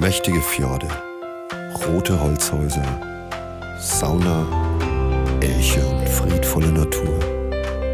Mächtige 0.00 0.40
Fjorde, 0.40 0.86
rote 1.84 2.20
Holzhäuser, 2.20 2.86
Sauna, 3.80 4.46
Elche 5.40 5.84
und 5.84 6.08
friedvolle 6.08 6.68
Natur. 6.68 7.18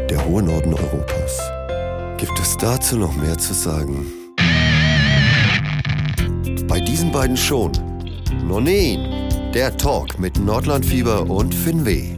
Der 0.07 0.23
hohe 0.23 0.43
Norden 0.43 0.75
Europas. 0.75 1.41
Gibt 2.17 2.39
es 2.39 2.57
dazu 2.57 2.99
noch 2.99 3.15
mehr 3.15 3.35
zu 3.39 3.55
sagen? 3.55 4.05
Bei 6.67 6.79
diesen 6.79 7.11
beiden 7.11 7.35
schon. 7.35 7.71
Nonin, 8.47 9.51
der 9.55 9.75
Talk 9.75 10.19
mit 10.19 10.37
Nordlandfieber 10.37 11.27
und 11.27 11.55
Finweh. 11.55 12.17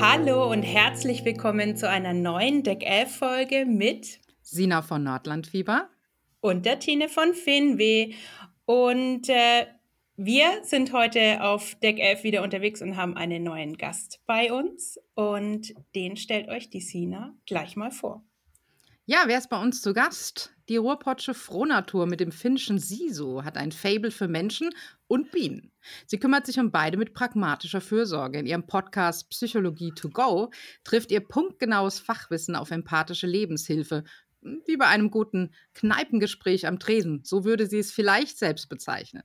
Hallo 0.00 0.50
und 0.50 0.64
herzlich 0.64 1.24
willkommen 1.24 1.76
zu 1.76 1.88
einer 1.88 2.12
neuen 2.12 2.64
Deck 2.64 2.84
11 2.84 3.16
Folge 3.16 3.66
mit 3.66 4.18
Sina 4.42 4.82
von 4.82 5.04
Nordlandfieber 5.04 5.88
und 6.40 6.66
der 6.66 6.78
Tine 6.78 7.08
von 7.08 7.34
Finweh. 7.34 8.14
Und 8.64 9.28
äh, 9.28 9.66
wir 10.16 10.64
sind 10.64 10.92
heute 10.92 11.42
auf 11.42 11.76
Deck 11.76 11.98
11 11.98 12.24
wieder 12.24 12.42
unterwegs 12.42 12.82
und 12.82 12.96
haben 12.96 13.16
einen 13.16 13.44
neuen 13.44 13.76
Gast 13.76 14.20
bei 14.26 14.52
uns. 14.52 14.98
Und 15.14 15.74
den 15.94 16.16
stellt 16.16 16.48
euch 16.48 16.70
die 16.70 16.80
Sina 16.80 17.34
gleich 17.46 17.76
mal 17.76 17.90
vor. 17.90 18.24
Ja, 19.10 19.22
wer 19.24 19.38
ist 19.38 19.48
bei 19.48 19.58
uns 19.58 19.80
zu 19.80 19.94
Gast? 19.94 20.52
Die 20.68 20.76
Ruhrpotsche 20.76 21.32
Frohnatur 21.32 22.04
mit 22.04 22.20
dem 22.20 22.30
finnischen 22.30 22.78
Sisu 22.78 23.42
hat 23.42 23.56
ein 23.56 23.72
Fable 23.72 24.10
für 24.10 24.28
Menschen 24.28 24.68
und 25.06 25.30
Bienen. 25.30 25.72
Sie 26.04 26.18
kümmert 26.18 26.44
sich 26.44 26.58
um 26.58 26.70
beide 26.70 26.98
mit 26.98 27.14
pragmatischer 27.14 27.80
Fürsorge. 27.80 28.38
In 28.38 28.44
ihrem 28.44 28.66
Podcast 28.66 29.30
Psychologie 29.30 29.92
to 29.92 30.10
Go 30.10 30.50
trifft 30.84 31.10
ihr 31.10 31.20
punktgenaues 31.20 32.00
Fachwissen 32.00 32.54
auf 32.54 32.70
empathische 32.70 33.26
Lebenshilfe 33.26 34.04
wie 34.40 34.76
bei 34.76 34.86
einem 34.86 35.10
guten 35.10 35.52
Kneipengespräch 35.74 36.66
am 36.66 36.78
Tresen. 36.78 37.22
So 37.24 37.44
würde 37.44 37.66
sie 37.66 37.78
es 37.78 37.92
vielleicht 37.92 38.38
selbst 38.38 38.68
bezeichnen. 38.68 39.22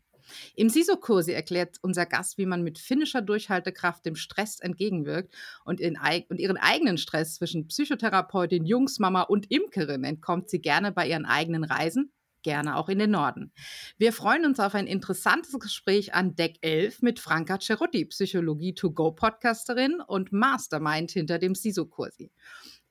Im 0.55 0.69
Siso-Kursi 0.69 1.31
erklärt 1.31 1.77
unser 1.81 2.05
Gast, 2.05 2.37
wie 2.37 2.45
man 2.45 2.63
mit 2.63 2.79
finnischer 2.79 3.21
Durchhaltekraft 3.21 4.05
dem 4.05 4.15
Stress 4.15 4.59
entgegenwirkt 4.59 5.33
und, 5.65 5.79
in, 5.79 5.97
und 6.29 6.39
ihren 6.39 6.57
eigenen 6.57 6.97
Stress 6.97 7.35
zwischen 7.35 7.67
Psychotherapeutin, 7.67 8.65
Jungsmama 8.65 9.23
und 9.23 9.51
Imkerin 9.51 10.03
entkommt 10.03 10.49
sie 10.49 10.61
gerne 10.61 10.91
bei 10.91 11.07
ihren 11.07 11.25
eigenen 11.25 11.63
Reisen, 11.63 12.11
gerne 12.41 12.77
auch 12.77 12.89
in 12.89 12.99
den 12.99 13.11
Norden. 13.11 13.51
Wir 13.97 14.13
freuen 14.13 14.45
uns 14.45 14.59
auf 14.59 14.75
ein 14.75 14.87
interessantes 14.87 15.57
Gespräch 15.59 16.13
an 16.13 16.35
Deck 16.35 16.57
11 16.61 17.01
mit 17.01 17.19
Franka 17.19 17.59
Cerutti, 17.59 18.05
Psychologie-to-go-Podcasterin 18.05 20.01
und 20.05 20.31
Mastermind 20.31 21.11
hinter 21.11 21.39
dem 21.39 21.55
Siso-Kursi. 21.55 22.31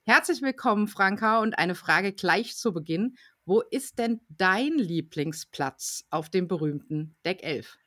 Herzlich 0.04 0.42
willkommen, 0.42 0.88
Franka, 0.88 1.38
und 1.38 1.56
eine 1.58 1.76
Frage 1.76 2.12
gleich 2.12 2.56
zu 2.56 2.72
Beginn. 2.72 3.14
Wo 3.44 3.60
ist 3.60 4.00
denn 4.00 4.20
dein 4.28 4.72
Lieblingsplatz 4.72 6.06
auf 6.10 6.28
dem 6.28 6.48
berühmten 6.48 7.14
Deck 7.24 7.44
11? 7.44 7.78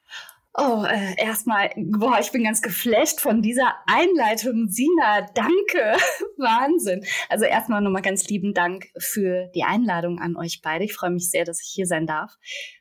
Oh, 0.54 0.86
äh, 0.86 1.14
erstmal, 1.18 1.72
boah, 1.76 2.18
ich 2.22 2.32
bin 2.32 2.46
ganz 2.46 2.62
geflasht 2.62 3.20
von 3.20 3.42
dieser 3.42 3.76
Einleitung. 3.86 4.70
Sina, 4.70 5.28
danke. 5.34 5.98
Wahnsinn. 6.38 7.04
Also 7.28 7.44
erstmal 7.44 7.82
nochmal 7.82 8.02
ganz 8.02 8.30
lieben 8.30 8.54
Dank 8.54 8.86
für 8.98 9.50
die 9.54 9.64
Einladung 9.64 10.20
an 10.20 10.38
euch 10.38 10.62
beide. 10.64 10.86
Ich 10.86 10.94
freue 10.94 11.12
mich 11.12 11.30
sehr, 11.30 11.44
dass 11.44 11.62
ich 11.62 11.68
hier 11.74 11.86
sein 11.86 12.08
darf. 12.08 12.38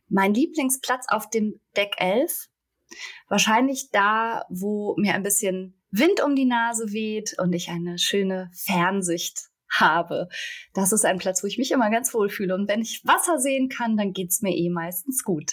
Mein 0.08 0.32
Lieblingsplatz 0.32 1.06
auf 1.08 1.28
dem 1.28 1.58
Deck 1.76 1.96
11, 1.96 2.46
wahrscheinlich 3.28 3.90
da, 3.90 4.44
wo 4.48 4.94
mir 4.96 5.14
ein 5.14 5.24
bisschen 5.24 5.82
Wind 5.96 6.20
um 6.20 6.34
die 6.34 6.44
Nase 6.44 6.92
weht 6.92 7.36
und 7.38 7.52
ich 7.52 7.68
eine 7.68 7.98
schöne 7.98 8.50
Fernsicht 8.52 9.44
habe. 9.70 10.28
Das 10.72 10.92
ist 10.92 11.04
ein 11.04 11.18
Platz, 11.18 11.42
wo 11.42 11.46
ich 11.46 11.56
mich 11.56 11.70
immer 11.70 11.90
ganz 11.90 12.12
wohl 12.14 12.28
fühle. 12.28 12.54
Und 12.54 12.68
wenn 12.68 12.82
ich 12.82 13.02
Wasser 13.04 13.38
sehen 13.38 13.68
kann, 13.68 13.96
dann 13.96 14.12
geht 14.12 14.30
es 14.30 14.42
mir 14.42 14.54
eh 14.54 14.70
meistens 14.70 15.22
gut. 15.22 15.52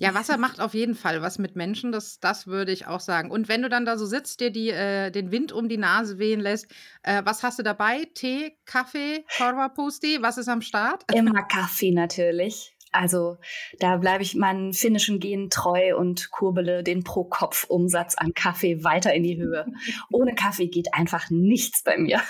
Ja, 0.00 0.14
Wasser 0.14 0.36
macht 0.36 0.60
auf 0.60 0.74
jeden 0.74 0.94
Fall 0.94 1.22
was 1.22 1.40
mit 1.40 1.56
Menschen, 1.56 1.90
das, 1.90 2.20
das 2.20 2.46
würde 2.46 2.70
ich 2.70 2.86
auch 2.86 3.00
sagen. 3.00 3.32
Und 3.32 3.48
wenn 3.48 3.62
du 3.62 3.68
dann 3.68 3.84
da 3.84 3.98
so 3.98 4.06
sitzt, 4.06 4.38
dir 4.38 4.52
die, 4.52 4.70
äh, 4.70 5.10
den 5.10 5.32
Wind 5.32 5.50
um 5.50 5.68
die 5.68 5.76
Nase 5.76 6.20
wehen 6.20 6.38
lässt, 6.38 6.68
äh, 7.02 7.22
was 7.24 7.42
hast 7.42 7.58
du 7.58 7.64
dabei? 7.64 8.06
Tee, 8.14 8.56
Kaffee, 8.64 9.24
Korvapusti? 9.36 10.18
Was 10.20 10.38
ist 10.38 10.48
am 10.48 10.62
Start? 10.62 11.02
Immer 11.12 11.42
Kaffee 11.42 11.90
natürlich. 11.90 12.76
Also 12.98 13.38
da 13.78 13.96
bleibe 13.98 14.24
ich 14.24 14.34
meinen 14.34 14.72
finnischen 14.72 15.20
Genen 15.20 15.50
treu 15.50 15.96
und 15.96 16.32
kurbele 16.32 16.82
den 16.82 17.04
Pro-Kopf-Umsatz 17.04 18.16
an 18.16 18.34
Kaffee 18.34 18.82
weiter 18.82 19.14
in 19.14 19.22
die 19.22 19.36
Höhe. 19.36 19.66
Ohne 20.10 20.34
Kaffee 20.34 20.66
geht 20.66 20.92
einfach 20.92 21.30
nichts 21.30 21.84
bei 21.84 21.96
mir. 21.96 22.20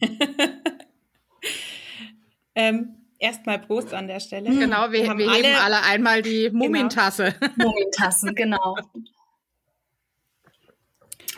ähm, 2.54 2.94
Erstmal 3.20 3.58
Prost 3.58 3.92
an 3.94 4.06
der 4.06 4.20
Stelle. 4.20 4.48
Genau, 4.48 4.92
wir, 4.92 5.02
wir, 5.02 5.18
wir 5.18 5.32
heben 5.32 5.54
alle, 5.56 5.60
alle, 5.60 5.82
einmal 5.82 6.22
die 6.22 6.44
genau. 6.44 6.64
Mumentasse. 6.64 7.34
Genau. 7.38 7.52
Mumentassen, 7.70 8.34
genau. 8.34 8.76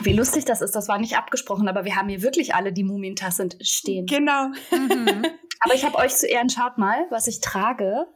Wie 0.02 0.12
lustig 0.12 0.44
das 0.44 0.60
ist, 0.60 0.76
das 0.76 0.88
war 0.88 0.98
nicht 0.98 1.16
abgesprochen, 1.16 1.68
aber 1.68 1.84
wir 1.84 1.96
haben 1.96 2.08
hier 2.08 2.22
wirklich 2.22 2.54
alle 2.54 2.72
die 2.72 2.84
Mumientasse 2.84 3.48
stehen. 3.62 4.06
Genau. 4.06 4.48
Mhm. 4.70 5.26
Aber 5.60 5.74
ich 5.74 5.84
habe 5.84 5.96
euch 5.96 6.14
zu 6.14 6.26
Ehren, 6.26 6.50
schaut 6.50 6.78
mal, 6.78 7.06
was 7.10 7.26
ich 7.26 7.40
trage. 7.40 8.06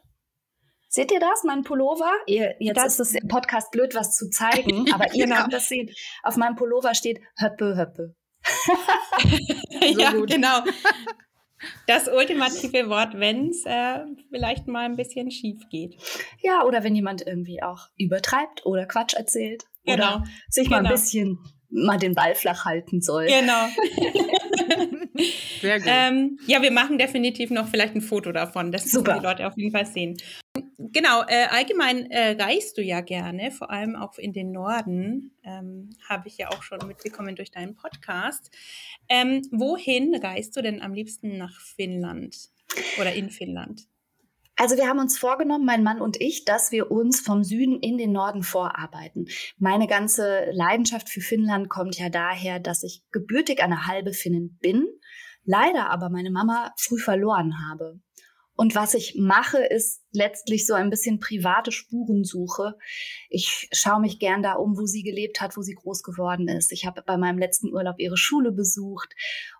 Seht 0.94 1.10
ihr 1.10 1.19
das, 1.19 1.43
mein 1.43 1.65
Pullover? 1.65 2.12
Ihr, 2.28 2.55
jetzt 2.60 2.77
das, 2.77 3.00
ist 3.00 3.09
es 3.09 3.15
im 3.21 3.27
Podcast 3.27 3.72
blöd, 3.72 3.97
was 3.97 4.16
zu 4.16 4.31
zeigen, 4.31 4.87
aber 4.94 5.12
ihr 5.12 5.25
genau. 5.25 5.41
könnt 5.41 5.53
das 5.53 5.66
sehen. 5.66 5.91
Auf 6.22 6.37
meinem 6.37 6.55
Pullover 6.55 6.94
steht 6.94 7.21
Höppe, 7.37 7.77
Höppe. 7.77 8.15
so 9.91 10.00
ja, 10.00 10.12
gut. 10.12 10.31
genau. 10.31 10.60
Das 11.87 12.09
ultimative 12.09 12.91
Wort, 12.91 13.19
wenn 13.19 13.49
es 13.49 13.65
äh, 13.65 14.00
vielleicht 14.28 14.69
mal 14.69 14.84
ein 14.84 14.97
bisschen 14.97 15.31
schief 15.31 15.62
geht. 15.71 15.97
Ja, 16.43 16.62
oder 16.65 16.84
wenn 16.84 16.94
jemand 16.94 17.26
irgendwie 17.26 17.62
auch 17.62 17.88
übertreibt 17.97 18.66
oder 18.66 18.84
Quatsch 18.84 19.15
erzählt. 19.15 19.65
Genau. 19.87 20.16
Oder 20.16 20.25
sich 20.50 20.65
genau. 20.65 20.76
mal 20.76 20.78
ein 20.81 20.84
genau. 20.84 20.94
bisschen 20.94 21.38
mal 21.74 21.98
den 21.98 22.14
Ball 22.14 22.34
flach 22.34 22.64
halten 22.64 23.02
soll. 23.02 23.26
Genau. 23.26 23.66
Sehr 25.60 25.78
gut. 25.78 25.88
Ähm, 25.88 26.38
ja, 26.46 26.62
wir 26.62 26.70
machen 26.70 26.98
definitiv 26.98 27.50
noch 27.50 27.68
vielleicht 27.68 27.94
ein 27.94 28.00
Foto 28.00 28.32
davon, 28.32 28.72
dass 28.72 28.84
die 28.84 28.96
Leute 28.96 29.46
auf 29.46 29.56
jeden 29.56 29.72
Fall 29.72 29.86
sehen. 29.86 30.16
Genau, 30.78 31.22
äh, 31.26 31.46
allgemein 31.50 32.10
äh, 32.10 32.40
reist 32.40 32.78
du 32.78 32.82
ja 32.82 33.00
gerne, 33.00 33.50
vor 33.50 33.70
allem 33.70 33.96
auch 33.96 34.18
in 34.18 34.32
den 34.32 34.52
Norden, 34.52 35.32
ähm, 35.42 35.90
habe 36.08 36.28
ich 36.28 36.38
ja 36.38 36.50
auch 36.50 36.62
schon 36.62 36.78
mitbekommen 36.86 37.34
durch 37.34 37.50
deinen 37.50 37.74
Podcast. 37.74 38.50
Ähm, 39.08 39.42
wohin 39.50 40.14
reist 40.14 40.56
du 40.56 40.62
denn 40.62 40.80
am 40.80 40.94
liebsten 40.94 41.38
nach 41.38 41.60
Finnland 41.60 42.36
oder 43.00 43.12
in 43.12 43.30
Finnland? 43.30 43.88
Also 44.56 44.76
wir 44.76 44.87
haben 44.87 45.00
uns 45.00 45.19
vorgenommen, 45.19 45.65
mein 45.65 45.82
Mann 45.82 46.00
und 46.00 46.20
ich, 46.20 46.44
dass 46.44 46.70
wir 46.70 46.91
uns 46.91 47.20
vom 47.20 47.42
Süden 47.42 47.81
in 47.81 47.98
den 47.98 48.12
Norden 48.12 48.42
vorarbeiten. 48.42 49.26
Meine 49.59 49.88
ganze 49.88 50.50
Leidenschaft 50.53 51.09
für 51.09 51.20
Finnland 51.20 51.69
kommt 51.69 51.98
ja 51.98 52.09
daher, 52.09 52.60
dass 52.60 52.84
ich 52.84 53.03
gebürtig 53.10 53.62
eine 53.62 53.87
halbe 53.87 54.12
Finnin 54.12 54.56
bin, 54.60 54.87
leider 55.44 55.91
aber 55.91 56.09
meine 56.09 56.31
Mama 56.31 56.72
früh 56.78 56.98
verloren 56.98 57.54
habe. 57.69 58.00
Und 58.56 58.76
was 58.76 58.94
ich 58.94 59.16
mache, 59.19 59.59
ist 59.59 60.03
letztlich 60.12 60.64
so 60.64 60.75
ein 60.75 60.88
bisschen 60.88 61.19
private 61.19 61.72
Spurensuche. 61.72 62.76
Ich 63.28 63.69
schaue 63.72 64.00
mich 64.00 64.20
gern 64.20 64.44
da 64.44 64.53
um, 64.54 64.78
wo 64.78 64.87
sie 64.87 65.03
gelebt 65.03 65.41
hat, 65.41 65.56
wo 65.56 65.62
sie 65.62 65.75
groß 65.75 66.04
geworden 66.04 66.47
ist. 66.47 66.70
Ich 66.70 66.87
habe 66.87 67.03
bei 67.03 67.16
meinem 67.16 67.38
letzten 67.38 67.72
Urlaub 67.72 67.97
ihre 67.98 68.16
Schule 68.16 68.53
besucht 68.53 69.12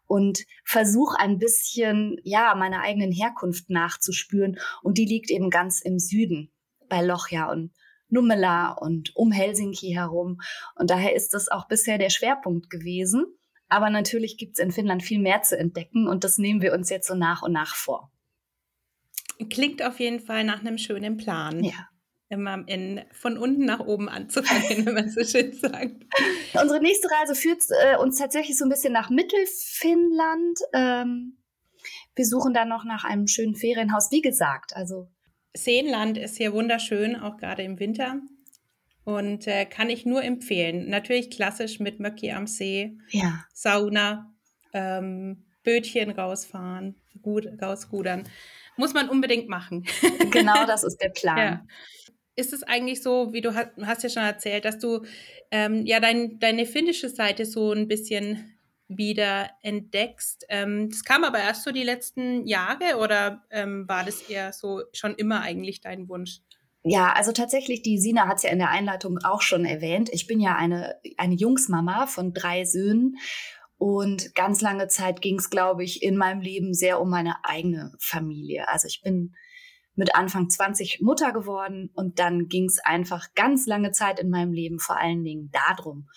und 0.07 0.45
versuche 0.65 1.19
ein 1.19 1.39
bisschen, 1.39 2.19
ja, 2.23 2.55
meiner 2.55 2.81
eigenen 2.81 3.13
Herkunft 3.13 3.71
nachzuspüren. 3.71 4.59
Und 4.83 4.99
die 4.99 5.07
liegt 5.07 5.31
eben 5.31 5.51
ganz 5.51 5.81
im 5.81 5.99
Süden, 5.99 6.53
bei 6.89 7.03
Lochja 7.03 7.51
und 7.51 7.73
Nummela 8.09 8.73
und 8.73 9.15
um 9.17 9.33
Helsinki 9.33 9.93
herum. 9.93 10.41
Und 10.75 10.91
daher 10.91 11.15
ist 11.15 11.35
das 11.35 11.49
auch 11.49 11.67
bisher 11.69 11.99
der 11.99 12.11
Schwerpunkt 12.11 12.71
gewesen. 12.71 13.27
Aber 13.69 13.91
natürlich 13.91 14.37
gibt 14.37 14.59
es 14.59 14.65
in 14.65 14.73
Finnland 14.73 15.03
viel 15.03 15.19
mehr 15.19 15.43
zu 15.43 15.59
entdecken 15.59 16.07
und 16.07 16.23
das 16.23 16.39
nehmen 16.39 16.61
wir 16.61 16.75
uns 16.75 16.91
jetzt 16.91 17.09
so 17.09 17.15
nach 17.15 17.43
und 17.43 17.53
nach 17.53 17.75
vor. 17.75 18.13
Klingt 19.51 19.83
auf 19.83 19.99
jeden 19.99 20.21
Fall 20.21 20.45
nach 20.45 20.61
einem 20.61 20.79
schönen 20.79 21.17
Plan. 21.17 21.65
Ja 21.65 21.89
immer 22.29 22.65
in, 22.67 23.03
von 23.13 23.39
unten 23.39 23.65
nach 23.65 23.81
oben 23.81 24.09
anzufangen, 24.09 24.65
wenn 24.87 24.95
man 24.95 25.11
so 25.11 25.25
schön 25.25 25.53
sagt. 25.53 26.05
Unsere 26.61 26.81
nächste 26.81 27.09
Reise 27.11 27.35
führt 27.35 27.63
äh, 27.83 27.97
uns 27.97 28.19
tatsächlich 28.19 28.57
so 28.57 28.65
ein 28.65 28.71
bisschen 28.71 28.93
nach 28.93 29.11
Mittelfinnland. 29.11 30.59
Ähm, 30.73 31.39
wir 32.15 32.27
suchen 32.27 32.55
dann 32.55 32.69
noch 32.69 32.85
nach 32.85 33.05
einem 33.05 33.27
schönen 33.27 33.57
Ferienhaus, 33.57 34.11
wie 34.11 34.23
gesagt. 34.23 34.75
Also 34.75 35.09
Seenland 35.55 36.19
ist 36.19 36.37
hier 36.37 36.53
wunderschön, 36.53 37.17
auch 37.17 37.37
gerade 37.37 37.63
im 37.63 37.79
Winter. 37.79 38.21
Und 39.05 39.47
äh, 39.47 39.67
kann 39.67 39.91
ich 39.91 40.07
nur 40.07 40.25
empfehlen. 40.25 40.89
Natürlich 40.89 41.31
klassisch 41.31 41.79
mit 41.79 42.01
Möcki 42.01 42.33
am 42.33 42.47
See, 42.47 42.97
ja. 43.11 43.45
Sauna, 43.53 44.33
ähm, 44.73 45.45
Bötchen 45.63 46.11
rausfahren, 46.11 46.97
gut 47.21 47.47
rausrudern. 47.61 48.25
Muss 48.77 48.95
man 48.95 49.09
unbedingt 49.09 49.49
machen. 49.49 49.87
genau 50.31 50.65
das 50.67 50.85
ist 50.85 50.97
der 51.03 51.11
Plan. 51.11 51.39
Ja 51.39 51.67
ist 52.37 52.53
es 52.53 52.63
eigentlich 52.63 53.03
so, 53.03 53.33
wie 53.33 53.41
du 53.41 53.55
hast, 53.55 53.71
hast 53.83 54.03
ja 54.03 54.09
schon 54.09 54.23
erzählt, 54.23 54.65
dass 54.65 54.79
du 54.79 55.05
ähm, 55.51 55.87
ja 55.87 56.01
dein, 56.01 56.39
deine 56.39 56.67
finnische 56.67 57.09
Seite 57.09 57.47
so 57.47 57.73
ein 57.73 57.89
bisschen 57.89 58.55
wieder 58.89 59.51
entdeckst. 59.63 60.45
Ähm, 60.49 60.91
das 60.91 61.05
kam 61.05 61.25
aber 61.25 61.39
erst 61.39 61.65
so 61.65 61.73
die 61.73 61.83
letzten 61.83 62.47
Jahre 62.47 62.99
oder 62.99 63.45
ähm, 63.51 63.89
war 63.89 64.05
das 64.05 64.23
eher 64.23 64.53
so 64.53 64.83
schon 64.93 65.15
immer 65.15 65.41
eigentlich 65.41 65.81
dein 65.81 66.09
Wunsch? 66.09 66.41
Ja, 66.87 67.13
also 67.15 67.33
tatsächlich, 67.33 67.81
die 67.81 67.99
Sina 67.99 68.29
hat 68.29 68.37
es 68.37 68.43
ja 68.43 68.51
in 68.51 68.59
der 68.59 68.69
Einleitung 68.69 69.19
auch 69.25 69.41
schon 69.41 69.65
erwähnt. 69.65 70.11
Ich 70.13 70.27
bin 70.27 70.39
ja 70.39 70.55
eine, 70.55 70.97
eine 71.17 71.35
Jungsmama 71.35 72.07
von 72.07 72.35
drei 72.35 72.67
Söhnen 72.67 73.17
und 73.79 74.35
ganz 74.35 74.61
lange 74.61 74.89
Zeit 74.89 75.23
ging 75.23 75.39
es, 75.39 75.49
glaube 75.49 75.83
ich, 75.83 76.03
in 76.03 76.17
meinem 76.17 76.43
Leben 76.43 76.75
sehr 76.75 77.01
um 77.01 77.09
meine 77.09 77.37
eigene 77.43 77.95
Familie. 77.99 78.69
Also 78.69 78.87
ich 78.87 79.01
bin 79.03 79.35
mit 79.95 80.15
Anfang 80.15 80.51
20 80.51 81.01
Mutter 81.01 81.33
geworden 81.33 81.91
und 81.95 82.19
dann 82.19 82.49
ging 82.49 82.65
es 82.65 82.79
einfach 82.79 83.35
ganz 83.35 83.67
lange 83.67 83.93
Zeit 83.93 84.19
in 84.19 84.31
meinem 84.31 84.53
Leben 84.53 84.79
vor 84.79 84.99
allen 84.99 85.25
Dingen 85.25 85.51
darum. 85.53 86.09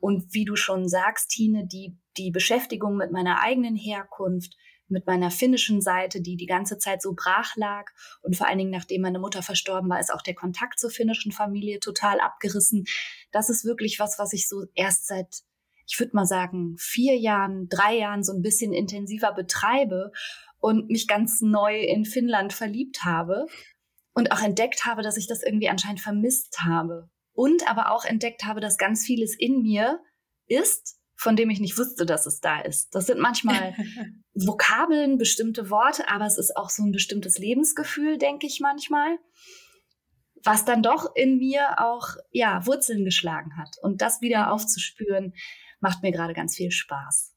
Und 0.00 0.32
wie 0.32 0.44
du 0.44 0.56
schon 0.56 0.88
sagst, 0.88 1.30
Tine, 1.30 1.66
die, 1.66 1.96
die 2.16 2.30
Beschäftigung 2.30 2.96
mit 2.96 3.10
meiner 3.10 3.40
eigenen 3.42 3.74
Herkunft, 3.74 4.54
mit 4.88 5.06
meiner 5.06 5.30
finnischen 5.30 5.80
Seite, 5.80 6.20
die 6.20 6.36
die 6.36 6.46
ganze 6.46 6.78
Zeit 6.78 7.02
so 7.02 7.12
brach 7.14 7.56
lag. 7.56 7.86
Und 8.22 8.36
vor 8.36 8.46
allen 8.46 8.58
Dingen, 8.58 8.70
nachdem 8.70 9.02
meine 9.02 9.18
Mutter 9.18 9.42
verstorben 9.42 9.90
war, 9.90 10.00
ist 10.00 10.12
auch 10.12 10.22
der 10.22 10.34
Kontakt 10.34 10.78
zur 10.78 10.90
finnischen 10.90 11.32
Familie 11.32 11.80
total 11.80 12.20
abgerissen. 12.20 12.84
Das 13.30 13.50
ist 13.50 13.64
wirklich 13.64 13.98
was, 13.98 14.18
was 14.18 14.32
ich 14.32 14.48
so 14.48 14.64
erst 14.74 15.06
seit, 15.06 15.42
ich 15.86 15.98
würde 15.98 16.16
mal 16.16 16.26
sagen, 16.26 16.76
vier 16.78 17.18
Jahren, 17.18 17.68
drei 17.68 17.98
Jahren 17.98 18.22
so 18.22 18.32
ein 18.32 18.42
bisschen 18.42 18.72
intensiver 18.72 19.32
betreibe 19.32 20.12
und 20.58 20.88
mich 20.88 21.06
ganz 21.06 21.40
neu 21.40 21.80
in 21.80 22.04
Finnland 22.04 22.52
verliebt 22.52 23.04
habe 23.04 23.46
und 24.12 24.32
auch 24.32 24.42
entdeckt 24.42 24.84
habe, 24.84 25.02
dass 25.02 25.16
ich 25.16 25.26
das 25.26 25.42
irgendwie 25.42 25.68
anscheinend 25.68 26.00
vermisst 26.00 26.60
habe. 26.62 27.08
Und 27.32 27.70
aber 27.70 27.92
auch 27.92 28.04
entdeckt 28.04 28.44
habe, 28.44 28.60
dass 28.60 28.78
ganz 28.78 29.04
vieles 29.04 29.36
in 29.38 29.62
mir 29.62 30.00
ist, 30.46 30.98
von 31.14 31.36
dem 31.36 31.50
ich 31.50 31.60
nicht 31.60 31.78
wusste, 31.78 32.04
dass 32.04 32.26
es 32.26 32.40
da 32.40 32.60
ist. 32.60 32.94
Das 32.94 33.06
sind 33.06 33.20
manchmal 33.20 33.74
Vokabeln, 34.34 35.18
bestimmte 35.18 35.70
Worte, 35.70 36.08
aber 36.08 36.26
es 36.26 36.38
ist 36.38 36.56
auch 36.56 36.70
so 36.70 36.82
ein 36.82 36.92
bestimmtes 36.92 37.38
Lebensgefühl, 37.38 38.18
denke 38.18 38.46
ich 38.46 38.60
manchmal, 38.60 39.18
was 40.44 40.64
dann 40.64 40.82
doch 40.82 41.14
in 41.14 41.38
mir 41.38 41.80
auch 41.80 42.16
ja 42.30 42.66
Wurzeln 42.66 43.04
geschlagen 43.04 43.56
hat. 43.56 43.76
Und 43.82 44.00
das 44.00 44.20
wieder 44.20 44.52
aufzuspüren, 44.52 45.34
macht 45.80 46.02
mir 46.02 46.12
gerade 46.12 46.34
ganz 46.34 46.56
viel 46.56 46.70
Spaß. 46.70 47.34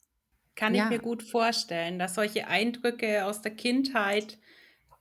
Kann 0.56 0.76
ja. 0.76 0.84
ich 0.84 0.90
mir 0.90 1.00
gut 1.00 1.24
vorstellen, 1.24 2.00
dass 2.00 2.16
solche 2.16 2.48
Eindrücke 2.48 3.26
aus 3.26 3.42
der 3.42 3.56
Kindheit 3.56 4.38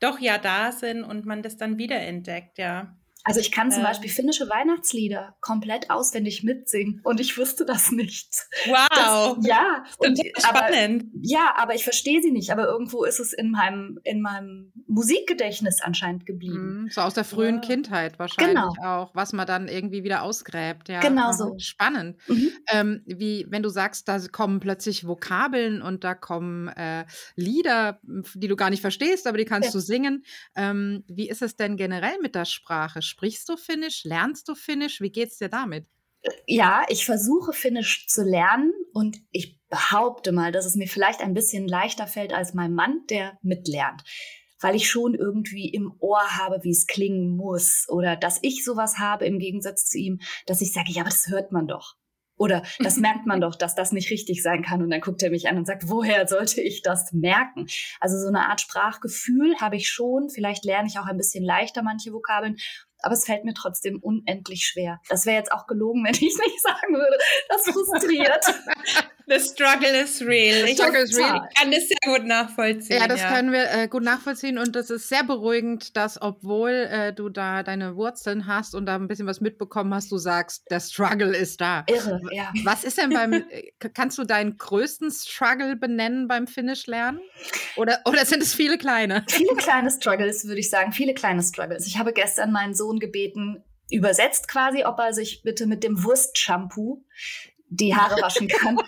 doch 0.01 0.19
ja 0.19 0.39
da 0.39 0.73
sind 0.73 1.05
und 1.05 1.27
man 1.27 1.43
das 1.43 1.57
dann 1.57 1.79
wiederentdeckt, 1.79 2.59
ja. 2.59 2.97
Also 3.25 3.41
ich 3.41 3.53
kann 3.53 3.71
zum 3.71 3.81
ähm. 3.81 3.87
Beispiel 3.87 4.11
finnische 4.11 4.49
Weihnachtslieder 4.49 5.37
komplett 5.41 5.91
auswendig 5.91 6.43
mitsingen 6.43 7.01
und 7.05 7.21
ich 7.21 7.37
wusste 7.37 7.65
das 7.65 7.91
nicht. 7.93 8.29
Wow. 8.67 9.37
Das, 9.37 9.47
ja. 9.47 9.85
Und, 9.99 10.19
spannend. 10.39 11.03
Aber, 11.03 11.21
ja, 11.23 11.55
aber 11.57 11.75
ich 11.75 11.85
verstehe 11.85 12.23
sie 12.23 12.31
nicht. 12.31 12.51
Aber 12.51 12.67
irgendwo 12.67 13.05
ist 13.05 13.21
es 13.21 13.33
in 13.33 13.51
meinem, 13.51 13.99
in 14.05 14.23
meinem 14.23 14.73
Musikgedächtnis 14.87 15.81
anscheinend 15.83 16.27
geblieben. 16.27 16.83
Mhm, 16.83 16.91
so 16.91 17.03
aus 17.03 17.15
der 17.15 17.25
frühen 17.25 17.57
ja. 17.57 17.61
Kindheit 17.61 18.19
wahrscheinlich 18.19 18.57
genau. 18.57 19.03
auch, 19.03 19.15
was 19.15 19.33
man 19.33 19.47
dann 19.47 19.69
irgendwie 19.69 20.03
wieder 20.03 20.23
ausgräbt. 20.23 20.89
Ja. 20.89 21.01
Genau 21.01 21.33
so. 21.33 21.55
Spannend. 21.59 22.17
Mhm. 22.29 22.51
Ähm, 22.73 23.03
wie, 23.07 23.47
wenn 23.49 23.63
du 23.63 23.69
sagst, 23.69 24.09
da 24.09 24.19
kommen 24.29 24.61
plötzlich 24.61 25.07
Vokabeln 25.07 25.83
und 25.83 26.05
da 26.05 26.15
kommen 26.15 26.69
äh, 26.69 27.05
Lieder, 27.37 28.01
die 28.03 28.49
du 28.49 28.57
gar 28.57 28.71
nicht 28.71 28.81
verstehst, 28.81 29.27
aber 29.27 29.39
die 29.39 29.45
kannst 29.45 29.69
ja. 29.69 29.73
du 29.73 29.81
singen. 29.81 30.25
Ähm, 30.57 31.05
wie 31.09 31.29
ist 31.29 31.43
es 31.43 31.57
denn 31.57 31.77
generell 31.77 32.19
mit 32.21 32.35
der 32.35 32.45
Sprache? 32.45 33.03
Sprichst 33.11 33.49
du 33.49 33.57
Finnisch? 33.57 34.05
Lernst 34.05 34.49
du 34.49 34.55
Finnisch? 34.55 35.01
Wie 35.01 35.11
geht's 35.11 35.39
dir 35.39 35.49
damit? 35.49 35.87
Ja, 36.47 36.85
ich 36.89 37.05
versuche 37.05 37.53
Finnisch 37.53 38.07
zu 38.07 38.23
lernen 38.23 38.73
und 38.93 39.19
ich 39.31 39.59
behaupte 39.69 40.33
mal, 40.33 40.53
dass 40.53 40.67
es 40.67 40.77
mir 40.77 40.87
vielleicht 40.87 41.21
ein 41.21 41.35
bisschen 41.35 41.67
leichter 41.67 42.07
fällt 42.07 42.33
als 42.33 42.55
mein 42.55 42.73
Mann, 42.73 43.03
der 43.09 43.39
mitlernt. 43.43 44.03
Weil 44.61 44.75
ich 44.75 44.91
schon 44.91 45.15
irgendwie 45.15 45.69
im 45.71 45.93
Ohr 45.99 46.37
habe, 46.37 46.61
wie 46.63 46.71
es 46.71 46.87
klingen 46.87 47.37
muss. 47.37 47.87
Oder 47.89 48.17
dass 48.17 48.39
ich 48.43 48.65
sowas 48.65 48.99
habe 48.99 49.25
im 49.25 49.39
Gegensatz 49.39 49.87
zu 49.87 49.99
ihm, 49.99 50.21
dass 50.47 50.61
ich 50.61 50.73
sage, 50.73 50.93
ja, 50.93 51.03
aber 51.03 51.11
das 51.11 51.29
hört 51.29 51.51
man 51.51 51.67
doch. 51.67 51.97
Oder 52.37 52.63
das 52.79 52.97
merkt 52.99 53.27
man 53.27 53.41
doch, 53.41 53.55
dass 53.55 53.75
das 53.75 53.93
nicht 53.93 54.11
richtig 54.11 54.43
sein 54.43 54.63
kann. 54.63 54.83
Und 54.83 54.91
dann 54.91 55.01
guckt 55.01 55.23
er 55.23 55.31
mich 55.31 55.49
an 55.49 55.57
und 55.57 55.67
sagt, 55.67 55.89
woher 55.89 56.27
sollte 56.27 56.61
ich 56.61 56.83
das 56.83 57.13
merken? 57.13 57.67
Also 58.01 58.19
so 58.19 58.29
eine 58.29 58.49
Art 58.49 58.61
Sprachgefühl 58.61 59.57
habe 59.61 59.77
ich 59.77 59.89
schon. 59.89 60.29
Vielleicht 60.29 60.65
lerne 60.65 60.89
ich 60.89 60.99
auch 60.99 61.07
ein 61.07 61.17
bisschen 61.17 61.45
leichter 61.45 61.83
manche 61.83 62.13
Vokabeln 62.13 62.57
aber 63.03 63.15
es 63.15 63.25
fällt 63.25 63.45
mir 63.45 63.55
trotzdem 63.55 63.99
unendlich 64.01 64.65
schwer. 64.65 65.01
Das 65.09 65.27
wäre 65.27 65.37
jetzt 65.37 65.53
auch 65.53 65.67
gelogen, 65.67 66.05
wenn 66.05 66.15
ich 66.15 66.21
nicht 66.21 66.63
sagen 66.63 66.95
würde. 66.95 67.19
Das 67.49 67.65
frustriert. 67.65 68.45
The 69.31 69.39
struggle 69.39 69.95
is 69.95 70.21
real. 70.21 70.67
The 70.67 70.75
struggle 70.75 71.03
is 71.03 71.17
real. 71.17 71.47
Ich 71.49 71.57
kann 71.57 71.71
das 71.71 71.87
sehr 71.87 71.99
gut 72.05 72.27
nachvollziehen. 72.27 73.01
Ja, 73.01 73.07
das 73.07 73.21
ja. 73.21 73.33
können 73.33 73.53
wir 73.53 73.71
äh, 73.71 73.87
gut 73.87 74.03
nachvollziehen 74.03 74.59
und 74.59 74.75
das 74.75 74.91
ist 74.91 75.09
sehr 75.09 75.23
beruhigend, 75.23 75.97
dass 75.97 76.21
obwohl 76.21 76.71
äh, 76.71 77.13
du 77.13 77.29
da 77.29 77.63
deine 77.63 77.95
Wurzeln 77.95 78.49
hast 78.49 78.75
und 78.75 78.87
da 78.87 78.97
ein 78.97 79.07
bisschen 79.07 79.29
was 79.29 79.41
mitbekommen 79.41 79.95
hast, 79.95 80.11
du 80.11 80.19
sagst, 80.19 80.69
der 80.69 80.81
Struggle 80.81 81.37
ist 81.37 81.61
da. 81.61 81.85
Irre, 81.87 82.21
ja. 82.33 82.53
Was 82.65 82.83
ist 82.83 82.99
denn 82.99 83.11
beim, 83.11 83.45
kannst 83.95 84.19
du 84.19 84.25
deinen 84.25 84.59
größten 84.59 85.13
Struggle 85.13 85.77
benennen 85.77 86.27
beim 86.27 86.49
Finnisch 86.49 86.89
lernen? 86.89 87.21
Oder, 87.77 88.01
oder 88.07 88.27
sind 88.27 88.43
es 88.43 88.53
viele 88.53 88.79
kleine? 88.79 89.25
Viele 89.31 89.55
kleine 89.55 89.93
Struggles, 89.93 90.45
würde 90.47 90.59
ich 90.59 90.71
sagen. 90.71 90.93
Viele 90.93 91.15
kleine 91.15 91.43
Struggles. 91.43 91.87
Ich 91.87 91.99
habe 91.99 92.13
gestern 92.13 92.51
meinen 92.51 92.75
Sohn 92.75 92.99
gebeten, 92.99 93.63
übersetzt 93.91 94.49
quasi, 94.49 94.85
ob 94.85 94.99
er 94.99 95.13
sich 95.13 95.43
bitte 95.43 95.67
mit 95.67 95.85
dem 95.85 96.03
Wurstshampoo 96.03 97.05
die 97.71 97.95
Haare 97.95 98.21
waschen 98.21 98.49
kann. 98.49 98.79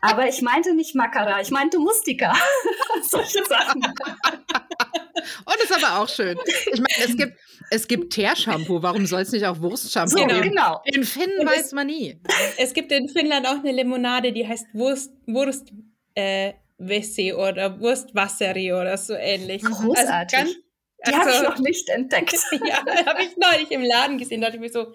Aber 0.00 0.28
ich 0.28 0.42
meinte 0.42 0.74
nicht 0.74 0.94
Makara, 0.94 1.40
ich 1.40 1.50
meinte 1.50 1.78
Mustika. 1.78 2.34
Solche 3.02 3.44
Sachen. 3.44 3.82
Und 3.82 5.56
ist 5.62 5.72
aber 5.72 6.00
auch 6.00 6.08
schön. 6.08 6.38
Ich 6.72 6.80
meine, 6.80 7.10
es 7.10 7.16
gibt, 7.16 7.38
es 7.70 7.88
gibt 7.88 8.12
Teershampoo. 8.12 8.82
Warum 8.82 9.06
soll 9.06 9.22
es 9.22 9.32
nicht 9.32 9.46
auch 9.46 9.60
Wurstshampoo 9.60 10.18
so, 10.18 10.26
geben? 10.26 10.42
Genau. 10.42 10.80
In 10.84 11.04
Finnen 11.04 11.46
weiß 11.46 11.66
es, 11.66 11.72
man 11.72 11.86
nie. 11.86 12.20
Es 12.56 12.72
gibt 12.74 12.92
in 12.92 13.08
Finnland 13.08 13.46
auch 13.46 13.58
eine 13.58 13.72
Limonade, 13.72 14.32
die 14.32 14.46
heißt 14.46 14.66
Wurst, 14.72 15.12
Wurst 15.26 15.72
äh, 16.14 16.52
Vessi 16.78 17.32
oder 17.32 17.80
Wurstwasseri 17.80 18.72
oder 18.72 18.96
so 18.96 19.14
ähnlich. 19.14 19.62
Großartig. 19.62 20.38
Also 20.38 20.52
ganz, 20.52 20.67
die 21.06 21.14
also, 21.14 21.20
habe 21.20 21.30
ich 21.30 21.42
noch 21.42 21.58
nicht 21.58 21.88
entdeckt. 21.88 22.32
ja, 22.66 22.84
habe 23.06 23.22
ich 23.22 23.36
neulich 23.36 23.70
im 23.70 23.82
Laden 23.82 24.18
gesehen. 24.18 24.40
Da 24.40 24.48
dachte 24.48 24.56
ich 24.56 24.62
mir 24.62 24.70
so, 24.72 24.94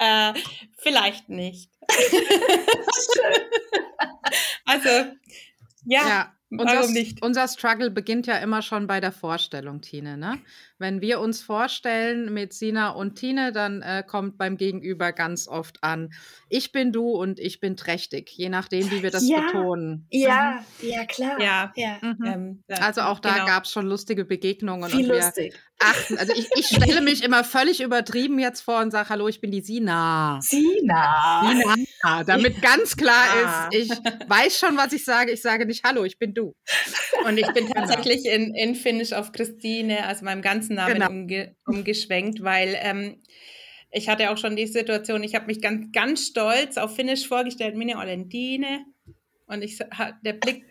äh, 0.00 0.32
vielleicht 0.78 1.28
nicht. 1.28 1.70
also, 4.64 4.88
ja, 5.84 6.08
ja. 6.08 6.34
Warum 6.50 6.82
unser, 6.82 6.92
nicht? 6.92 7.22
Unser 7.22 7.48
Struggle 7.48 7.90
beginnt 7.90 8.26
ja 8.26 8.36
immer 8.38 8.62
schon 8.62 8.86
bei 8.86 9.00
der 9.00 9.12
Vorstellung, 9.12 9.80
Tine. 9.80 10.16
Ne? 10.16 10.38
Wenn 10.78 11.00
wir 11.00 11.20
uns 11.20 11.42
vorstellen 11.42 12.32
mit 12.34 12.52
Sina 12.52 12.90
und 12.90 13.14
Tine, 13.14 13.52
dann 13.52 13.82
äh, 13.82 14.02
kommt 14.06 14.38
beim 14.38 14.56
Gegenüber 14.56 15.12
ganz 15.12 15.46
oft 15.46 15.82
an, 15.82 16.12
ich 16.48 16.72
bin 16.72 16.92
du 16.92 17.10
und 17.10 17.38
ich 17.38 17.60
bin 17.60 17.76
trächtig, 17.76 18.30
je 18.30 18.48
nachdem, 18.48 18.90
wie 18.90 19.02
wir 19.02 19.10
das 19.10 19.28
ja, 19.28 19.40
betonen. 19.40 20.06
Ja, 20.10 20.64
mhm. 20.80 20.88
ja, 20.88 21.04
klar. 21.04 21.40
Ja, 21.40 21.72
ja. 21.76 21.98
Mhm. 22.00 22.24
Ähm, 22.24 22.64
also 22.68 23.02
auch 23.02 23.20
da 23.20 23.34
genau. 23.34 23.46
gab 23.46 23.64
es 23.64 23.70
schon 23.70 23.86
lustige 23.86 24.24
Begegnungen. 24.24 24.90
Viel 24.90 25.10
und 25.10 25.18
lustig. 25.18 25.54
achten. 25.78 26.18
Also 26.18 26.32
ich, 26.34 26.48
ich 26.56 26.66
stelle 26.66 27.00
mich 27.00 27.22
immer 27.22 27.44
völlig 27.44 27.80
übertrieben 27.80 28.38
jetzt 28.38 28.60
vor 28.60 28.80
und 28.80 28.90
sage, 28.90 29.08
hallo, 29.08 29.28
ich 29.28 29.40
bin 29.40 29.50
die 29.50 29.60
Sina. 29.60 30.38
Sina. 30.42 31.52
Sina. 31.52 32.24
Damit 32.24 32.62
ganz 32.62 32.96
klar 32.96 33.70
ist, 33.70 33.78
ich 33.78 33.90
weiß 34.28 34.58
schon, 34.58 34.76
was 34.76 34.92
ich 34.92 35.04
sage. 35.04 35.32
Ich 35.32 35.42
sage 35.42 35.66
nicht, 35.66 35.84
hallo, 35.84 36.04
ich 36.04 36.18
bin 36.18 36.34
du. 36.34 36.54
Und 37.26 37.38
ich 37.38 37.50
bin 37.52 37.68
tatsächlich 37.68 38.26
in, 38.26 38.54
in 38.54 38.74
Finnisch 38.74 39.12
auf 39.12 39.32
Christine, 39.32 40.06
also 40.06 40.24
meinem 40.24 40.42
ganzen 40.42 40.63
Namen 40.68 40.94
genau. 40.94 41.08
umge 41.08 41.56
umgeschwenkt, 41.66 42.42
weil 42.42 42.76
ähm, 42.80 43.22
ich 43.90 44.08
hatte 44.08 44.30
auch 44.30 44.38
schon 44.38 44.56
die 44.56 44.66
Situation, 44.66 45.22
ich 45.22 45.34
habe 45.34 45.46
mich 45.46 45.60
ganz, 45.60 45.92
ganz 45.92 46.26
stolz 46.26 46.76
auf 46.76 46.96
Finnisch 46.96 47.28
vorgestellt, 47.28 47.76
Mine 47.76 47.98
Olentine. 47.98 48.84
Und 49.46 49.62
ich, 49.62 49.78
der 49.78 50.32
Blick 50.32 50.64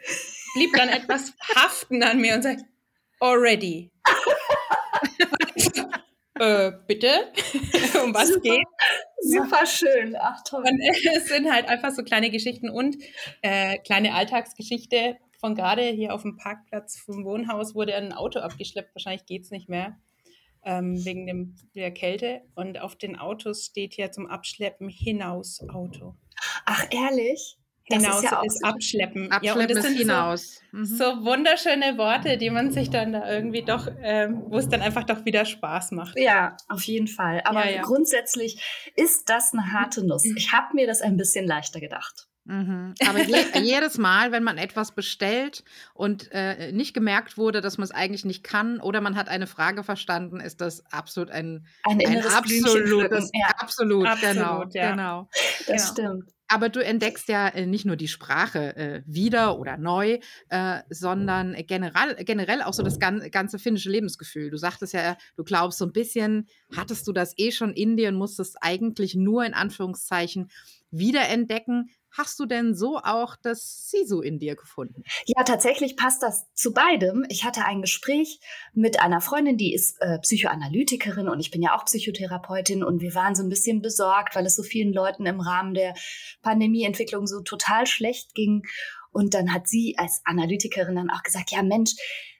blieb 0.55 0.73
dann 0.75 0.89
etwas 0.89 1.33
haften 1.55 2.03
an 2.03 2.19
mir 2.19 2.35
und 2.35 2.41
sagt, 2.41 2.63
already. 3.21 3.91
äh, 6.39 6.71
bitte? 6.85 7.31
um 8.03 8.13
was 8.13 8.27
super, 8.27 8.41
geht? 8.41 8.67
Super 9.21 9.65
schön. 9.65 10.17
Ach 10.19 10.41
toll. 10.45 10.65
Und 10.67 10.81
es 11.15 11.27
sind 11.27 11.49
halt 11.49 11.69
einfach 11.69 11.91
so 11.91 12.03
kleine 12.03 12.29
Geschichten 12.29 12.69
und 12.69 12.97
äh, 13.41 13.77
kleine 13.79 14.15
Alltagsgeschichte 14.15 15.17
von 15.43 15.55
gerade 15.55 15.81
hier 15.81 16.13
auf 16.13 16.21
dem 16.21 16.37
Parkplatz 16.37 16.97
vom 16.97 17.25
Wohnhaus 17.25 17.75
wurde 17.75 17.93
ein 17.95 18.13
Auto 18.13 18.39
abgeschleppt. 18.39 18.95
Wahrscheinlich 18.95 19.25
geht 19.25 19.43
es 19.43 19.51
nicht 19.51 19.67
mehr 19.67 19.97
ähm, 20.63 21.03
wegen 21.03 21.27
dem, 21.27 21.57
der 21.75 21.91
Kälte. 21.91 22.43
Und 22.55 22.79
auf 22.79 22.95
den 22.95 23.17
Autos 23.17 23.65
steht 23.65 23.93
hier 23.93 24.09
zum 24.09 24.27
Abschleppen 24.27 24.87
hinaus 24.87 25.59
Auto. 25.67 26.15
Ach, 26.65 26.85
ehrlich? 26.91 27.57
hinaus 27.83 28.23
ist, 28.23 28.31
ja 28.31 28.41
ist 28.41 28.63
abschleppen. 28.63 29.29
Abschleppen 29.33 29.43
ja, 29.43 29.53
und 29.53 29.69
das 29.69 29.77
ist 29.79 29.83
sind 29.83 29.97
hinaus. 29.97 30.61
So, 30.71 30.77
mhm. 30.77 30.85
so, 30.85 31.03
wunderschöne 31.25 31.97
Worte, 31.97 32.37
die 32.37 32.49
man 32.49 32.71
sich 32.71 32.89
dann 32.89 33.11
da 33.11 33.29
irgendwie 33.29 33.63
doch, 33.63 33.89
ähm, 34.01 34.43
wo 34.47 34.59
es 34.59 34.69
dann 34.69 34.81
einfach 34.81 35.03
doch 35.03 35.25
wieder 35.25 35.43
Spaß 35.43 35.91
macht. 35.91 36.17
Ja, 36.17 36.55
auf 36.69 36.83
jeden 36.83 37.07
Fall. 37.07 37.41
Aber 37.43 37.65
ja, 37.65 37.77
ja. 37.77 37.81
grundsätzlich 37.81 38.63
ist 38.95 39.29
das 39.29 39.51
eine 39.51 39.73
harte 39.73 40.07
Nuss. 40.07 40.23
Ich 40.23 40.53
habe 40.53 40.73
mir 40.73 40.87
das 40.87 41.01
ein 41.01 41.17
bisschen 41.17 41.45
leichter 41.45 41.81
gedacht. 41.81 42.29
Mhm. 42.45 42.93
Aber 43.07 43.21
je, 43.21 43.37
jedes 43.61 43.97
Mal, 43.97 44.31
wenn 44.31 44.43
man 44.43 44.57
etwas 44.57 44.93
bestellt 44.93 45.63
und 45.93 46.29
äh, 46.31 46.71
nicht 46.71 46.93
gemerkt 46.93 47.37
wurde, 47.37 47.61
dass 47.61 47.77
man 47.77 47.85
es 47.85 47.91
eigentlich 47.91 48.25
nicht 48.25 48.43
kann 48.43 48.79
oder 48.79 49.01
man 49.01 49.15
hat 49.15 49.29
eine 49.29 49.47
Frage 49.47 49.83
verstanden, 49.83 50.39
ist 50.39 50.61
das 50.61 50.83
absolut 50.91 51.31
ein, 51.31 51.65
ein, 51.83 52.05
ein 52.05 52.25
absolutes, 52.25 53.31
ja. 53.33 53.47
absolut, 53.57 54.07
absolut, 54.07 54.35
genau, 54.35 54.65
ja. 54.73 54.91
genau. 54.91 55.29
Das 55.67 55.95
genau. 55.95 56.11
stimmt. 56.11 56.33
Aber 56.53 56.69
du 56.69 56.83
entdeckst 56.83 57.29
ja 57.29 57.47
äh, 57.47 57.65
nicht 57.65 57.85
nur 57.85 57.95
die 57.95 58.07
Sprache 58.07 58.75
äh, 58.75 59.01
wieder 59.07 59.59
oder 59.59 59.77
neu, 59.77 60.19
äh, 60.49 60.79
sondern 60.89 61.55
generell, 61.65 62.15
generell 62.23 62.61
auch 62.61 62.73
so 62.73 62.83
das 62.83 62.99
gan 62.99 63.31
ganze 63.31 63.57
finnische 63.57 63.89
Lebensgefühl. 63.89 64.51
Du 64.51 64.57
sagtest 64.57 64.93
ja, 64.93 65.17
du 65.35 65.43
glaubst 65.43 65.79
so 65.79 65.85
ein 65.85 65.93
bisschen, 65.93 66.47
hattest 66.75 67.07
du 67.07 67.11
das 67.11 67.33
eh 67.37 67.51
schon 67.51 67.73
in 67.73 67.97
dir 67.97 68.09
und 68.09 68.17
musstest 68.17 68.57
eigentlich 68.61 69.15
nur 69.15 69.43
in 69.45 69.55
Anführungszeichen 69.55 70.51
wiederentdecken. 70.91 71.89
Hast 72.15 72.39
du 72.39 72.45
denn 72.45 72.75
so 72.75 72.97
auch 72.97 73.35
das 73.41 73.89
Sisu 73.89 74.21
in 74.21 74.37
dir 74.37 74.55
gefunden? 74.55 75.03
Ja, 75.25 75.43
tatsächlich 75.43 75.97
passt 75.97 76.21
das 76.21 76.45
zu 76.53 76.71
beidem. 76.71 77.25
Ich 77.29 77.43
hatte 77.43 77.65
ein 77.65 77.81
Gespräch 77.81 78.39
mit 78.73 79.01
einer 79.01 79.19
Freundin, 79.19 79.57
die 79.57 79.73
ist 79.73 79.97
äh, 79.99 80.19
Psychoanalytikerin 80.19 81.27
und 81.27 81.39
ich 81.39 81.49
bin 81.49 81.63
ja 81.63 81.75
auch 81.75 81.85
Psychotherapeutin 81.85 82.83
und 82.83 83.01
wir 83.01 83.15
waren 83.15 83.33
so 83.33 83.41
ein 83.41 83.49
bisschen 83.49 83.81
besorgt, 83.81 84.35
weil 84.35 84.45
es 84.45 84.55
so 84.55 84.61
vielen 84.61 84.93
Leuten 84.93 85.25
im 85.25 85.39
Rahmen 85.39 85.73
der 85.73 85.95
Pandemieentwicklung 86.43 87.25
so 87.25 87.41
total 87.41 87.87
schlecht 87.87 88.35
ging. 88.35 88.61
Und 89.11 89.33
dann 89.33 89.51
hat 89.51 89.67
sie 89.67 89.95
als 89.97 90.21
Analytikerin 90.23 90.95
dann 90.95 91.09
auch 91.09 91.23
gesagt, 91.23 91.51
ja 91.51 91.63
Mensch, 91.63 91.95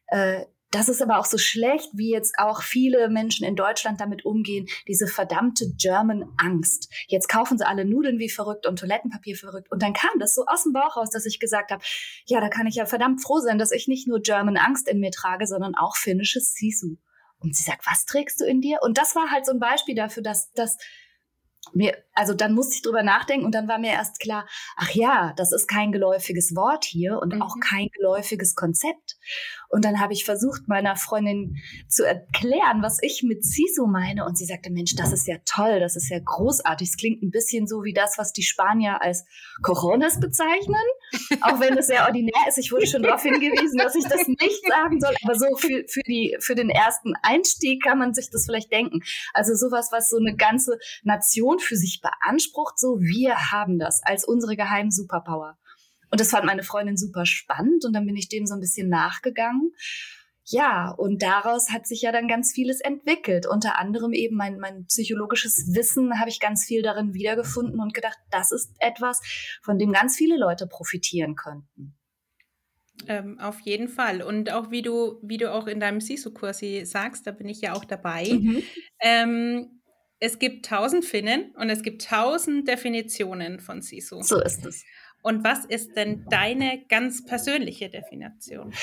äh, 0.07 0.45
das 0.73 0.89
ist 0.89 1.01
aber 1.01 1.19
auch 1.19 1.25
so 1.25 1.37
schlecht, 1.37 1.89
wie 1.93 2.11
jetzt 2.11 2.33
auch 2.39 2.63
viele 2.63 3.07
Menschen 3.09 3.45
in 3.45 3.55
Deutschland 3.55 4.01
damit 4.01 4.25
umgehen, 4.25 4.67
diese 4.87 5.05
verdammte 5.05 5.71
German 5.77 6.25
Angst. 6.37 6.91
Jetzt 7.07 7.29
kaufen 7.29 7.57
sie 7.59 7.67
alle 7.67 7.85
Nudeln 7.85 8.17
wie 8.17 8.29
verrückt 8.29 8.65
und 8.65 8.79
Toilettenpapier 8.79 9.35
verrückt. 9.35 9.71
Und 9.71 9.83
dann 9.83 9.93
kam 9.93 10.17
das 10.19 10.33
so 10.33 10.45
aus 10.47 10.63
dem 10.63 10.73
Bauch 10.73 10.97
raus, 10.97 11.11
dass 11.11 11.27
ich 11.27 11.39
gesagt 11.39 11.71
habe, 11.71 11.83
ja, 12.25 12.41
da 12.41 12.49
kann 12.49 12.65
ich 12.65 12.75
ja 12.75 12.87
verdammt 12.87 13.21
froh 13.21 13.39
sein, 13.39 13.59
dass 13.59 13.71
ich 13.71 13.87
nicht 13.87 14.07
nur 14.07 14.19
German 14.19 14.57
Angst 14.57 14.87
in 14.87 14.99
mir 14.99 15.11
trage, 15.11 15.45
sondern 15.45 15.75
auch 15.75 15.95
finnisches 15.95 16.53
Sisu. 16.55 16.97
Und 17.37 17.55
sie 17.55 17.63
sagt, 17.63 17.85
was 17.85 18.05
trägst 18.05 18.41
du 18.41 18.45
in 18.45 18.61
dir? 18.61 18.79
Und 18.81 18.97
das 18.97 19.15
war 19.15 19.29
halt 19.29 19.45
so 19.45 19.51
ein 19.51 19.59
Beispiel 19.59 19.95
dafür, 19.95 20.23
dass, 20.23 20.51
dass 20.53 20.77
mir, 21.71 21.95
also 22.13 22.33
dann 22.33 22.53
musste 22.53 22.75
ich 22.75 22.81
drüber 22.81 23.03
nachdenken 23.03 23.45
und 23.45 23.55
dann 23.55 23.67
war 23.67 23.79
mir 23.79 23.91
erst 23.91 24.19
klar, 24.19 24.47
ach 24.75 24.91
ja, 24.91 25.33
das 25.37 25.53
ist 25.53 25.67
kein 25.67 25.91
geläufiges 25.91 26.55
Wort 26.55 26.83
hier 26.83 27.19
und 27.19 27.35
mhm. 27.35 27.41
auch 27.41 27.55
kein 27.61 27.87
geläufiges 27.93 28.55
Konzept. 28.55 29.17
Und 29.73 29.85
dann 29.85 29.99
habe 29.99 30.13
ich 30.13 30.23
versucht, 30.23 30.67
meiner 30.67 30.95
Freundin 30.95 31.57
zu 31.87 32.05
erklären, 32.05 32.83
was 32.83 32.99
ich 33.01 33.23
mit 33.23 33.43
Sisu 33.43 33.87
meine. 33.87 34.23
Und 34.23 34.37
sie 34.37 34.45
sagte, 34.45 34.69
Mensch, 34.69 34.95
das 34.95 35.11
ist 35.11 35.25
ja 35.25 35.37
toll, 35.45 35.79
das 35.79 35.95
ist 35.95 36.09
ja 36.09 36.19
großartig. 36.23 36.89
Es 36.89 36.95
klingt 36.95 37.23
ein 37.23 37.31
bisschen 37.31 37.65
so 37.65 37.83
wie 37.83 37.91
das, 37.91 38.19
was 38.19 38.33
die 38.33 38.43
Spanier 38.43 39.01
als 39.01 39.25
Coronas 39.63 40.19
bezeichnen. 40.19 40.75
Auch 41.41 41.59
wenn 41.59 41.75
es 41.75 41.87
sehr 41.87 42.05
ordinär 42.05 42.47
ist. 42.47 42.59
Ich 42.59 42.71
wurde 42.71 42.85
schon 42.85 43.01
darauf 43.01 43.23
hingewiesen, 43.23 43.79
dass 43.79 43.95
ich 43.95 44.03
das 44.03 44.27
nicht 44.27 44.61
sagen 44.67 44.99
soll. 44.99 45.15
Aber 45.23 45.33
so 45.33 45.55
für, 45.55 45.83
für, 45.87 46.03
die, 46.03 46.37
für 46.39 46.53
den 46.53 46.69
ersten 46.69 47.15
Einstieg 47.23 47.81
kann 47.81 47.97
man 47.97 48.13
sich 48.13 48.29
das 48.29 48.45
vielleicht 48.45 48.71
denken. 48.71 48.99
Also 49.33 49.55
sowas, 49.55 49.89
was 49.91 50.07
so 50.07 50.17
eine 50.17 50.35
ganze 50.35 50.77
Nation 51.01 51.57
für 51.57 51.77
sich 51.77 51.99
beansprucht, 51.99 52.77
so 52.77 52.99
wir 52.99 53.51
haben 53.51 53.79
das 53.79 54.01
als 54.03 54.23
unsere 54.23 54.55
geheimen 54.55 54.91
Superpower. 54.91 55.57
Und 56.13 56.19
das 56.19 56.29
fand 56.29 56.45
meine 56.45 56.61
Freundin 56.61 56.95
super 56.95 57.25
spannend 57.25 57.85
und 57.85 57.93
dann 57.93 58.05
bin 58.05 58.15
ich 58.15 58.29
dem 58.29 58.45
so 58.45 58.53
ein 58.53 58.59
bisschen 58.59 58.87
nachgegangen. 58.87 59.71
Ja, 60.45 60.91
und 60.91 61.23
daraus 61.23 61.71
hat 61.71 61.87
sich 61.87 62.03
ja 62.03 62.11
dann 62.11 62.27
ganz 62.27 62.51
vieles 62.51 62.81
entwickelt. 62.81 63.47
Unter 63.47 63.79
anderem 63.79 64.13
eben 64.13 64.35
mein, 64.35 64.59
mein 64.59 64.85
psychologisches 64.85 65.73
Wissen 65.73 66.19
habe 66.19 66.29
ich 66.29 66.39
ganz 66.39 66.65
viel 66.65 66.83
darin 66.83 67.15
wiedergefunden 67.15 67.79
und 67.79 67.95
gedacht, 67.95 68.19
das 68.29 68.51
ist 68.51 68.75
etwas, 68.77 69.21
von 69.63 69.79
dem 69.79 69.91
ganz 69.91 70.15
viele 70.15 70.37
Leute 70.37 70.67
profitieren 70.67 71.33
könnten. 71.33 71.97
Ähm, 73.07 73.39
auf 73.39 73.59
jeden 73.61 73.87
Fall. 73.87 74.21
Und 74.21 74.51
auch 74.51 74.69
wie 74.69 74.83
du, 74.83 75.19
wie 75.23 75.37
du 75.37 75.51
auch 75.51 75.65
in 75.65 75.79
deinem 75.79 75.99
Sisu-Kurs 75.99 76.61
sagst, 76.83 77.25
da 77.25 77.31
bin 77.31 77.49
ich 77.49 77.59
ja 77.61 77.73
auch 77.73 77.85
dabei. 77.85 78.29
Mhm. 78.31 78.61
Ähm, 79.01 79.81
es 80.19 80.37
gibt 80.37 80.67
tausend 80.67 81.05
Finnen 81.05 81.55
und 81.55 81.71
es 81.71 81.81
gibt 81.81 82.05
tausend 82.05 82.67
Definitionen 82.67 83.59
von 83.59 83.81
Sisu. 83.81 84.21
So 84.21 84.39
ist 84.39 84.63
es. 84.63 84.83
Und 85.23 85.45
was 85.45 85.63
ist 85.63 85.95
denn 85.95 86.25
deine 86.29 86.83
ganz 86.89 87.25
persönliche 87.25 87.89
Definition? 87.89 88.73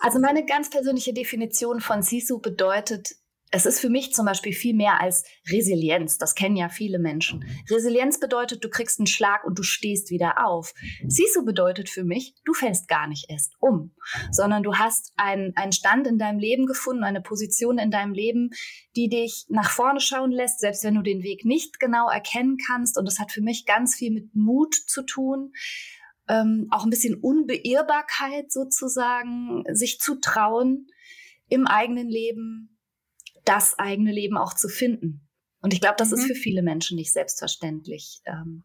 Also 0.00 0.18
meine 0.18 0.46
ganz 0.46 0.70
persönliche 0.70 1.12
Definition 1.12 1.80
von 1.80 2.02
Sisu 2.02 2.40
bedeutet, 2.40 3.14
es 3.54 3.66
ist 3.66 3.80
für 3.80 3.90
mich 3.90 4.14
zum 4.14 4.24
Beispiel 4.24 4.54
viel 4.54 4.74
mehr 4.74 5.00
als 5.00 5.24
Resilienz. 5.50 6.16
Das 6.16 6.34
kennen 6.34 6.56
ja 6.56 6.70
viele 6.70 6.98
Menschen. 6.98 7.44
Resilienz 7.70 8.18
bedeutet, 8.18 8.64
du 8.64 8.70
kriegst 8.70 8.98
einen 8.98 9.06
Schlag 9.06 9.44
und 9.44 9.58
du 9.58 9.62
stehst 9.62 10.10
wieder 10.10 10.46
auf. 10.46 10.72
Sisu 11.06 11.44
bedeutet 11.44 11.90
für 11.90 12.02
mich, 12.02 12.34
du 12.46 12.54
fällst 12.54 12.88
gar 12.88 13.06
nicht 13.06 13.26
erst 13.28 13.54
um, 13.60 13.94
sondern 14.30 14.62
du 14.62 14.76
hast 14.76 15.12
einen, 15.16 15.54
einen 15.54 15.72
Stand 15.72 16.06
in 16.06 16.18
deinem 16.18 16.38
Leben 16.38 16.64
gefunden, 16.64 17.04
eine 17.04 17.20
Position 17.20 17.78
in 17.78 17.90
deinem 17.90 18.14
Leben, 18.14 18.50
die 18.96 19.10
dich 19.10 19.44
nach 19.50 19.70
vorne 19.70 20.00
schauen 20.00 20.32
lässt, 20.32 20.60
selbst 20.60 20.82
wenn 20.82 20.94
du 20.94 21.02
den 21.02 21.22
Weg 21.22 21.44
nicht 21.44 21.78
genau 21.78 22.08
erkennen 22.08 22.56
kannst. 22.66 22.96
Und 22.96 23.04
das 23.04 23.18
hat 23.18 23.32
für 23.32 23.42
mich 23.42 23.66
ganz 23.66 23.94
viel 23.94 24.12
mit 24.12 24.34
Mut 24.34 24.74
zu 24.74 25.02
tun. 25.02 25.52
Ähm, 26.26 26.68
auch 26.70 26.84
ein 26.84 26.90
bisschen 26.90 27.20
Unbeirrbarkeit 27.20 28.50
sozusagen, 28.50 29.62
sich 29.74 29.98
zu 29.98 30.20
trauen 30.20 30.86
im 31.48 31.66
eigenen 31.66 32.08
Leben, 32.08 32.71
das 33.44 33.78
eigene 33.78 34.12
Leben 34.12 34.36
auch 34.36 34.54
zu 34.54 34.68
finden. 34.68 35.28
Und 35.60 35.72
ich 35.72 35.80
glaube, 35.80 35.96
das 35.98 36.10
mhm. 36.10 36.18
ist 36.18 36.26
für 36.26 36.34
viele 36.34 36.62
Menschen 36.62 36.96
nicht 36.96 37.12
selbstverständlich. 37.12 38.20
Ähm, 38.26 38.64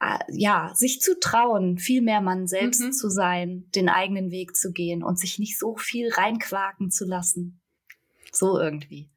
äh, 0.00 0.18
ja, 0.28 0.72
sich 0.74 1.00
zu 1.00 1.18
trauen, 1.18 1.78
viel 1.78 2.02
mehr 2.02 2.20
Mann 2.20 2.46
selbst 2.46 2.80
mhm. 2.80 2.92
zu 2.92 3.08
sein, 3.08 3.70
den 3.74 3.88
eigenen 3.88 4.30
Weg 4.30 4.56
zu 4.56 4.72
gehen 4.72 5.02
und 5.02 5.18
sich 5.18 5.38
nicht 5.38 5.58
so 5.58 5.76
viel 5.76 6.10
reinquaken 6.10 6.90
zu 6.90 7.04
lassen. 7.04 7.60
So 8.32 8.58
irgendwie. 8.58 9.10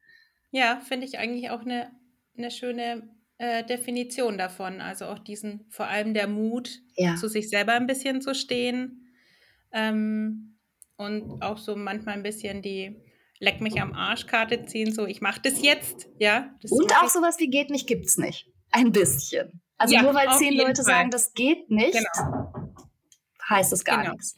Ja, 0.50 0.80
finde 0.80 1.06
ich 1.06 1.18
eigentlich 1.18 1.50
auch 1.50 1.60
eine, 1.60 1.90
eine 2.36 2.50
schöne 2.50 3.10
äh, 3.38 3.64
Definition 3.64 4.38
davon. 4.38 4.80
Also 4.80 5.06
auch 5.06 5.18
diesen, 5.18 5.66
vor 5.68 5.86
allem 5.86 6.14
der 6.14 6.28
Mut, 6.28 6.80
ja. 6.96 7.16
zu 7.16 7.28
sich 7.28 7.50
selber 7.50 7.72
ein 7.74 7.86
bisschen 7.86 8.20
zu 8.22 8.34
stehen. 8.34 9.12
Ähm, 9.72 10.58
und 10.96 11.42
auch 11.42 11.58
so 11.58 11.76
manchmal 11.76 12.14
ein 12.14 12.22
bisschen 12.22 12.62
die, 12.62 12.96
leck 13.40 13.60
mich 13.60 13.80
am 13.80 13.92
Arschkarte 13.92 14.64
ziehen, 14.64 14.92
so 14.92 15.06
ich 15.06 15.20
mache 15.20 15.40
das 15.42 15.62
jetzt, 15.62 16.08
ja. 16.18 16.50
Das 16.62 16.72
und 16.72 16.92
auch 16.96 17.08
sowas 17.08 17.38
wie 17.38 17.48
geht 17.48 17.70
nicht, 17.70 17.86
gibt's 17.86 18.18
nicht. 18.18 18.48
Ein 18.70 18.92
bisschen. 18.92 19.60
Also 19.76 19.94
ja, 19.94 20.02
nur 20.02 20.14
weil 20.14 20.28
zehn 20.36 20.56
Leute 20.56 20.82
Fall. 20.82 20.84
sagen, 20.84 21.10
das 21.10 21.32
geht 21.34 21.70
nicht, 21.70 21.92
genau. 21.92 22.74
heißt 23.48 23.72
es 23.72 23.84
gar 23.84 24.02
genau. 24.02 24.12
nichts. 24.12 24.36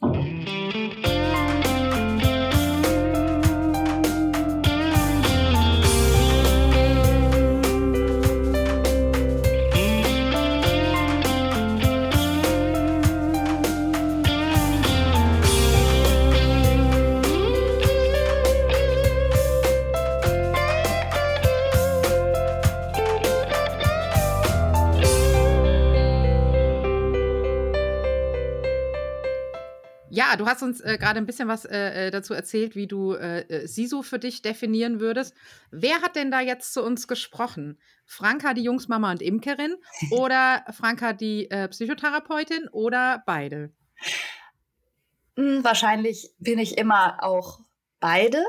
Du 30.35 30.45
hast 30.45 30.63
uns 30.63 30.81
äh, 30.81 30.97
gerade 30.97 31.19
ein 31.19 31.25
bisschen 31.25 31.47
was 31.47 31.65
äh, 31.65 32.07
äh, 32.07 32.11
dazu 32.11 32.33
erzählt, 32.33 32.75
wie 32.75 32.87
du 32.87 33.13
äh, 33.13 33.41
äh, 33.41 33.67
Sisu 33.67 34.03
für 34.03 34.19
dich 34.19 34.41
definieren 34.41 34.99
würdest. 34.99 35.35
Wer 35.71 36.01
hat 36.01 36.15
denn 36.15 36.31
da 36.31 36.41
jetzt 36.41 36.73
zu 36.73 36.83
uns 36.83 37.07
gesprochen? 37.07 37.79
Franka, 38.05 38.53
die 38.53 38.63
Jungsmama 38.63 39.11
und 39.11 39.21
Imkerin 39.21 39.75
oder 40.11 40.65
Franka, 40.71 41.13
die 41.13 41.49
äh, 41.49 41.67
Psychotherapeutin 41.67 42.67
oder 42.71 43.23
beide? 43.25 43.71
Hm, 45.37 45.63
wahrscheinlich 45.63 46.31
bin 46.39 46.59
ich 46.59 46.77
immer 46.77 47.23
auch 47.23 47.59
beide. 47.99 48.43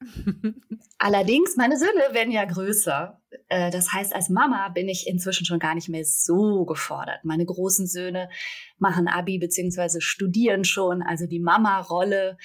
Allerdings, 0.98 1.56
meine 1.56 1.78
Söhne 1.78 2.12
werden 2.12 2.32
ja 2.32 2.44
größer. 2.44 3.20
Äh, 3.48 3.70
das 3.70 3.92
heißt, 3.92 4.14
als 4.14 4.28
Mama 4.28 4.68
bin 4.68 4.88
ich 4.88 5.06
inzwischen 5.06 5.46
schon 5.46 5.58
gar 5.58 5.74
nicht 5.74 5.88
mehr 5.88 6.04
so 6.04 6.64
gefordert. 6.64 7.24
Meine 7.24 7.44
großen 7.44 7.86
Söhne 7.86 8.28
machen 8.78 9.08
Abi 9.08 9.38
bzw. 9.38 10.00
studieren 10.00 10.64
schon. 10.64 11.02
Also 11.02 11.26
die 11.26 11.40
Mama-Rolle, 11.40 12.36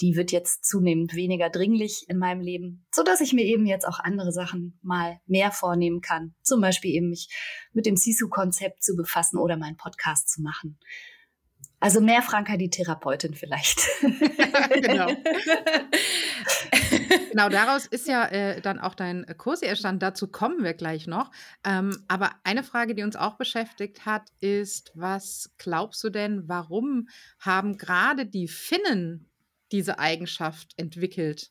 die 0.00 0.16
wird 0.16 0.32
jetzt 0.32 0.64
zunehmend 0.64 1.14
weniger 1.14 1.50
dringlich 1.50 2.06
in 2.08 2.18
meinem 2.18 2.40
Leben, 2.40 2.86
so 2.90 3.02
dass 3.02 3.20
ich 3.20 3.32
mir 3.32 3.44
eben 3.44 3.66
jetzt 3.66 3.86
auch 3.86 4.00
andere 4.00 4.32
Sachen 4.32 4.78
mal 4.82 5.20
mehr 5.26 5.50
vornehmen 5.52 6.00
kann. 6.00 6.34
Zum 6.42 6.60
Beispiel 6.60 6.92
eben 6.92 7.08
mich 7.10 7.28
mit 7.72 7.86
dem 7.86 7.96
Sisu-Konzept 7.96 8.82
zu 8.82 8.96
befassen 8.96 9.38
oder 9.38 9.56
meinen 9.56 9.76
Podcast 9.76 10.28
zu 10.28 10.42
machen. 10.42 10.78
Also 11.78 12.00
mehr 12.00 12.22
Franka 12.22 12.56
die 12.56 12.70
Therapeutin 12.70 13.34
vielleicht. 13.34 13.80
genau. 14.82 15.08
Genau, 17.30 17.48
daraus 17.48 17.86
ist 17.86 18.08
ja 18.08 18.26
äh, 18.26 18.60
dann 18.60 18.78
auch 18.78 18.94
dein 18.94 19.26
Kurs 19.38 19.62
entstanden. 19.62 20.00
Dazu 20.00 20.28
kommen 20.28 20.62
wir 20.62 20.74
gleich 20.74 21.06
noch. 21.06 21.30
Ähm, 21.64 22.04
aber 22.08 22.32
eine 22.44 22.62
Frage, 22.62 22.94
die 22.94 23.02
uns 23.02 23.16
auch 23.16 23.36
beschäftigt 23.36 24.06
hat, 24.06 24.28
ist, 24.40 24.92
was 24.94 25.50
glaubst 25.58 26.02
du 26.04 26.10
denn, 26.10 26.48
warum 26.48 27.08
haben 27.38 27.78
gerade 27.78 28.26
die 28.26 28.48
Finnen 28.48 29.30
diese 29.72 29.98
Eigenschaft 29.98 30.72
entwickelt? 30.76 31.50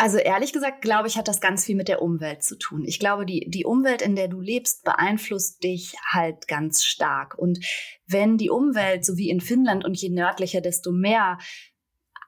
Also 0.00 0.16
ehrlich 0.16 0.54
gesagt, 0.54 0.80
glaube 0.80 1.08
ich, 1.08 1.18
hat 1.18 1.28
das 1.28 1.42
ganz 1.42 1.66
viel 1.66 1.76
mit 1.76 1.88
der 1.88 2.00
Umwelt 2.00 2.42
zu 2.42 2.56
tun. 2.56 2.84
Ich 2.86 2.98
glaube, 2.98 3.26
die, 3.26 3.50
die 3.50 3.66
Umwelt, 3.66 4.00
in 4.00 4.16
der 4.16 4.28
du 4.28 4.40
lebst, 4.40 4.82
beeinflusst 4.82 5.62
dich 5.62 5.94
halt 6.10 6.48
ganz 6.48 6.84
stark. 6.84 7.36
Und 7.36 7.62
wenn 8.06 8.38
die 8.38 8.48
Umwelt, 8.48 9.04
so 9.04 9.18
wie 9.18 9.28
in 9.28 9.42
Finnland 9.42 9.84
und 9.84 10.00
je 10.00 10.08
nördlicher, 10.08 10.62
desto 10.62 10.90
mehr, 10.90 11.36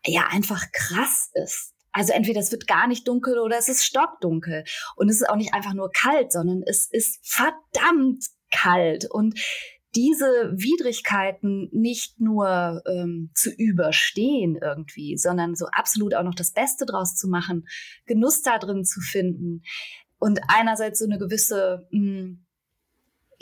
ja, 0.04 0.26
einfach 0.30 0.66
krass 0.72 1.30
ist. 1.32 1.71
Also 1.92 2.12
entweder 2.12 2.40
es 2.40 2.50
wird 2.50 2.66
gar 2.66 2.86
nicht 2.86 3.06
dunkel 3.06 3.38
oder 3.38 3.58
es 3.58 3.68
ist 3.68 3.84
stockdunkel. 3.84 4.64
Und 4.96 5.08
es 5.08 5.16
ist 5.20 5.28
auch 5.28 5.36
nicht 5.36 5.54
einfach 5.54 5.74
nur 5.74 5.90
kalt, 5.90 6.32
sondern 6.32 6.62
es 6.66 6.86
ist 6.90 7.20
verdammt 7.22 8.24
kalt. 8.50 9.10
Und 9.10 9.38
diese 9.94 10.24
Widrigkeiten 10.54 11.68
nicht 11.70 12.18
nur 12.18 12.82
ähm, 12.86 13.30
zu 13.34 13.50
überstehen 13.50 14.58
irgendwie, 14.60 15.18
sondern 15.18 15.54
so 15.54 15.66
absolut 15.66 16.14
auch 16.14 16.22
noch 16.22 16.34
das 16.34 16.52
Beste 16.52 16.86
draus 16.86 17.14
zu 17.14 17.28
machen, 17.28 17.66
Genuss 18.06 18.42
da 18.42 18.58
drin 18.58 18.84
zu 18.84 19.00
finden 19.00 19.62
und 20.18 20.40
einerseits 20.48 20.98
so 20.98 21.04
eine 21.04 21.18
gewisse 21.18 21.86
mh, 21.90 21.98
hm, 22.00 22.46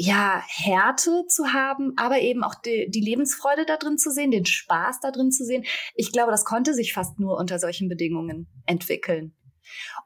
ja, 0.02 0.42
Härte 0.47 1.26
zu 1.28 1.52
haben, 1.52 1.92
aber 1.97 2.21
eben 2.21 2.42
auch 2.42 2.54
die, 2.54 2.88
die 2.88 3.02
Lebensfreude 3.02 3.66
da 3.66 3.76
drin 3.76 3.99
zu 3.99 4.11
sehen, 4.11 4.30
den 4.30 4.47
Spaß 4.47 5.00
da 5.00 5.11
drin 5.11 5.30
zu 5.30 5.45
sehen. 5.45 5.66
Ich 5.95 6.11
glaube, 6.11 6.30
das 6.30 6.47
konnte 6.47 6.73
sich 6.73 6.95
fast 6.95 7.21
nur 7.21 7.37
unter 7.37 7.59
solchen 7.59 7.90
Bedingungen 7.90 8.49
entwickeln. 8.64 9.37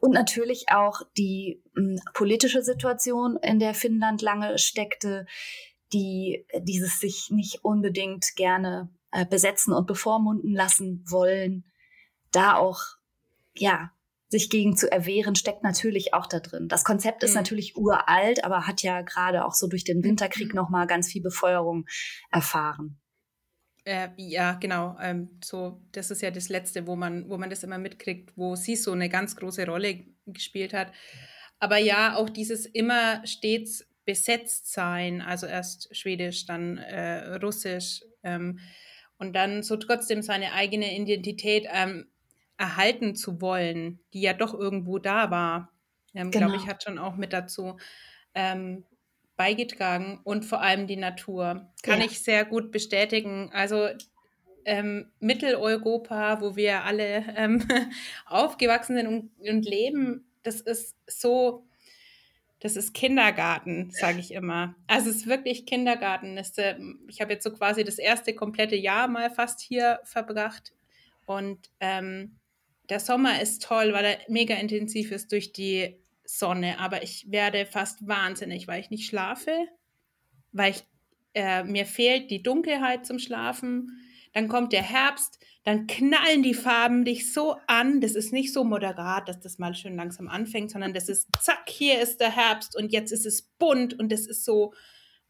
Und 0.00 0.10
natürlich 0.10 0.64
auch 0.70 1.02
die 1.16 1.62
mh, 1.74 1.82
hm, 1.82 2.00
politische 2.12 2.62
Situation, 2.62 3.36
in 3.40 3.60
der 3.60 3.72
Finnland 3.72 4.20
lange 4.20 4.58
steckte, 4.58 5.26
die 5.92 6.44
dieses 6.58 6.98
sich 6.98 7.28
nicht 7.30 7.60
unbedingt 7.62 8.34
gerne 8.34 8.90
äh, 9.12 9.24
besetzen 9.24 9.72
und 9.72 9.86
bevormunden 9.86 10.52
lassen 10.52 11.04
wollen, 11.08 11.70
da 12.32 12.56
auch, 12.56 12.80
ja, 13.54 13.92
sich 14.28 14.50
gegen 14.50 14.76
zu 14.76 14.90
erwehren, 14.90 15.36
steckt 15.36 15.62
natürlich 15.62 16.14
auch 16.14 16.26
da 16.26 16.40
drin. 16.40 16.68
Das 16.68 16.84
Konzept 16.84 17.22
ist 17.22 17.30
mhm. 17.30 17.36
natürlich 17.36 17.76
uralt, 17.76 18.44
aber 18.44 18.66
hat 18.66 18.82
ja 18.82 19.02
gerade 19.02 19.44
auch 19.44 19.54
so 19.54 19.68
durch 19.68 19.84
den 19.84 20.02
Winterkrieg 20.02 20.48
mhm. 20.48 20.56
nochmal 20.56 20.86
ganz 20.86 21.08
viel 21.08 21.22
Befeuerung 21.22 21.86
erfahren. 22.30 22.98
Äh, 23.84 24.08
ja, 24.16 24.54
genau. 24.54 24.96
Ähm, 25.00 25.38
so, 25.44 25.82
das 25.92 26.10
ist 26.10 26.22
ja 26.22 26.30
das 26.30 26.48
Letzte, 26.48 26.86
wo 26.86 26.96
man, 26.96 27.28
wo 27.28 27.36
man 27.36 27.50
das 27.50 27.62
immer 27.62 27.78
mitkriegt, 27.78 28.32
wo 28.36 28.56
sie 28.56 28.76
so 28.76 28.92
eine 28.92 29.10
ganz 29.10 29.36
große 29.36 29.66
Rolle 29.66 30.06
gespielt 30.26 30.72
hat. 30.72 30.90
Aber 31.58 31.76
ja, 31.76 32.16
auch 32.16 32.30
dieses 32.30 32.66
immer 32.66 33.24
stets 33.26 33.86
besetzt 34.04 34.72
sein, 34.72 35.22
also 35.22 35.46
erst 35.46 35.94
Schwedisch, 35.96 36.46
dann 36.46 36.78
äh, 36.78 37.36
Russisch 37.36 38.02
ähm, 38.22 38.58
und 39.18 39.34
dann 39.34 39.62
so 39.62 39.76
trotzdem 39.76 40.22
seine 40.22 40.52
eigene 40.52 40.94
Identität 40.96 41.66
ähm, 41.72 42.06
erhalten 42.56 43.14
zu 43.14 43.40
wollen, 43.40 44.00
die 44.12 44.20
ja 44.20 44.32
doch 44.32 44.54
irgendwo 44.54 44.98
da 44.98 45.30
war, 45.30 45.72
ähm, 46.14 46.30
genau. 46.30 46.46
glaube 46.46 46.62
ich, 46.62 46.68
hat 46.68 46.82
schon 46.82 46.98
auch 46.98 47.16
mit 47.16 47.32
dazu 47.32 47.76
ähm, 48.34 48.84
beigetragen 49.36 50.20
und 50.24 50.44
vor 50.44 50.60
allem 50.60 50.86
die 50.86 50.96
Natur. 50.96 51.72
Kann 51.82 52.00
ja. 52.00 52.06
ich 52.06 52.22
sehr 52.22 52.44
gut 52.44 52.70
bestätigen. 52.70 53.50
Also 53.52 53.88
ähm, 54.64 55.10
Mitteleuropa, 55.18 56.40
wo 56.40 56.56
wir 56.56 56.84
alle 56.84 57.24
ähm, 57.36 57.66
aufgewachsen 58.26 58.96
sind 58.96 59.06
und, 59.06 59.30
und 59.48 59.64
leben, 59.64 60.24
das 60.42 60.60
ist 60.60 60.96
so 61.06 61.64
das 62.64 62.76
ist 62.76 62.94
Kindergarten, 62.94 63.90
sage 63.90 64.20
ich 64.20 64.32
immer. 64.32 64.74
Also 64.86 65.10
es 65.10 65.16
ist 65.16 65.26
wirklich 65.26 65.66
Kindergarten. 65.66 66.38
Äh, 66.38 66.78
ich 67.08 67.20
habe 67.20 67.34
jetzt 67.34 67.44
so 67.44 67.52
quasi 67.52 67.84
das 67.84 67.98
erste 67.98 68.34
komplette 68.34 68.74
Jahr 68.74 69.06
mal 69.06 69.28
fast 69.28 69.60
hier 69.60 70.00
verbracht. 70.04 70.72
Und 71.26 71.68
ähm, 71.80 72.38
der 72.88 73.00
Sommer 73.00 73.40
ist 73.40 73.62
toll, 73.62 73.92
weil 73.92 74.04
er 74.04 74.18
mega 74.28 74.54
intensiv 74.54 75.10
ist 75.10 75.32
durch 75.32 75.52
die 75.52 75.96
Sonne. 76.24 76.78
Aber 76.80 77.02
ich 77.02 77.30
werde 77.30 77.66
fast 77.66 78.06
wahnsinnig, 78.06 78.68
weil 78.68 78.80
ich 78.80 78.90
nicht 78.90 79.06
schlafe, 79.06 79.68
weil 80.52 80.72
ich, 80.72 80.84
äh, 81.34 81.64
mir 81.64 81.86
fehlt 81.86 82.30
die 82.30 82.42
Dunkelheit 82.42 83.06
zum 83.06 83.18
Schlafen. 83.18 84.00
Dann 84.32 84.48
kommt 84.48 84.72
der 84.72 84.82
Herbst 84.82 85.38
dann 85.64 85.86
knallen 85.86 86.42
die 86.42 86.54
Farben 86.54 87.06
dich 87.06 87.32
so 87.32 87.56
an. 87.66 88.02
Das 88.02 88.14
ist 88.14 88.32
nicht 88.32 88.52
so 88.52 88.64
moderat, 88.64 89.28
dass 89.28 89.40
das 89.40 89.58
mal 89.58 89.74
schön 89.74 89.96
langsam 89.96 90.28
anfängt, 90.28 90.70
sondern 90.70 90.92
das 90.92 91.08
ist, 91.08 91.28
zack, 91.40 91.68
hier 91.68 92.00
ist 92.00 92.20
der 92.20 92.30
Herbst 92.30 92.76
und 92.76 92.92
jetzt 92.92 93.12
ist 93.12 93.24
es 93.24 93.42
bunt 93.42 93.98
und 93.98 94.12
das 94.12 94.26
ist 94.26 94.44
so 94.44 94.74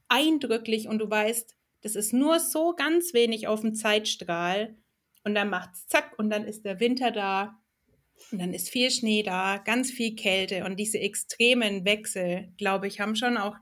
eindrücklich 0.09 0.88
und 0.88 0.99
du 0.99 1.09
weißt, 1.09 1.55
das 1.83 1.95
ist 1.95 2.12
nur 2.12 2.40
so 2.40 2.75
ganz 2.75 3.14
wenig 3.14 3.47
auf 3.47 3.61
dem 3.61 3.75
Zeitstrahl 3.75 4.77
und 5.25 5.35
dann 5.35 5.51
macht's 5.51 5.87
zack 5.89 6.19
und 6.19 6.31
dann 6.31 6.45
ist 6.45 6.65
der 6.65 6.81
Winter 6.81 7.11
da. 7.11 7.59
Und 8.31 8.41
dann 8.41 8.55
ist 8.55 8.69
viel 8.69 8.91
Schnee 8.91 9.23
da, 9.23 9.59
ganz 9.59 9.91
viel 9.91 10.15
Kälte. 10.15 10.65
Und 10.65 10.77
diese 10.77 11.01
extremen 11.01 11.85
Wechsel, 11.85 12.53
glaube 12.57 12.87
ich, 12.87 13.01
haben 13.01 13.17
schon 13.17 13.37
auch, 13.37 13.57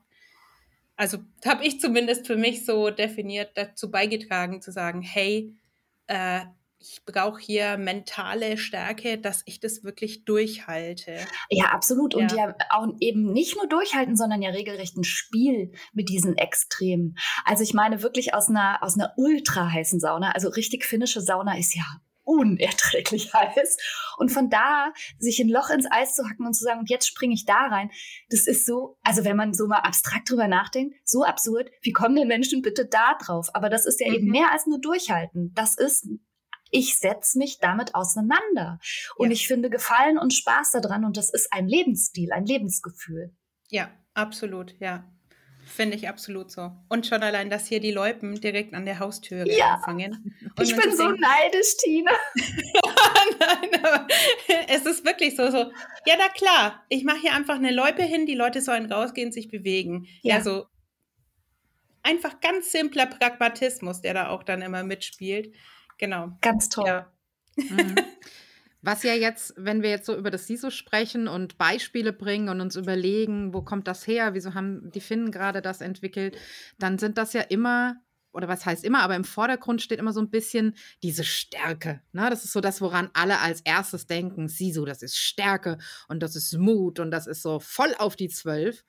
also 0.94 1.18
habe 1.46 1.64
ich 1.64 1.80
zumindest 1.80 2.26
für 2.26 2.36
mich 2.36 2.66
so 2.66 2.90
definiert, 2.90 3.52
dazu 3.54 3.90
beigetragen 3.90 4.60
zu 4.60 4.70
sagen, 4.70 5.00
hey, 5.00 5.56
äh, 6.06 6.42
ich 6.82 7.04
brauche 7.04 7.40
hier 7.40 7.76
mentale 7.78 8.58
Stärke, 8.58 9.18
dass 9.18 9.42
ich 9.46 9.60
das 9.60 9.84
wirklich 9.84 10.24
durchhalte. 10.24 11.16
Ja, 11.48 11.66
absolut. 11.66 12.14
Und 12.14 12.32
ja. 12.32 12.48
ja 12.48 12.54
auch 12.70 12.88
eben 12.98 13.32
nicht 13.32 13.56
nur 13.56 13.68
durchhalten, 13.68 14.16
sondern 14.16 14.42
ja 14.42 14.50
regelrecht 14.50 14.96
ein 14.96 15.04
Spiel 15.04 15.72
mit 15.92 16.08
diesen 16.08 16.36
Extremen. 16.36 17.16
Also 17.44 17.62
ich 17.62 17.72
meine 17.72 18.02
wirklich 18.02 18.34
aus 18.34 18.48
einer, 18.48 18.82
aus 18.82 18.94
einer 18.94 19.12
ultra 19.16 19.70
heißen 19.70 20.00
Sauna, 20.00 20.32
also 20.32 20.48
richtig 20.48 20.84
finnische 20.84 21.20
Sauna 21.20 21.56
ist 21.56 21.76
ja 21.76 21.84
unerträglich 22.24 23.32
heiß. 23.34 23.76
Und 24.16 24.30
von 24.30 24.50
da 24.50 24.92
sich 25.18 25.40
ein 25.40 25.48
Loch 25.48 25.70
ins 25.70 25.86
Eis 25.90 26.14
zu 26.14 26.24
hacken 26.28 26.46
und 26.46 26.54
zu 26.54 26.64
sagen, 26.64 26.80
und 26.80 26.90
jetzt 26.90 27.06
springe 27.06 27.34
ich 27.34 27.44
da 27.44 27.66
rein, 27.66 27.90
das 28.28 28.46
ist 28.46 28.66
so, 28.66 28.98
also 29.02 29.24
wenn 29.24 29.36
man 29.36 29.54
so 29.54 29.66
mal 29.66 29.80
abstrakt 29.80 30.30
drüber 30.30 30.48
nachdenkt, 30.48 30.96
so 31.04 31.24
absurd, 31.24 31.70
wie 31.82 31.92
kommen 31.92 32.16
denn 32.16 32.28
Menschen 32.28 32.62
bitte 32.62 32.86
da 32.86 33.16
drauf? 33.20 33.48
Aber 33.54 33.68
das 33.68 33.86
ist 33.86 34.00
ja 34.00 34.08
mhm. 34.08 34.14
eben 34.14 34.26
mehr 34.28 34.50
als 34.52 34.66
nur 34.66 34.80
durchhalten. 34.80 35.52
Das 35.54 35.76
ist 35.76 36.08
ich 36.72 36.98
setze 36.98 37.38
mich 37.38 37.58
damit 37.60 37.94
auseinander. 37.94 38.80
Und 39.16 39.28
ja. 39.28 39.34
ich 39.34 39.46
finde 39.46 39.70
Gefallen 39.70 40.18
und 40.18 40.32
Spaß 40.32 40.72
daran 40.72 41.04
und 41.04 41.16
das 41.16 41.30
ist 41.30 41.52
ein 41.52 41.68
Lebensstil, 41.68 42.32
ein 42.32 42.46
Lebensgefühl. 42.46 43.32
Ja, 43.70 43.90
absolut, 44.14 44.74
ja. 44.80 45.04
Finde 45.64 45.96
ich 45.96 46.08
absolut 46.08 46.50
so. 46.50 46.72
Und 46.88 47.06
schon 47.06 47.22
allein, 47.22 47.48
dass 47.48 47.68
hier 47.68 47.78
die 47.78 47.92
Loipen 47.92 48.40
direkt 48.40 48.74
an 48.74 48.84
der 48.84 48.98
Haustür 48.98 49.46
ja. 49.46 49.74
anfangen. 49.74 50.34
ich 50.60 50.74
bin 50.74 50.96
so 50.96 51.08
neidisch, 51.08 51.76
Tina. 51.78 52.10
Nein, 53.38 53.84
aber 53.84 54.06
es 54.68 54.84
ist 54.84 55.04
wirklich 55.04 55.36
so, 55.36 55.50
so, 55.50 55.70
ja, 56.04 56.14
na 56.18 56.28
klar, 56.28 56.84
ich 56.88 57.04
mache 57.04 57.20
hier 57.20 57.34
einfach 57.34 57.54
eine 57.54 57.70
Loipe 57.70 58.02
hin, 58.02 58.26
die 58.26 58.34
Leute 58.34 58.60
sollen 58.60 58.90
rausgehen, 58.90 59.30
sich 59.30 59.48
bewegen. 59.48 60.06
Ja, 60.22 60.36
ja 60.36 60.42
so 60.42 60.66
einfach 62.02 62.40
ganz 62.40 62.72
simpler 62.72 63.06
Pragmatismus, 63.06 64.00
der 64.00 64.14
da 64.14 64.28
auch 64.28 64.42
dann 64.42 64.62
immer 64.62 64.82
mitspielt. 64.82 65.54
Genau. 66.02 66.32
Ganz 66.40 66.68
toll. 66.68 66.88
Ja. 66.88 67.12
Mhm. 67.56 67.94
Was 68.82 69.04
ja 69.04 69.14
jetzt, 69.14 69.54
wenn 69.56 69.82
wir 69.82 69.90
jetzt 69.90 70.04
so 70.06 70.16
über 70.16 70.32
das 70.32 70.48
SISO 70.48 70.70
sprechen 70.70 71.28
und 71.28 71.58
Beispiele 71.58 72.12
bringen 72.12 72.48
und 72.48 72.60
uns 72.60 72.74
überlegen, 72.74 73.54
wo 73.54 73.62
kommt 73.62 73.86
das 73.86 74.08
her, 74.08 74.34
wieso 74.34 74.54
haben 74.54 74.90
die 74.90 75.00
Finnen 75.00 75.30
gerade 75.30 75.62
das 75.62 75.80
entwickelt, 75.80 76.36
dann 76.80 76.98
sind 76.98 77.18
das 77.18 77.32
ja 77.34 77.42
immer, 77.42 77.94
oder 78.32 78.48
was 78.48 78.66
heißt 78.66 78.82
immer, 78.82 79.02
aber 79.02 79.14
im 79.14 79.22
Vordergrund 79.22 79.80
steht 79.80 80.00
immer 80.00 80.12
so 80.12 80.20
ein 80.20 80.30
bisschen 80.30 80.74
diese 81.04 81.22
Stärke. 81.22 82.00
Ne? 82.10 82.28
Das 82.28 82.44
ist 82.44 82.52
so 82.52 82.60
das, 82.60 82.80
woran 82.80 83.08
alle 83.12 83.38
als 83.38 83.60
erstes 83.60 84.08
denken. 84.08 84.48
SISO, 84.48 84.84
das 84.84 85.02
ist 85.02 85.16
Stärke 85.16 85.78
und 86.08 86.20
das 86.20 86.34
ist 86.34 86.52
Mut 86.58 86.98
und 86.98 87.12
das 87.12 87.28
ist 87.28 87.42
so 87.42 87.60
voll 87.60 87.94
auf 87.96 88.16
die 88.16 88.28
Zwölf. 88.28 88.82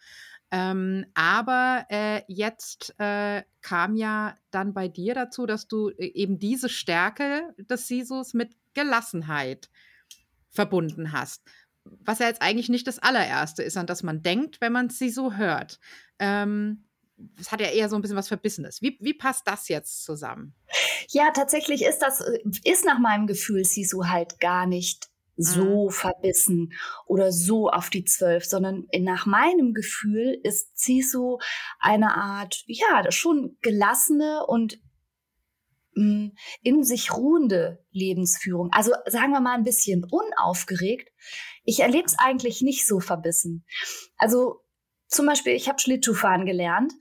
Ähm, 0.56 1.08
aber 1.16 1.88
äh, 1.90 2.22
jetzt 2.28 2.94
äh, 3.00 3.42
kam 3.64 3.96
ja 3.96 4.38
dann 4.52 4.76
bei 4.76 4.88
dir 4.88 5.16
dazu, 5.16 5.48
dass 5.48 5.68
du 5.68 5.90
äh, 5.90 6.06
eben 6.14 6.38
diese 6.38 6.70
Stärke 6.70 7.56
des 7.58 7.88
Sisus 7.88 8.36
mit 8.36 8.56
Gelassenheit 8.76 9.72
verbunden 10.52 11.12
hast. 11.12 11.42
Was 11.84 12.20
ja 12.20 12.28
jetzt 12.28 12.44
eigentlich 12.44 12.70
nicht 12.70 12.86
das 12.86 13.00
allererste 13.00 13.64
ist, 13.64 13.78
an 13.78 13.88
das 13.88 14.04
man 14.04 14.22
denkt, 14.22 14.62
wenn 14.62 14.72
man 14.72 14.90
sie 14.90 15.10
so 15.10 15.34
hört. 15.34 15.80
Ähm, 16.20 16.86
es 17.40 17.52
hat 17.52 17.60
ja 17.60 17.70
eher 17.70 17.90
so 17.90 17.96
ein 17.96 18.04
bisschen 18.04 18.18
was 18.18 18.28
Verbissenes. 18.28 18.80
Wie, 18.84 19.00
wie 19.02 19.16
passt 19.16 19.48
das 19.48 19.70
jetzt 19.70 20.04
zusammen? 20.04 20.54
Ja, 21.10 21.32
tatsächlich 21.32 21.84
ist 21.84 21.98
das, 22.00 22.22
äh, 22.22 22.40
ist 22.64 22.86
nach 22.86 23.00
meinem 23.00 23.26
Gefühl 23.26 23.66
Sisu 23.66 24.06
halt 24.06 24.40
gar 24.40 24.68
nicht 24.68 25.10
so 25.36 25.86
mhm. 25.86 25.92
verbissen 25.92 26.74
oder 27.06 27.32
so 27.32 27.70
auf 27.70 27.90
die 27.90 28.06
Zwölf, 28.06 28.46
sondern 28.46 28.88
nach 29.00 29.26
meinem 29.26 29.74
Gefühl 29.74 30.40
ist 30.44 30.78
Zisu 30.78 31.40
eine 31.80 32.16
Art, 32.16 32.64
ja, 32.68 33.12
schon 33.12 33.58
gelassene 33.62 34.46
und 34.46 34.80
mm, 35.96 36.30
in 36.62 36.84
sich 36.84 37.14
ruhende 37.14 37.84
Lebensführung. 37.92 38.70
Also 38.72 38.92
sagen 39.06 39.32
wir 39.32 39.42
mal 39.42 39.56
ein 39.56 39.64
bisschen 39.64 40.04
unaufgeregt. 40.04 41.12
Ich 41.64 41.80
erlebe 41.80 42.06
es 42.06 42.16
eigentlich 42.18 42.62
nicht 42.62 42.86
so 42.86 43.00
verbissen. 43.00 43.66
Also 44.18 44.62
zum 45.08 45.26
Beispiel, 45.26 45.54
ich 45.54 45.68
habe 45.68 45.80
Schlittschuhfahren 45.80 46.46
gelernt 46.46 46.94
hm, 46.94 47.00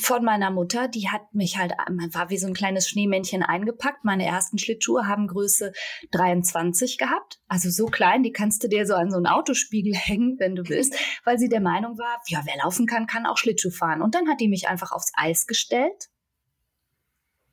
von 0.00 0.24
meiner 0.24 0.50
Mutter, 0.50 0.88
die 0.88 1.10
hat 1.10 1.34
mich 1.34 1.58
halt, 1.58 1.72
war 1.72 2.30
wie 2.30 2.38
so 2.38 2.46
ein 2.46 2.54
kleines 2.54 2.88
Schneemännchen 2.88 3.42
eingepackt. 3.42 4.04
Meine 4.04 4.24
ersten 4.24 4.58
Schlittschuhe 4.58 5.06
haben 5.06 5.26
Größe 5.26 5.72
23 6.12 6.96
gehabt. 6.96 7.40
Also 7.48 7.68
so 7.68 7.86
klein, 7.86 8.22
die 8.22 8.32
kannst 8.32 8.64
du 8.64 8.68
dir 8.68 8.86
so 8.86 8.94
an 8.94 9.10
so 9.10 9.16
einen 9.16 9.26
Autospiegel 9.26 9.94
hängen, 9.96 10.36
wenn 10.38 10.54
du 10.54 10.68
willst, 10.68 10.94
weil 11.24 11.38
sie 11.38 11.48
der 11.48 11.60
Meinung 11.60 11.98
war, 11.98 12.20
ja, 12.28 12.42
wer 12.44 12.56
laufen 12.62 12.86
kann, 12.86 13.06
kann 13.06 13.26
auch 13.26 13.36
Schlittschuh 13.36 13.70
fahren. 13.70 14.00
Und 14.00 14.14
dann 14.14 14.28
hat 14.28 14.40
die 14.40 14.48
mich 14.48 14.68
einfach 14.68 14.92
aufs 14.92 15.12
Eis 15.14 15.46
gestellt. 15.46 16.08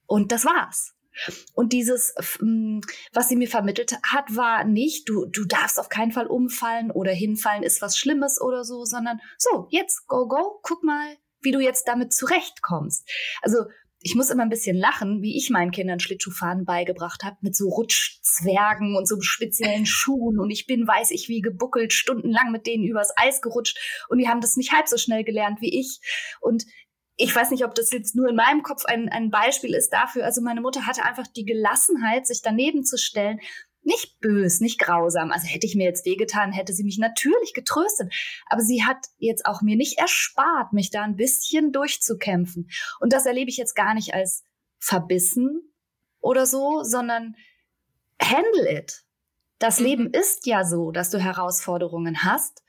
Und 0.08 0.32
das 0.32 0.45
war's. 0.45 0.95
Und 1.54 1.71
dieses, 1.73 2.13
was 3.13 3.30
sie 3.30 3.36
mir 3.36 3.47
vermittelt 3.47 3.97
hat, 4.04 4.36
war 4.36 4.65
nicht, 4.65 5.08
du, 5.08 5.25
du 5.25 5.45
darfst 5.45 5.80
auf 5.80 5.89
keinen 5.89 6.12
Fall 6.12 6.28
umfallen 6.28 6.91
oder 6.91 7.12
hinfallen 7.12 7.63
ist 7.63 7.82
was 7.82 7.97
Schlimmes 7.97 8.39
oder 8.41 8.63
so, 8.63 8.84
sondern 8.84 9.19
so, 9.38 9.67
jetzt 9.69 10.08
go, 10.08 10.28
go, 10.28 10.60
guck 10.62 10.84
mal, 10.84 11.17
wie 11.46 11.52
du 11.52 11.60
jetzt 11.60 11.88
damit 11.88 12.14
zurechtkommst. 12.14 13.08
Also 13.42 13.66
ich 14.02 14.14
muss 14.14 14.30
immer 14.30 14.44
ein 14.44 14.50
bisschen 14.50 14.78
lachen, 14.78 15.24
wie 15.24 15.36
ich 15.36 15.50
meinen 15.50 15.72
Kindern 15.72 16.00
Schlittschuhfahren 16.00 16.64
beigebracht 16.64 17.24
habe, 17.24 17.38
mit 17.42 17.56
so 17.56 17.70
Rutschzwergen 17.70 18.96
und 18.96 19.08
so 19.08 19.20
speziellen 19.22 19.86
Schuhen. 19.88 20.38
Und 20.40 20.52
ich 20.52 20.68
bin, 20.68 20.88
weiß 20.88 21.10
ich 21.10 21.28
wie, 21.28 21.42
gebuckelt, 21.42 21.92
stundenlang 21.92 22.52
mit 22.52 22.68
denen 22.68 22.84
übers 22.84 23.14
Eis 23.16 23.42
gerutscht. 23.42 24.06
Und 24.10 24.20
die 24.20 24.28
haben 24.28 24.42
das 24.42 24.58
nicht 24.58 24.74
halb 24.74 24.88
so 24.88 24.98
schnell 24.98 25.24
gelernt 25.24 25.60
wie 25.60 25.80
ich. 25.80 26.02
Und 26.40 26.66
ich 27.18 27.36
weiß 27.36 27.50
nicht, 27.50 27.66
ob 27.66 27.74
das 27.74 27.92
jetzt 27.92 28.16
nur 28.16 28.30
in 28.30 28.36
meinem 28.36 28.62
Kopf 28.62 28.86
ein, 28.86 29.10
ein 29.10 29.32
Beispiel 29.32 29.74
ist 29.74 29.90
dafür. 29.90 30.24
Also 30.26 30.42
meine 30.42 30.62
Mutter 30.62 30.86
hatte 30.86 31.04
einfach 31.04 31.26
die 31.28 31.46
Gelassenheit, 31.46 32.28
sich 32.28 32.42
daneben 32.44 32.84
zu 32.84 33.00
stellen 33.00 33.40
nicht 33.86 34.19
bös, 34.19 34.60
nicht 34.60 34.80
grausam. 34.80 35.32
Also 35.32 35.48
hätte 35.48 35.65
ich 35.65 35.76
mir 35.76 35.86
jetzt 35.86 36.06
wehgetan, 36.06 36.52
hätte 36.52 36.74
sie 36.74 36.84
mich 36.84 36.98
natürlich 36.98 37.54
getröstet. 37.54 38.13
Aber 38.48 38.62
sie 38.62 38.84
hat 38.84 38.98
jetzt 39.17 39.45
auch 39.45 39.62
mir 39.62 39.76
nicht 39.76 40.00
erspart, 40.00 40.74
mich 40.74 40.89
da 40.89 41.04
ein 41.04 41.15
bisschen 41.15 41.71
durchzukämpfen. 41.71 42.69
Und 43.00 43.13
das 43.13 43.26
erlebe 43.26 43.50
ich 43.50 43.58
jetzt 43.58 43.76
gar 43.76 43.93
nicht 43.93 44.13
als 44.13 44.43
verbissen 44.80 45.62
oder 46.19 46.45
so, 46.45 46.84
sondern 46.84 47.36
handle 48.21 48.80
it. 48.80 49.04
Das 49.60 49.80
mhm. 49.80 49.86
Leben 49.86 50.10
ist 50.12 50.48
ja 50.48 50.63
so, 50.63 50.91
dass 50.91 51.12
du 51.12 51.19
Herausforderungen 51.19 52.24
hast. 52.24 52.63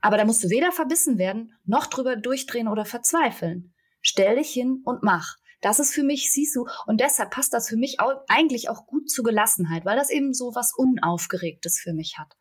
Aber 0.00 0.16
da 0.16 0.24
musst 0.24 0.42
du 0.42 0.50
weder 0.50 0.72
verbissen 0.72 1.18
werden, 1.18 1.54
noch 1.64 1.86
drüber 1.86 2.16
durchdrehen 2.16 2.68
oder 2.68 2.84
verzweifeln. 2.84 3.72
Stell 4.00 4.36
dich 4.36 4.50
hin 4.50 4.82
und 4.84 5.02
mach. 5.02 5.36
Das 5.62 5.78
ist 5.78 5.94
für 5.94 6.02
mich 6.02 6.30
Sisu 6.32 6.66
und 6.86 7.00
deshalb 7.00 7.30
passt 7.30 7.54
das 7.54 7.68
für 7.68 7.76
mich 7.76 8.00
auch, 8.00 8.12
eigentlich 8.28 8.68
auch 8.68 8.86
gut 8.86 9.08
zur 9.08 9.24
Gelassenheit, 9.24 9.86
weil 9.86 9.96
das 9.96 10.10
eben 10.10 10.34
so 10.34 10.54
was 10.54 10.74
Unaufgeregtes 10.74 11.78
für 11.78 11.94
mich 11.94 12.18
hat. 12.18 12.36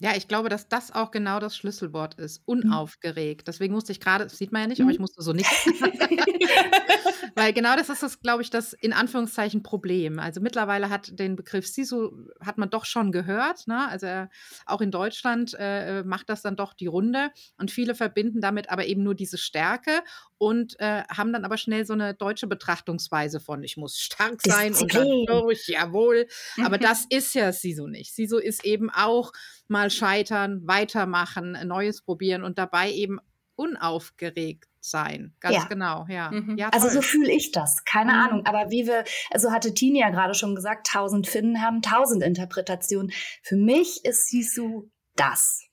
Ja, 0.00 0.14
ich 0.16 0.28
glaube, 0.28 0.48
dass 0.48 0.68
das 0.68 0.92
auch 0.92 1.10
genau 1.10 1.40
das 1.40 1.56
Schlüsselwort 1.56 2.14
ist. 2.14 2.40
Mhm. 2.40 2.44
Unaufgeregt. 2.46 3.48
Deswegen 3.48 3.74
musste 3.74 3.92
ich 3.92 4.00
gerade, 4.00 4.24
das 4.24 4.38
sieht 4.38 4.52
man 4.52 4.62
ja 4.62 4.68
nicht, 4.68 4.80
aber 4.80 4.90
ich 4.90 4.98
mhm. 4.98 5.02
musste 5.02 5.22
so 5.22 5.32
nicht. 5.32 5.48
Weil 7.34 7.52
genau 7.52 7.76
das 7.76 7.88
ist 7.88 8.02
das, 8.02 8.20
glaube 8.20 8.42
ich, 8.42 8.50
das 8.50 8.72
in 8.72 8.92
Anführungszeichen 8.92 9.62
Problem. 9.62 10.18
Also 10.18 10.40
mittlerweile 10.40 10.90
hat 10.90 11.18
den 11.18 11.36
Begriff 11.36 11.66
Sisu, 11.66 12.10
hat 12.40 12.58
man 12.58 12.70
doch 12.70 12.84
schon 12.84 13.12
gehört. 13.12 13.66
Ne? 13.66 13.88
Also 13.88 14.06
äh, 14.06 14.26
auch 14.66 14.80
in 14.80 14.90
Deutschland 14.90 15.54
äh, 15.58 16.02
macht 16.04 16.28
das 16.28 16.42
dann 16.42 16.56
doch 16.56 16.74
die 16.74 16.86
Runde. 16.86 17.30
Und 17.56 17.70
viele 17.70 17.94
verbinden 17.94 18.40
damit 18.40 18.70
aber 18.70 18.86
eben 18.86 19.02
nur 19.02 19.14
diese 19.14 19.38
Stärke 19.38 20.02
und 20.38 20.78
äh, 20.80 21.02
haben 21.08 21.32
dann 21.32 21.44
aber 21.44 21.58
schnell 21.58 21.84
so 21.84 21.92
eine 21.92 22.14
deutsche 22.14 22.46
Betrachtungsweise 22.46 23.40
von, 23.40 23.62
ich 23.62 23.76
muss 23.76 23.98
stark 23.98 24.40
sein 24.44 24.74
und 24.74 24.94
dann 24.94 25.24
durch, 25.26 25.66
jawohl. 25.68 26.26
Aber 26.64 26.78
das 26.78 27.04
ist 27.08 27.34
ja 27.34 27.52
Sisu 27.52 27.86
nicht. 27.86 28.14
Sisu 28.14 28.38
ist 28.38 28.64
eben 28.64 28.90
auch 28.90 29.32
mal 29.68 29.90
scheitern, 29.90 30.66
weitermachen, 30.66 31.56
Neues 31.64 32.02
probieren 32.02 32.42
und 32.42 32.58
dabei 32.58 32.90
eben 32.90 33.18
unaufgeregt 33.56 34.68
sein. 34.80 35.34
Ganz 35.40 35.56
ja. 35.56 35.64
genau, 35.64 36.06
ja. 36.08 36.30
Mhm. 36.30 36.56
ja 36.56 36.68
also 36.70 36.88
so 36.88 37.02
fühle 37.02 37.32
ich 37.32 37.52
das. 37.52 37.84
Keine 37.84 38.12
mhm. 38.12 38.18
Ahnung. 38.18 38.46
Aber 38.46 38.70
wie 38.70 38.86
wir, 38.86 39.04
also 39.30 39.50
hatte 39.50 39.74
Tini 39.74 40.00
ja 40.00 40.10
gerade 40.10 40.34
schon 40.34 40.54
gesagt, 40.54 40.86
tausend 40.86 41.26
Finnen 41.26 41.62
haben 41.62 41.82
tausend 41.82 42.22
Interpretationen. 42.22 43.12
Für 43.42 43.56
mich 43.56 44.04
ist 44.04 44.28
Sisu 44.28 44.88
das. 45.16 45.64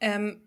Ähm, 0.00 0.42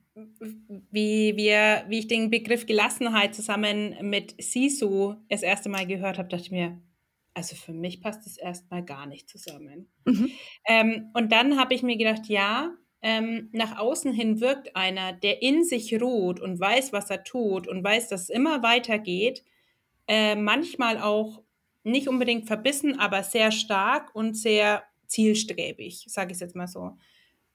wie, 0.91 1.35
wir, 1.35 1.85
wie 1.87 1.99
ich 1.99 2.07
den 2.07 2.29
Begriff 2.29 2.65
Gelassenheit 2.65 3.35
zusammen 3.35 3.95
mit 4.01 4.35
Sisu 4.41 5.15
das 5.29 5.43
erste 5.43 5.69
Mal 5.69 5.85
gehört 5.85 6.17
habe, 6.17 6.29
dachte 6.29 6.43
ich 6.43 6.51
mir, 6.51 6.79
also 7.39 7.55
für 7.55 7.71
mich 7.71 8.01
passt 8.01 8.27
es 8.27 8.35
erstmal 8.35 8.83
gar 8.83 9.05
nicht 9.05 9.29
zusammen. 9.29 9.89
Mhm. 10.03 10.29
Ähm, 10.67 11.09
und 11.13 11.31
dann 11.31 11.57
habe 11.57 11.73
ich 11.73 11.83
mir 11.83 11.95
gedacht, 11.95 12.25
ja, 12.27 12.75
ähm, 13.01 13.47
nach 13.53 13.79
außen 13.79 14.11
hin 14.11 14.41
wirkt 14.41 14.75
einer, 14.75 15.13
der 15.13 15.41
in 15.41 15.63
sich 15.63 16.01
ruht 16.01 16.41
und 16.41 16.59
weiß, 16.59 16.91
was 16.91 17.09
er 17.09 17.23
tut 17.23 17.65
und 17.65 17.81
weiß, 17.81 18.09
dass 18.09 18.23
es 18.23 18.29
immer 18.29 18.61
weitergeht, 18.61 19.45
äh, 20.09 20.35
manchmal 20.35 20.97
auch 20.99 21.41
nicht 21.85 22.09
unbedingt 22.09 22.45
verbissen, 22.45 22.99
aber 22.99 23.23
sehr 23.23 23.53
stark 23.53 24.13
und 24.13 24.35
sehr 24.35 24.83
zielstrebig, 25.07 26.03
sage 26.09 26.31
ich 26.31 26.35
es 26.35 26.41
jetzt 26.41 26.57
mal 26.57 26.67
so. 26.67 26.97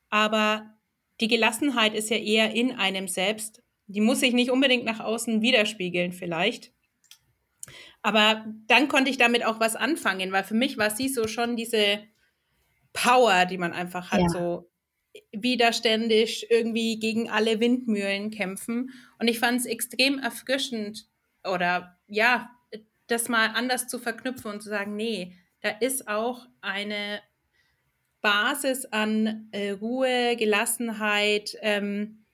Aber 0.09 0.75
die 1.21 1.29
Gelassenheit 1.29 1.93
ist 1.93 2.09
ja 2.09 2.17
eher 2.17 2.55
in 2.55 2.73
einem 2.73 3.07
selbst. 3.07 3.63
Die 3.87 4.01
muss 4.01 4.21
sich 4.21 4.33
nicht 4.33 4.51
unbedingt 4.51 4.87
nach 4.87 5.01
außen 5.01 5.43
widerspiegeln, 5.43 6.13
vielleicht. 6.13 6.73
Aber 8.03 8.45
dann 8.67 8.89
konnte 8.89 9.11
ich 9.11 9.19
damit 9.19 9.45
auch 9.45 9.61
was 9.61 9.77
anfangen, 9.77 10.33
weil 10.33 10.45
für 10.45 10.55
mich 10.55 10.77
war 10.79 10.91
sie 10.91 11.09
so 11.09 11.27
schon 11.27 11.57
diese 11.57 12.01
Power, 12.93 13.47
die 13.47 13.59
man 13.59 13.73
einfach 13.73 14.11
hat, 14.13 14.21
ja. 14.21 14.29
so 14.29 14.71
widerständig 15.33 16.47
irgendwie 16.51 16.99
gegen 16.99 17.31
alle 17.31 17.61
Windmühlen 17.61 18.31
kämpfen. 18.31 18.91
Und 19.19 19.29
ich 19.29 19.39
fand 19.39 19.61
es 19.61 19.67
extrem 19.67 20.19
erfrischend 20.19 21.07
oder 21.45 21.99
ja, 22.07 22.51
das 23.07 23.29
mal 23.29 23.51
anders 23.55 23.89
zu 23.89 23.99
verknüpfen 23.99 24.51
und 24.51 24.63
zu 24.63 24.69
sagen, 24.69 24.97
nee, 24.97 25.37
da 25.61 25.71
ist 25.71 26.09
auch 26.09 26.47
eine 26.61 27.21
Basis 28.21 28.87
an 28.87 29.49
äh, 29.53 29.71
Ruhe, 29.71 30.37
Gelassenheit, 30.37 31.57
ähm, 31.61 32.25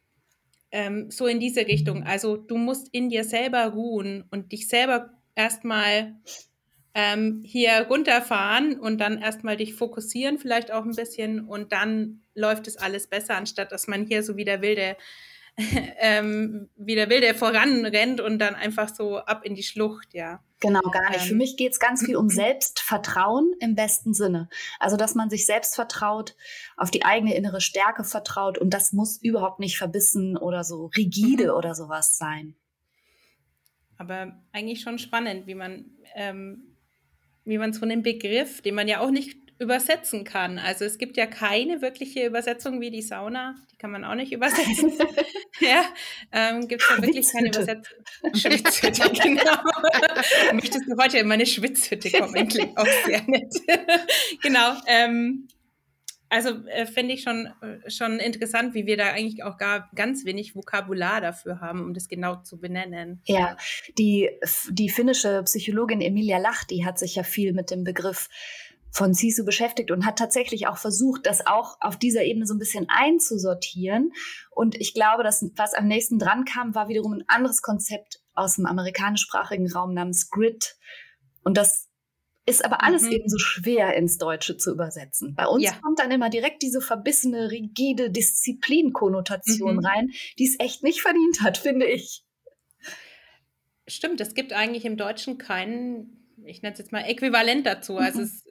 ähm, 0.70 1.10
so 1.10 1.26
in 1.26 1.40
diese 1.40 1.66
Richtung. 1.66 2.04
Also 2.04 2.36
du 2.36 2.56
musst 2.56 2.88
in 2.92 3.08
dir 3.08 3.24
selber 3.24 3.64
ruhen 3.66 4.24
und 4.30 4.52
dich 4.52 4.68
selber 4.68 5.10
erstmal 5.34 6.14
ähm, 6.94 7.42
hier 7.44 7.86
runterfahren 7.88 8.78
und 8.78 8.98
dann 8.98 9.18
erstmal 9.18 9.56
dich 9.56 9.74
fokussieren, 9.74 10.38
vielleicht 10.38 10.72
auch 10.72 10.84
ein 10.84 10.94
bisschen 10.94 11.40
und 11.46 11.72
dann 11.72 12.22
läuft 12.34 12.66
es 12.66 12.76
alles 12.76 13.06
besser, 13.06 13.36
anstatt 13.36 13.72
dass 13.72 13.86
man 13.86 14.06
hier 14.06 14.22
so 14.22 14.36
wie 14.36 14.44
der 14.44 14.60
Wilde, 14.60 14.96
ähm, 15.98 16.68
wie 16.76 16.94
der 16.94 17.08
Wilde 17.10 17.34
voranrennt 17.34 18.20
und 18.20 18.38
dann 18.38 18.54
einfach 18.54 18.92
so 18.92 19.18
ab 19.18 19.44
in 19.44 19.54
die 19.54 19.62
Schlucht, 19.62 20.14
ja. 20.14 20.42
Genau, 20.60 20.80
gar 20.80 21.10
nicht. 21.10 21.22
Ähm, 21.22 21.28
Für 21.28 21.34
mich 21.36 21.56
geht 21.56 21.72
es 21.72 21.80
ganz 21.80 22.04
viel 22.04 22.16
um 22.16 22.28
Selbstvertrauen 22.28 23.54
im 23.60 23.74
besten 23.74 24.12
Sinne. 24.12 24.48
Also, 24.78 24.96
dass 24.96 25.14
man 25.14 25.30
sich 25.30 25.46
selbst 25.46 25.74
vertraut, 25.74 26.34
auf 26.76 26.90
die 26.90 27.04
eigene 27.04 27.34
innere 27.34 27.60
Stärke 27.60 28.04
vertraut 28.04 28.58
und 28.58 28.74
das 28.74 28.92
muss 28.92 29.16
überhaupt 29.22 29.60
nicht 29.60 29.78
verbissen 29.78 30.36
oder 30.36 30.64
so 30.64 30.90
rigide 30.96 31.44
mhm. 31.44 31.50
oder 31.50 31.74
sowas 31.74 32.18
sein. 32.18 32.56
Aber 34.00 34.32
eigentlich 34.52 34.80
schon 34.80 34.98
spannend, 34.98 35.46
wie 35.46 35.54
man, 35.54 35.84
ähm, 36.14 36.74
wie 37.44 37.58
man 37.58 37.74
so 37.74 37.82
einen 37.82 38.02
Begriff, 38.02 38.62
den 38.62 38.74
man 38.74 38.88
ja 38.88 39.00
auch 39.00 39.10
nicht 39.10 39.36
übersetzen 39.58 40.24
kann. 40.24 40.58
Also 40.58 40.86
es 40.86 40.96
gibt 40.96 41.18
ja 41.18 41.26
keine 41.26 41.82
wirkliche 41.82 42.24
Übersetzung 42.24 42.80
wie 42.80 42.90
die 42.90 43.02
Sauna, 43.02 43.56
die 43.70 43.76
kann 43.76 43.90
man 43.90 44.06
auch 44.06 44.14
nicht 44.14 44.32
übersetzen. 44.32 44.90
ja, 45.60 45.84
ähm, 46.32 46.66
gibt 46.66 46.82
es 46.82 46.88
ja 46.88 47.02
wirklich 47.02 47.30
keine 47.30 47.48
Übersetzung. 47.48 47.98
Schwitzhütte, 48.32 49.10
genau. 49.22 49.58
Möchtest 50.54 50.88
du 50.88 50.96
heute 50.96 51.18
in 51.18 51.28
meine 51.28 51.44
Schwitzhütte 51.44 52.10
kommen? 52.10 52.48
Klingt 52.48 52.78
auch 52.78 52.88
sehr 53.04 53.22
nett. 53.24 53.54
genau. 54.42 54.80
Ähm, 54.86 55.46
also 56.30 56.50
äh, 56.68 56.86
finde 56.86 57.14
ich 57.14 57.22
schon, 57.22 57.46
äh, 57.60 57.90
schon 57.90 58.18
interessant, 58.20 58.72
wie 58.72 58.86
wir 58.86 58.96
da 58.96 59.08
eigentlich 59.08 59.42
auch 59.42 59.58
gar 59.58 59.90
ganz 59.94 60.24
wenig 60.24 60.54
Vokabular 60.54 61.20
dafür 61.20 61.60
haben, 61.60 61.84
um 61.84 61.92
das 61.92 62.08
genau 62.08 62.36
zu 62.36 62.58
benennen. 62.58 63.20
Ja, 63.26 63.56
die, 63.98 64.30
die 64.70 64.88
finnische 64.88 65.42
Psychologin 65.42 66.00
Emilia 66.00 66.38
Lahti 66.38 66.82
hat 66.84 66.98
sich 66.98 67.16
ja 67.16 67.24
viel 67.24 67.52
mit 67.52 67.70
dem 67.70 67.82
Begriff 67.82 68.28
von 68.92 69.12
Sisu 69.12 69.44
beschäftigt 69.44 69.90
und 69.90 70.06
hat 70.06 70.18
tatsächlich 70.18 70.66
auch 70.66 70.78
versucht, 70.78 71.26
das 71.26 71.46
auch 71.46 71.76
auf 71.80 71.96
dieser 71.96 72.22
Ebene 72.22 72.46
so 72.46 72.54
ein 72.54 72.58
bisschen 72.58 72.86
einzusortieren. 72.88 74.12
Und 74.50 74.74
ich 74.74 74.94
glaube, 74.94 75.22
dass 75.22 75.44
was 75.56 75.74
am 75.74 75.86
nächsten 75.86 76.18
dran 76.18 76.44
kam, 76.44 76.74
war 76.74 76.88
wiederum 76.88 77.12
ein 77.14 77.24
anderes 77.26 77.62
Konzept 77.62 78.20
aus 78.34 78.56
dem 78.56 78.66
amerikanischsprachigen 78.66 79.70
Raum 79.70 79.94
namens 79.94 80.30
Grit. 80.30 80.76
Und 81.42 81.56
das 81.56 81.89
ist 82.50 82.64
aber 82.64 82.82
alles 82.82 83.04
mhm. 83.04 83.12
eben 83.12 83.28
so 83.28 83.38
schwer 83.38 83.94
ins 83.94 84.18
Deutsche 84.18 84.56
zu 84.56 84.72
übersetzen. 84.72 85.34
Bei 85.34 85.46
uns 85.46 85.64
ja. 85.64 85.72
kommt 85.82 85.98
dann 85.98 86.10
immer 86.10 86.28
direkt 86.28 86.62
diese 86.62 86.80
verbissene, 86.80 87.50
rigide 87.50 88.10
Disziplinkonnotation 88.10 89.76
mhm. 89.76 89.84
rein, 89.84 90.10
die 90.38 90.46
es 90.46 90.56
echt 90.58 90.82
nicht 90.82 91.00
verdient 91.00 91.42
hat, 91.42 91.56
finde 91.58 91.86
ich. 91.86 92.24
Stimmt, 93.86 94.20
es 94.20 94.34
gibt 94.34 94.52
eigentlich 94.52 94.84
im 94.84 94.96
Deutschen 94.96 95.38
keinen 95.38 96.20
ich 96.44 96.62
nenne 96.62 96.72
es 96.72 96.78
jetzt 96.78 96.92
mal 96.92 97.02
äquivalent 97.02 97.66
dazu. 97.66 97.96
Also 97.98 98.22
es 98.22 98.44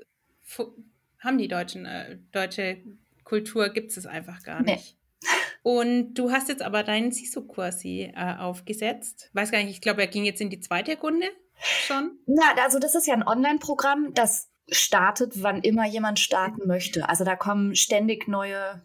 haben 1.19 1.37
die 1.37 1.47
Deutschen, 1.47 1.85
äh, 1.85 2.17
deutsche 2.31 2.81
Kultur 3.23 3.69
gibt 3.69 3.95
es 3.95 4.05
einfach 4.05 4.43
gar 4.43 4.61
nicht. 4.61 4.95
Nee. 4.95 5.29
Und 5.61 6.13
du 6.13 6.31
hast 6.31 6.47
jetzt 6.47 6.61
aber 6.61 6.83
deinen 6.83 7.11
Sisu-Kursi 7.11 8.13
äh, 8.15 8.35
aufgesetzt. 8.37 9.29
Weiß 9.33 9.51
gar 9.51 9.59
nicht, 9.59 9.71
ich 9.71 9.81
glaube, 9.81 10.01
er 10.01 10.07
ging 10.07 10.23
jetzt 10.23 10.39
in 10.39 10.49
die 10.49 10.61
zweite 10.61 10.97
Runde 10.97 11.27
schon. 11.61 12.19
Na, 12.25 12.55
also 12.61 12.79
das 12.79 12.95
ist 12.95 13.07
ja 13.07 13.13
ein 13.13 13.27
Online-Programm, 13.27 14.13
das 14.13 14.49
startet, 14.71 15.41
wann 15.43 15.61
immer 15.61 15.85
jemand 15.85 16.19
starten 16.19 16.67
möchte. 16.67 17.09
Also 17.09 17.23
da 17.23 17.35
kommen 17.35 17.75
ständig 17.75 18.27
neue, 18.27 18.81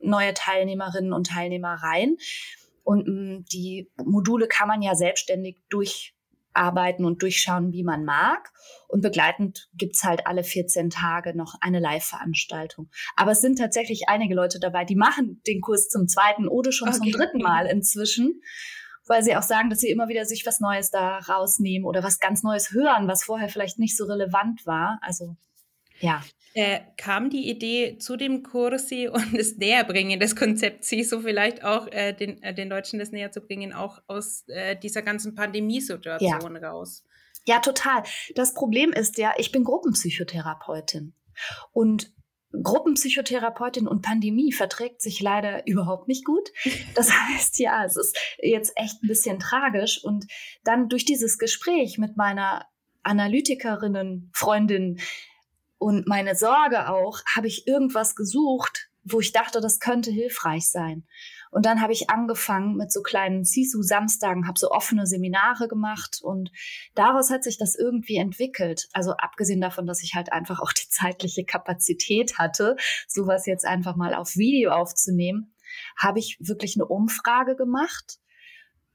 neue 0.00 0.34
Teilnehmerinnen 0.34 1.12
und 1.12 1.28
Teilnehmer 1.28 1.74
rein. 1.74 2.16
Und 2.82 3.08
mh, 3.08 3.12
mm, 3.12 3.44
die 3.52 3.90
Module 4.04 4.46
kann 4.46 4.68
man 4.68 4.82
ja 4.82 4.94
selbstständig 4.94 5.62
durch 5.70 6.14
arbeiten 6.54 7.04
und 7.04 7.20
durchschauen, 7.22 7.72
wie 7.72 7.82
man 7.82 8.04
mag. 8.04 8.52
Und 8.88 9.00
begleitend 9.00 9.68
gibt's 9.74 10.04
halt 10.04 10.26
alle 10.26 10.44
14 10.44 10.90
Tage 10.90 11.36
noch 11.36 11.56
eine 11.60 11.80
Live-Veranstaltung. 11.80 12.90
Aber 13.16 13.32
es 13.32 13.40
sind 13.40 13.58
tatsächlich 13.58 14.08
einige 14.08 14.34
Leute 14.34 14.60
dabei, 14.60 14.84
die 14.84 14.96
machen 14.96 15.42
den 15.46 15.60
Kurs 15.60 15.88
zum 15.88 16.06
zweiten 16.06 16.48
oder 16.48 16.72
schon 16.72 16.88
okay. 16.88 16.98
zum 16.98 17.10
dritten 17.10 17.38
Mal 17.38 17.66
inzwischen, 17.66 18.40
weil 19.06 19.22
sie 19.22 19.36
auch 19.36 19.42
sagen, 19.42 19.70
dass 19.70 19.80
sie 19.80 19.90
immer 19.90 20.08
wieder 20.08 20.24
sich 20.24 20.46
was 20.46 20.60
Neues 20.60 20.90
da 20.90 21.18
rausnehmen 21.18 21.86
oder 21.86 22.02
was 22.02 22.18
ganz 22.18 22.42
Neues 22.42 22.72
hören, 22.72 23.08
was 23.08 23.24
vorher 23.24 23.48
vielleicht 23.48 23.78
nicht 23.78 23.96
so 23.96 24.04
relevant 24.04 24.66
war. 24.66 24.98
Also 25.02 25.36
ja. 26.00 26.22
Äh, 26.56 26.80
kam 26.96 27.30
die 27.30 27.50
Idee 27.50 27.98
zu 27.98 28.16
dem 28.16 28.44
Kursi 28.44 29.08
und 29.12 29.36
das 29.36 29.56
Näherbringen 29.56 30.20
des 30.20 30.36
Konzepts 30.36 30.90
so 31.08 31.20
vielleicht 31.20 31.64
auch 31.64 31.88
äh, 31.88 32.12
den, 32.12 32.42
äh, 32.42 32.54
den 32.54 32.70
Deutschen 32.70 32.98
das 32.98 33.10
näher 33.10 33.32
zu 33.32 33.40
bringen, 33.40 33.72
auch 33.72 34.00
aus 34.06 34.44
äh, 34.46 34.76
dieser 34.76 35.02
ganzen 35.02 35.34
Pandemiesituation 35.34 36.56
ja. 36.56 36.70
raus? 36.70 37.04
Ja, 37.46 37.58
total. 37.58 38.04
Das 38.34 38.54
Problem 38.54 38.92
ist 38.92 39.18
ja, 39.18 39.34
ich 39.36 39.52
bin 39.52 39.64
Gruppenpsychotherapeutin 39.64 41.14
und 41.72 42.12
Gruppenpsychotherapeutin 42.62 43.88
und 43.88 44.02
Pandemie 44.02 44.52
verträgt 44.52 45.02
sich 45.02 45.20
leider 45.20 45.66
überhaupt 45.66 46.08
nicht 46.08 46.24
gut. 46.24 46.50
Das 46.94 47.10
heißt, 47.28 47.58
ja, 47.58 47.84
es 47.84 47.96
ist 47.96 48.16
jetzt 48.38 48.72
echt 48.76 49.02
ein 49.02 49.08
bisschen 49.08 49.38
tragisch. 49.38 50.02
Und 50.02 50.26
dann 50.62 50.88
durch 50.88 51.04
dieses 51.04 51.38
Gespräch 51.38 51.98
mit 51.98 52.16
meiner 52.16 52.66
Analytikerinnen, 53.02 54.30
Freundin, 54.32 55.00
und 55.78 56.06
meine 56.06 56.34
Sorge 56.34 56.88
auch, 56.88 57.20
habe 57.26 57.46
ich 57.46 57.66
irgendwas 57.66 58.16
gesucht, 58.16 58.88
wo 59.02 59.20
ich 59.20 59.32
dachte, 59.32 59.60
das 59.60 59.80
könnte 59.80 60.10
hilfreich 60.10 60.70
sein. 60.70 61.04
Und 61.54 61.66
dann 61.66 61.80
habe 61.80 61.92
ich 61.92 62.10
angefangen 62.10 62.76
mit 62.76 62.90
so 62.90 63.00
kleinen 63.00 63.44
Sisu-Samstagen, 63.44 64.48
habe 64.48 64.58
so 64.58 64.72
offene 64.72 65.06
Seminare 65.06 65.68
gemacht 65.68 66.18
und 66.20 66.50
daraus 66.96 67.30
hat 67.30 67.44
sich 67.44 67.58
das 67.58 67.76
irgendwie 67.76 68.16
entwickelt. 68.16 68.88
Also 68.92 69.12
abgesehen 69.12 69.60
davon, 69.60 69.86
dass 69.86 70.02
ich 70.02 70.14
halt 70.16 70.32
einfach 70.32 70.58
auch 70.58 70.72
die 70.72 70.88
zeitliche 70.88 71.44
Kapazität 71.44 72.38
hatte, 72.38 72.74
sowas 73.06 73.46
jetzt 73.46 73.64
einfach 73.64 73.94
mal 73.94 74.14
auf 74.14 74.34
Video 74.34 74.72
aufzunehmen, 74.72 75.54
habe 75.96 76.18
ich 76.18 76.38
wirklich 76.40 76.74
eine 76.74 76.86
Umfrage 76.86 77.54
gemacht 77.54 78.18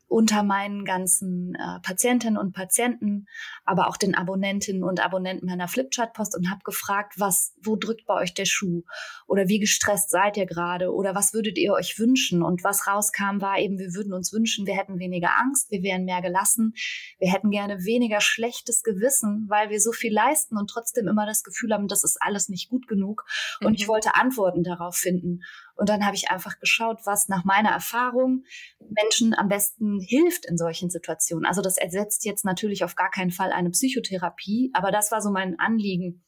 unter 0.10 0.41
meinen 0.41 0.86
ganzen 0.86 1.54
äh, 1.56 1.80
Patientinnen 1.82 2.38
und 2.38 2.54
Patienten, 2.54 3.28
aber 3.63 3.88
auch 3.88 3.95
den 3.95 4.15
Abonnentinnen 4.15 4.84
und 4.84 5.00
Abonnenten 5.00 5.45
meiner 5.45 5.67
Flipchart-Post 5.67 6.36
und 6.36 6.50
habe 6.50 6.62
gefragt, 6.63 7.13
was, 7.17 7.54
wo 7.62 7.76
drückt 7.76 8.08
bei 8.08 8.15
euch 8.15 8.34
der 8.34 8.45
Schuh? 8.45 8.82
Oder 9.28 9.48
wie 9.48 9.60
gestresst 9.60 10.10
seid 10.10 10.36
ihr 10.36 10.48
gerade? 10.48 10.91
Oder 10.91 11.13
was 11.13 11.34
würdet 11.34 11.60
ihr 11.60 11.74
euch 11.74 12.00
wünschen? 12.00 12.41
Und 12.41 12.63
was 12.63 12.88
rauskam, 12.88 13.39
war 13.39 13.60
eben, 13.60 13.78
wir 13.78 13.93
würden 13.93 14.12
uns 14.13 14.34
wünschen, 14.34 14.65
wir 14.65 14.76
hätten 14.76 14.98
weniger 14.98 15.38
Angst, 15.39 15.69
wir 15.69 15.84
wären 15.84 16.06
mehr 16.06 16.24
gelassen, 16.24 16.74
wir 17.19 17.32
hätten 17.32 17.52
gerne 17.52 17.86
weniger 17.86 18.19
schlechtes 18.19 18.82
Gewissen, 18.82 19.45
weil 19.48 19.69
wir 19.69 19.80
so 19.80 19.91
viel 19.91 20.12
leisten 20.12 20.58
und 20.58 20.72
trotzdem 20.72 21.08
immer 21.08 21.28
das 21.28 21.43
Gefühl 21.43 21.72
haben, 21.72 21.88
das 21.88 22.04
ist 22.04 22.17
alles 22.19 22.50
nicht 22.50 22.69
gut 22.69 22.88
genug. 22.88 23.26
Und 23.62 23.69
mhm. 23.69 23.76
ich 23.76 23.88
wollte 23.88 24.15
Antworten 24.15 24.63
darauf 24.63 24.95
finden. 24.95 25.41
Und 25.76 25.88
dann 25.88 26.06
habe 26.06 26.15
ich 26.15 26.30
einfach 26.30 26.60
geschaut, 26.60 27.02
was 27.06 27.30
nach 27.30 27.45
meiner 27.45 27.69
Erfahrung 27.69 28.43
Menschen 28.89 29.34
am 29.34 29.48
besten 29.48 29.98
hilft 29.99 30.45
in 30.45 30.57
solchen 30.57 30.89
Situationen. 30.89 31.45
Also 31.45 31.62
das 31.62 31.77
ersetzt 31.77 32.25
jetzt 32.25 32.45
natürlich 32.45 32.83
auf 32.83 32.95
gar 32.95 33.09
keinen 33.09 33.31
Fall 33.31 33.51
eine 33.51 33.69
Psychotherapie, 33.69 34.71
aber 34.73 34.91
das 34.91 35.12
war 35.12 35.21
so 35.21 35.31
mein 35.31 35.59
Anliegen, 35.59 36.23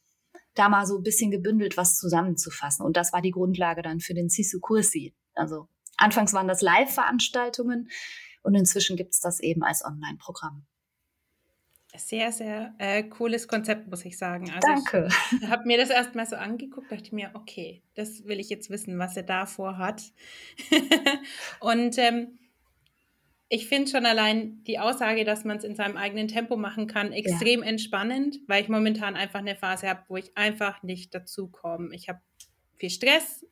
da 0.54 0.68
mal 0.68 0.86
so 0.86 0.98
ein 0.98 1.02
bisschen 1.02 1.30
gebündelt 1.30 1.76
was 1.76 1.98
zusammenzufassen. 1.98 2.84
Und 2.84 2.96
das 2.96 3.12
war 3.12 3.22
die 3.22 3.30
Grundlage 3.30 3.82
dann 3.82 4.00
für 4.00 4.14
den 4.14 4.28
Sisu 4.28 4.60
Kursi. 4.60 5.14
Also 5.34 5.68
anfangs 5.96 6.32
waren 6.32 6.48
das 6.48 6.60
Live-Veranstaltungen 6.60 7.88
und 8.42 8.54
inzwischen 8.54 8.96
gibt 8.96 9.14
es 9.14 9.20
das 9.20 9.40
eben 9.40 9.62
als 9.62 9.84
Online-Programm. 9.84 10.66
Sehr, 11.94 12.32
sehr 12.32 12.74
äh, 12.78 13.02
cooles 13.02 13.48
Konzept, 13.48 13.86
muss 13.88 14.04
ich 14.06 14.16
sagen. 14.16 14.50
Also 14.50 14.66
Danke. 14.66 15.08
Ich 15.42 15.48
habe 15.48 15.66
mir 15.66 15.76
das 15.76 15.90
erstmal 15.90 16.26
so 16.26 16.36
angeguckt, 16.36 16.90
dachte 16.90 17.14
mir, 17.14 17.30
okay, 17.34 17.82
das 17.94 18.24
will 18.24 18.40
ich 18.40 18.48
jetzt 18.48 18.70
wissen, 18.70 18.98
was 18.98 19.14
er 19.16 19.24
da 19.24 19.44
vorhat. 19.44 20.02
und 21.60 21.98
ähm, 21.98 22.38
ich 23.54 23.68
finde 23.68 23.90
schon 23.90 24.06
allein 24.06 24.64
die 24.64 24.78
Aussage, 24.78 25.26
dass 25.26 25.44
man 25.44 25.58
es 25.58 25.64
in 25.64 25.74
seinem 25.74 25.98
eigenen 25.98 26.26
Tempo 26.26 26.56
machen 26.56 26.86
kann, 26.86 27.12
extrem 27.12 27.60
ja. 27.60 27.68
entspannend, 27.68 28.38
weil 28.46 28.62
ich 28.62 28.70
momentan 28.70 29.14
einfach 29.14 29.40
eine 29.40 29.56
Phase 29.56 29.90
habe, 29.90 30.04
wo 30.08 30.16
ich 30.16 30.34
einfach 30.38 30.82
nicht 30.82 31.14
dazu 31.14 31.48
komme. 31.48 31.94
Ich 31.94 32.08
habe 32.08 32.20
viel 32.78 32.88
Stress 32.88 33.44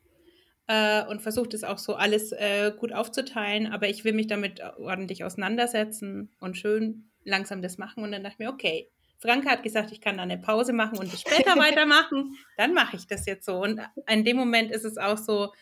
äh, 0.65 1.05
und 1.05 1.21
versuche 1.21 1.49
das 1.49 1.63
auch 1.63 1.77
so 1.77 1.93
alles 1.93 2.31
äh, 2.31 2.73
gut 2.75 2.93
aufzuteilen, 2.93 3.67
aber 3.67 3.89
ich 3.89 4.03
will 4.03 4.13
mich 4.13 4.25
damit 4.25 4.59
ordentlich 4.79 5.23
auseinandersetzen 5.23 6.31
und 6.39 6.57
schön 6.57 7.11
langsam 7.23 7.61
das 7.61 7.77
machen 7.77 8.03
und 8.03 8.11
dann 8.11 8.23
dachte 8.23 8.37
ich 8.39 8.39
mir, 8.39 8.49
okay, 8.49 8.89
Frank 9.19 9.45
hat 9.45 9.61
gesagt, 9.61 9.91
ich 9.91 10.01
kann 10.01 10.17
da 10.17 10.23
eine 10.23 10.39
Pause 10.39 10.73
machen 10.73 10.97
und 10.97 11.13
das 11.13 11.21
später 11.21 11.55
weitermachen, 11.57 12.39
dann 12.57 12.73
mache 12.73 12.95
ich 12.95 13.05
das 13.05 13.27
jetzt 13.27 13.45
so. 13.45 13.61
Und 13.61 13.79
in 14.09 14.25
dem 14.25 14.35
Moment 14.35 14.71
ist 14.71 14.83
es 14.83 14.97
auch 14.97 15.19
so 15.19 15.53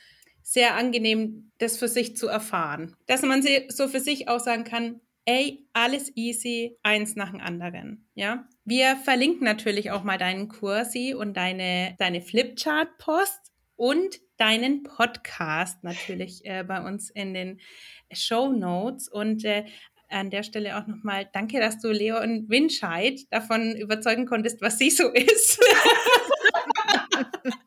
sehr 0.50 0.76
angenehm, 0.76 1.52
das 1.60 1.78
für 1.78 1.88
sich 1.88 2.18
zu 2.18 2.28
erfahren. 2.28 2.96
Dass 3.06 3.22
man 3.22 3.46
so 3.70 3.88
für 3.88 4.00
sich 4.00 4.28
auch 4.30 4.40
sagen 4.40 4.64
kann, 4.64 5.00
ey, 5.26 5.68
alles 5.74 6.12
easy, 6.16 6.76
eins 6.82 7.16
nach 7.16 7.30
dem 7.30 7.40
anderen. 7.40 8.10
Ja, 8.16 8.48
wir 8.66 8.96
verlinken 8.96 9.46
natürlich 9.46 9.92
auch 9.92 10.04
mal 10.04 10.18
deinen 10.18 10.48
Kursi 10.48 11.14
und 11.14 11.38
deine, 11.38 11.96
deine 12.00 12.22
Flipchart-Post 12.22 13.52
und 13.76 14.20
deinen 14.38 14.82
Podcast 14.82 15.84
natürlich 15.84 16.44
äh, 16.46 16.64
bei 16.64 16.82
uns 16.82 17.12
in 17.12 17.36
den 17.36 17.60
Show 18.12 18.52
Notes. 18.52 19.08
Und 19.08 19.46
äh, 19.46 19.66
an 20.10 20.32
der 20.32 20.42
Stelle 20.42 20.80
auch 20.80 20.88
nochmal 20.88 21.30
danke, 21.32 21.60
dass 21.60 21.80
du 21.80 21.92
Leon 21.92 22.50
Winscheid 22.50 23.20
davon 23.30 23.76
überzeugen 23.76 24.26
konntest, 24.26 24.62
was 24.62 24.80
sie 24.80 24.90
so 24.90 25.10
ist. 25.10 25.60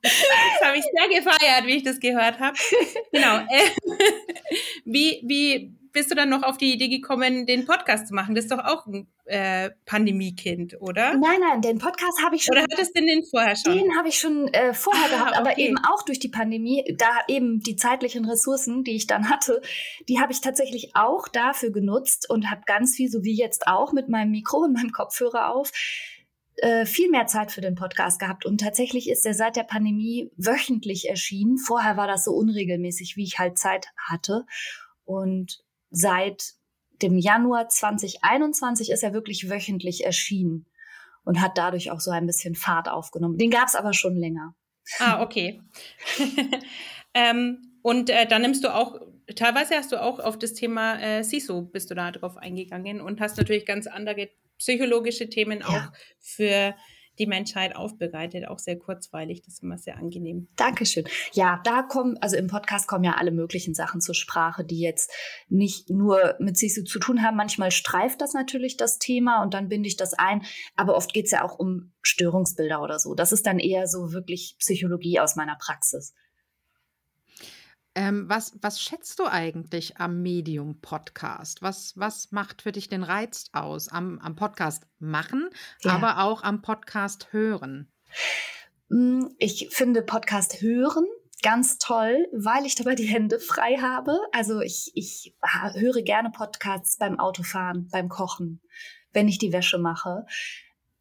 das 0.03 0.63
habe 0.63 0.77
ich 0.77 0.85
sehr 0.85 1.09
gefeiert, 1.09 1.67
wie 1.67 1.77
ich 1.77 1.83
das 1.83 2.01
gehört 2.01 2.39
habe. 2.39 2.57
Genau. 3.13 3.41
Äh, 3.53 3.69
wie, 4.85 5.23
wie 5.25 5.75
bist 5.93 6.11
du 6.11 6.15
dann 6.15 6.31
noch 6.31 6.43
auf 6.43 6.57
die 6.57 6.73
Idee 6.73 6.89
gekommen, 6.89 7.47
den 7.47 7.67
Podcast 7.67 8.09
zu 8.09 8.15
machen? 8.15 8.35
Das 8.35 8.45
ist 8.45 8.53
doch 8.53 8.65
auch 8.65 8.87
ein 8.87 9.07
äh, 9.27 9.71
Pandemiekind, 9.85 10.81
oder? 10.81 11.15
Nein, 11.17 11.41
nein, 11.41 11.61
den 11.61 11.79
Podcast 11.79 12.23
habe 12.25 12.37
ich 12.37 12.45
schon. 12.45 12.57
Oder 12.57 12.67
hattest 12.71 12.97
du 12.97 13.05
den 13.05 13.25
vorher 13.25 13.57
schon? 13.57 13.75
Den 13.75 13.97
habe 13.97 14.09
ich 14.09 14.19
schon 14.19 14.49
äh, 14.49 14.75
vorher 14.75 15.07
ah, 15.07 15.09
gehabt, 15.09 15.37
aber 15.37 15.59
eben 15.59 15.77
auch 15.79 16.03
durch 16.03 16.19
die 16.19 16.29
Pandemie, 16.29 16.97
da 16.99 17.11
eben 17.29 17.61
die 17.61 17.77
zeitlichen 17.77 18.25
Ressourcen, 18.25 18.85
die 18.85 18.97
ich 18.97 19.07
dann 19.07 19.29
hatte, 19.29 19.61
die 20.09 20.19
habe 20.21 20.33
ich 20.33 20.41
tatsächlich 20.41 20.93
auch 20.95 21.29
dafür 21.29 21.71
genutzt 21.71 22.29
und 22.29 22.51
habe 22.51 22.63
ganz 22.67 22.97
viel, 22.97 23.11
so 23.11 23.23
wie 23.23 23.37
jetzt 23.37 23.67
auch, 23.67 23.93
mit 23.93 24.09
meinem 24.09 24.31
Mikro 24.31 24.59
und 24.59 24.73
meinem 24.73 24.93
Kopfhörer 24.93 25.55
auf, 25.55 25.71
äh, 26.63 26.87
viel 26.87 27.11
mehr 27.11 27.27
Zeit 27.27 27.51
für 27.51 27.61
den 27.61 27.75
Podcast 27.75 28.21
gehabt. 28.21 28.47
Und 28.47 28.61
tatsächlich 28.61 29.11
ist 29.11 29.27
er 29.27 29.35
seit 29.35 29.57
der 29.57 29.65
Pandemie 29.65 30.31
wöchentlich 30.37 31.09
erschienen. 31.09 31.59
Vorher 31.59 31.97
war 31.97 32.07
das 32.07 32.25
so 32.25 32.31
unregelmäßig, 32.33 33.17
wie 33.17 33.25
ich 33.25 33.41
halt 33.41 33.59
Zeit 33.59 33.89
hatte. 33.97 34.47
Und 35.05 35.59
seit 35.91 36.53
dem 37.03 37.19
Januar 37.19 37.69
2021 37.69 38.93
ist 38.93 39.03
er 39.03 39.13
wirklich 39.13 39.51
wöchentlich 39.51 40.05
erschienen 40.05 40.67
und 41.25 41.41
hat 41.41 41.59
dadurch 41.59 41.91
auch 41.91 41.99
so 41.99 42.13
ein 42.13 42.27
bisschen 42.27 42.55
Fahrt 42.55 42.89
aufgenommen. 42.89 43.39
Den 43.39 43.51
gab 43.51 43.67
es 43.67 43.75
aber 43.75 43.93
schon 43.93 44.15
länger. 44.15 44.55
Ah, 45.01 45.21
okay. 45.21 45.61
ähm, 47.15 47.59
und 47.83 48.09
äh, 48.09 48.25
dann 48.29 48.43
nimmst 48.43 48.63
du 48.63 48.73
auch, 48.73 49.01
teilweise 49.35 49.75
hast 49.75 49.91
du 49.91 50.01
auch 50.01 50.21
auf 50.21 50.39
das 50.39 50.55
Thema 50.55 51.01
äh, 51.01 51.25
CISO 51.25 51.63
bist 51.63 51.91
du 51.91 51.97
da 51.97 52.13
drauf 52.13 52.37
eingegangen 52.37 53.01
und 53.01 53.21
hast 53.21 53.37
natürlich 53.37 53.67
ganz 53.67 53.89
andere 53.89 54.29
psychologische 54.63 55.29
Themen 55.29 55.61
ja. 55.61 55.67
auch 55.67 55.99
für 56.21 56.75
die 57.19 57.27
Menschheit 57.27 57.77
aufbereitet, 57.77 58.49
auch 58.49 58.59
sehr 58.59 58.79
kurzweilig. 58.79 59.43
Das 59.43 59.55
ist 59.55 59.63
immer 59.63 59.77
sehr 59.77 59.99
angenehm. 59.99 60.49
Dankeschön. 60.57 61.05
Ja, 61.33 61.61
da 61.65 61.83
kommen, 61.83 62.17
also 62.21 62.37
im 62.37 62.47
Podcast 62.47 62.89
kommen 62.89 63.05
ja 63.05 63.17
alle 63.19 63.33
möglichen 63.33 63.75
Sachen 63.75 64.01
zur 64.01 64.15
Sprache, 64.15 64.65
die 64.65 64.81
jetzt 64.81 65.13
nicht 65.49 65.91
nur 65.91 66.37
mit 66.39 66.57
Sisu 66.57 66.85
zu 66.85 66.99
tun 66.99 67.23
haben. 67.23 67.37
Manchmal 67.37 67.71
streift 67.71 68.21
das 68.21 68.33
natürlich 68.33 68.77
das 68.77 68.99
Thema 68.99 69.43
und 69.43 69.53
dann 69.53 69.69
binde 69.69 69.89
ich 69.89 69.97
das 69.97 70.15
ein. 70.15 70.43
Aber 70.75 70.97
oft 70.97 71.13
geht 71.13 71.27
es 71.27 71.33
ja 71.33 71.45
auch 71.45 71.59
um 71.59 71.93
Störungsbilder 72.01 72.81
oder 72.81 72.99
so. 72.99 73.15
Das 73.15 73.33
ist 73.33 73.47
dann 73.47 73.59
eher 73.59 73.87
so 73.87 74.13
wirklich 74.13 74.57
Psychologie 74.59 75.21
aus 75.21 75.37
meiner 75.37 75.57
Praxis. 75.57 76.15
Ähm, 77.95 78.29
was, 78.29 78.57
was 78.63 78.81
schätzt 78.81 79.19
du 79.19 79.27
eigentlich 79.27 79.99
am 79.99 80.23
Medium 80.23 80.81
Podcast? 80.81 81.63
Was, 81.63 81.93
was 81.97 82.33
macht 82.33 82.63
für 82.63 82.73
dich 82.73 82.89
den 82.89 83.03
Reiz 83.03 83.47
aus? 83.53 83.89
Am, 83.89 84.19
am 84.21 84.35
Podcast 84.35 84.87
machen, 84.99 85.51
ja. 85.83 85.93
aber 85.93 86.23
auch 86.23 86.43
am 86.43 86.63
Podcast 86.63 87.33
hören? 87.33 87.93
Hm, 88.89 89.35
ich 89.39 89.69
finde 89.71 90.03
Podcast 90.03 90.63
hören 90.63 91.05
ganz 91.43 91.79
toll, 91.79 92.29
weil 92.33 92.65
ich 92.65 92.77
dabei 92.77 92.95
die 92.95 93.05
Hände 93.05 93.39
frei 93.41 93.77
habe. 93.77 94.17
Also 94.33 94.61
ich, 94.61 94.93
ich 94.95 95.37
höre 95.75 96.03
gerne 96.03 96.31
Podcasts 96.31 96.97
beim 96.97 97.19
Autofahren, 97.19 97.89
beim 97.91 98.09
Kochen, 98.09 98.63
wenn 99.13 99.29
ich 99.29 99.39
die 99.39 99.53
Wäsche 99.53 99.79
mache. 99.79 100.25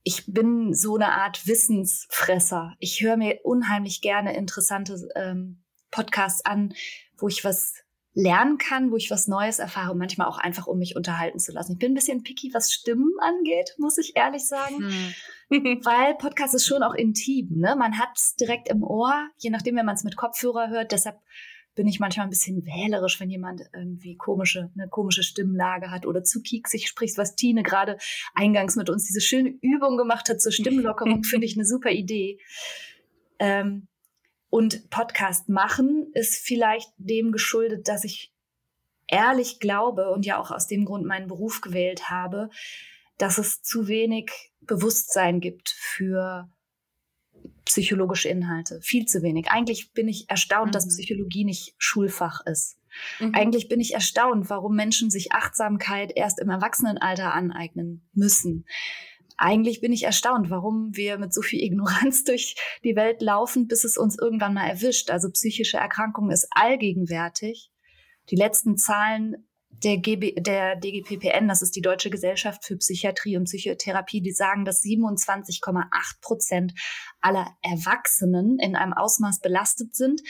Ich 0.04 0.26
bin 0.26 0.74
so 0.74 0.96
eine 0.96 1.14
Art 1.14 1.46
Wissensfresser. 1.48 2.74
Ich 2.80 3.02
höre 3.02 3.18
mir 3.18 3.40
unheimlich 3.44 4.02
gerne 4.02 4.36
interessante 4.36 5.08
ähm, 5.16 5.61
Podcasts 5.92 6.44
an, 6.46 6.74
wo 7.18 7.28
ich 7.28 7.44
was 7.44 7.76
lernen 8.14 8.58
kann, 8.58 8.92
wo 8.92 8.98
ich 8.98 9.10
was 9.10 9.28
Neues 9.28 9.60
erfahre, 9.60 9.96
manchmal 9.96 10.28
auch 10.28 10.38
einfach, 10.38 10.68
um 10.68 10.80
mich 10.80 10.96
unterhalten 10.96 11.40
zu 11.40 11.54
lassen. 11.54 11.74
Ich 11.74 11.80
bin 11.80 11.92
ein 11.92 11.96
bisschen 11.96 12.24
picky, 12.24 12.54
was 12.54 12.74
Stimmen 12.74 13.12
angeht, 13.20 13.76
muss 13.78 13.98
ich 13.98 14.16
ehrlich 14.16 14.46
sagen. 14.46 14.76
Hm. 14.80 15.14
Weil 15.84 16.16
Podcast 16.16 16.54
ist 16.54 16.66
schon 16.66 16.84
auch 16.84 16.94
intim. 16.94 17.50
Ne? 17.58 17.76
Man 17.78 17.98
hat 17.98 18.10
es 18.16 18.36
direkt 18.36 18.70
im 18.70 18.84
Ohr, 18.84 19.30
je 19.38 19.50
nachdem, 19.50 19.76
wenn 19.78 19.86
man 19.86 19.96
es 19.96 20.04
mit 20.04 20.18
Kopfhörer 20.18 20.70
hört. 20.70 20.92
Deshalb 20.92 21.20
bin 21.74 21.88
ich 21.88 22.02
manchmal 22.02 22.26
ein 22.26 22.30
bisschen 22.30 22.66
wählerisch, 22.66 23.20
wenn 23.22 23.30
jemand 23.30 23.62
irgendwie 23.74 24.18
komische, 24.18 24.70
eine 24.78 24.90
komische 24.90 25.24
Stimmlage 25.24 25.90
hat 25.90 26.06
oder 26.06 26.24
zu 26.24 26.42
kieksig 26.42 26.88
spricht, 26.88 27.18
was 27.18 27.36
Tine 27.36 27.64
gerade 27.64 27.98
eingangs 28.34 28.76
mit 28.76 28.90
uns 28.90 29.06
diese 29.06 29.22
schöne 29.22 29.54
Übung 29.62 29.98
gemacht 29.98 30.28
hat 30.28 30.42
zur 30.42 30.52
Stimmlockerung, 30.52 31.24
finde 31.24 31.46
ich 31.46 31.56
eine 31.56 31.66
super 31.66 31.92
Idee. 31.92 32.40
Ähm, 33.40 33.88
und 34.52 34.90
Podcast 34.90 35.48
machen 35.50 36.12
ist 36.14 36.36
vielleicht 36.36 36.92
dem 36.98 37.32
geschuldet, 37.32 37.88
dass 37.88 38.04
ich 38.04 38.34
ehrlich 39.08 39.60
glaube 39.60 40.12
und 40.12 40.26
ja 40.26 40.38
auch 40.38 40.52
aus 40.52 40.68
dem 40.68 40.86
Grund 40.86 41.06
meinen 41.06 41.28
Beruf 41.28 41.62
gewählt 41.62 42.10
habe, 42.10 42.50
dass 43.18 43.38
es 43.38 43.62
zu 43.62 43.88
wenig 43.88 44.52
Bewusstsein 44.60 45.40
gibt 45.40 45.70
für 45.70 46.50
psychologische 47.64 48.28
Inhalte. 48.28 48.82
Viel 48.82 49.06
zu 49.06 49.22
wenig. 49.24 49.50
Eigentlich 49.50 49.94
bin 49.94 50.10
ich 50.10 50.30
erstaunt, 50.30 50.68
mhm. 50.68 50.72
dass 50.74 50.88
Psychologie 50.90 51.46
nicht 51.46 51.74
Schulfach 51.78 52.42
ist. 52.46 52.78
Mhm. 53.20 53.34
Eigentlich 53.34 53.70
bin 53.70 53.80
ich 53.80 53.94
erstaunt, 53.94 54.50
warum 54.50 54.76
Menschen 54.76 55.10
sich 55.10 55.32
Achtsamkeit 55.32 56.12
erst 56.14 56.40
im 56.40 56.50
Erwachsenenalter 56.50 57.34
aneignen 57.34 58.06
müssen 58.14 58.66
eigentlich 59.42 59.82
bin 59.82 59.92
ich 59.92 60.04
erstaunt, 60.04 60.50
warum 60.50 60.96
wir 60.96 61.18
mit 61.18 61.34
so 61.34 61.42
viel 61.42 61.64
Ignoranz 61.64 62.24
durch 62.26 62.56
die 62.84 62.96
Welt 62.96 63.22
laufen, 63.22 63.68
bis 63.68 63.84
es 63.84 63.98
uns 63.98 64.18
irgendwann 64.20 64.54
mal 64.54 64.68
erwischt. 64.68 65.10
Also 65.10 65.30
psychische 65.32 65.78
Erkrankung 65.78 66.30
ist 66.30 66.48
allgegenwärtig. 66.52 67.72
Die 68.30 68.36
letzten 68.36 68.78
Zahlen 68.78 69.48
der, 69.84 69.98
GB, 69.98 70.36
der 70.36 70.76
DGPPN, 70.76 71.48
das 71.48 71.62
ist 71.62 71.76
die 71.76 71.82
Deutsche 71.82 72.12
Gesellschaft 72.12 72.64
für 72.66 72.78
Psychiatrie 72.78 73.36
und 73.38 73.46
Psychotherapie, 73.46 74.22
die 74.22 74.32
sagen, 74.32 74.64
dass 74.64 74.84
27,8 74.84 75.86
Prozent 76.22 76.74
aller 77.20 77.48
Erwachsenen 77.64 78.60
in 78.60 78.76
einem 78.76 78.94
Ausmaß 78.94 79.40
belastet 79.40 79.96
sind, 79.96 80.22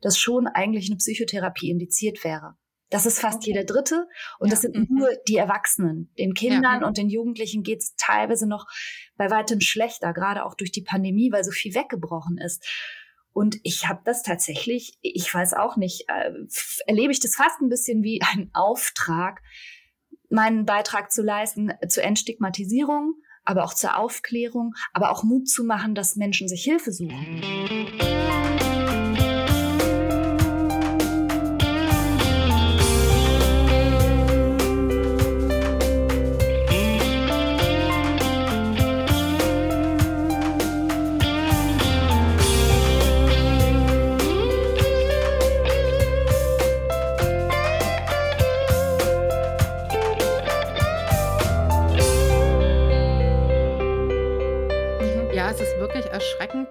dass 0.00 0.16
schon 0.16 0.46
eigentlich 0.46 0.88
eine 0.88 0.98
Psychotherapie 0.98 1.70
indiziert 1.70 2.22
wäre. 2.22 2.56
Das 2.90 3.06
ist 3.06 3.20
fast 3.20 3.38
okay. 3.38 3.52
jeder 3.52 3.64
Dritte. 3.64 4.06
Und 4.38 4.48
ja. 4.48 4.50
das 4.50 4.62
sind 4.62 4.76
mhm. 4.76 4.86
nur 4.90 5.08
die 5.28 5.36
Erwachsenen. 5.36 6.12
Den 6.18 6.34
Kindern 6.34 6.82
ja. 6.82 6.86
und 6.86 6.98
den 6.98 7.08
Jugendlichen 7.08 7.62
geht 7.62 7.82
es 7.82 7.94
teilweise 7.96 8.48
noch 8.48 8.66
bei 9.16 9.30
weitem 9.30 9.60
schlechter, 9.60 10.12
gerade 10.12 10.44
auch 10.44 10.54
durch 10.54 10.72
die 10.72 10.82
Pandemie, 10.82 11.32
weil 11.32 11.44
so 11.44 11.52
viel 11.52 11.74
weggebrochen 11.74 12.38
ist. 12.38 12.66
Und 13.32 13.58
ich 13.62 13.88
habe 13.88 14.00
das 14.04 14.22
tatsächlich, 14.22 14.98
ich 15.02 15.32
weiß 15.32 15.54
auch 15.54 15.76
nicht, 15.76 16.06
äh, 16.08 16.32
erlebe 16.86 17.12
ich 17.12 17.20
das 17.20 17.36
fast 17.36 17.60
ein 17.60 17.68
bisschen 17.68 18.02
wie 18.02 18.20
ein 18.34 18.50
Auftrag, 18.52 19.40
meinen 20.28 20.64
Beitrag 20.64 21.10
zu 21.12 21.22
leisten 21.22 21.72
zur 21.88 22.04
Entstigmatisierung, 22.04 23.14
aber 23.44 23.64
auch 23.64 23.74
zur 23.74 23.96
Aufklärung, 23.96 24.74
aber 24.92 25.10
auch 25.10 25.24
Mut 25.24 25.48
zu 25.48 25.64
machen, 25.64 25.94
dass 25.94 26.16
Menschen 26.16 26.48
sich 26.48 26.62
Hilfe 26.64 26.92
suchen. 26.92 27.42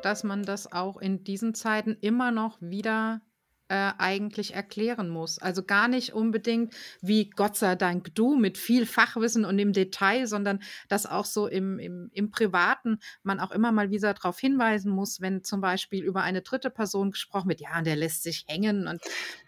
Dass 0.02 0.24
man 0.24 0.44
das 0.44 0.72
auch 0.72 0.98
in 0.98 1.24
diesen 1.24 1.54
Zeiten 1.54 1.98
immer 2.02 2.32
noch 2.32 2.58
wieder 2.62 3.22
äh, 3.70 3.92
eigentlich 3.98 4.54
erklären 4.56 5.10
muss. 5.10 5.40
Also 5.40 5.64
gar 5.64 5.88
nicht 5.88 6.14
unbedingt 6.14 6.74
wie 7.02 7.30
Gott 7.30 7.56
sei 7.56 7.76
Dank 7.76 8.14
du 8.16 8.36
mit 8.36 8.58
viel 8.58 8.86
Fachwissen 8.86 9.46
und 9.46 9.58
im 9.60 9.74
Detail, 9.74 10.28
sondern 10.28 10.60
dass 10.88 11.06
auch 11.06 11.26
so 11.26 11.48
im, 11.48 11.80
im, 11.80 12.10
im 12.12 12.32
Privaten 12.32 13.00
man 13.24 13.40
auch 13.40 13.52
immer 13.52 13.72
mal 13.72 13.92
wieder 13.92 14.14
darauf 14.14 14.40
hinweisen 14.40 14.92
muss, 14.92 15.22
wenn 15.22 15.44
zum 15.44 15.62
Beispiel 15.62 16.04
über 16.04 16.24
eine 16.24 16.42
dritte 16.42 16.70
Person 16.70 17.12
gesprochen 17.12 17.50
wird, 17.50 17.62
ja, 17.62 17.78
und 17.78 17.86
der 17.86 17.96
lässt 17.96 18.24
sich 18.24 18.46
hängen 18.48 18.88
und 18.88 19.02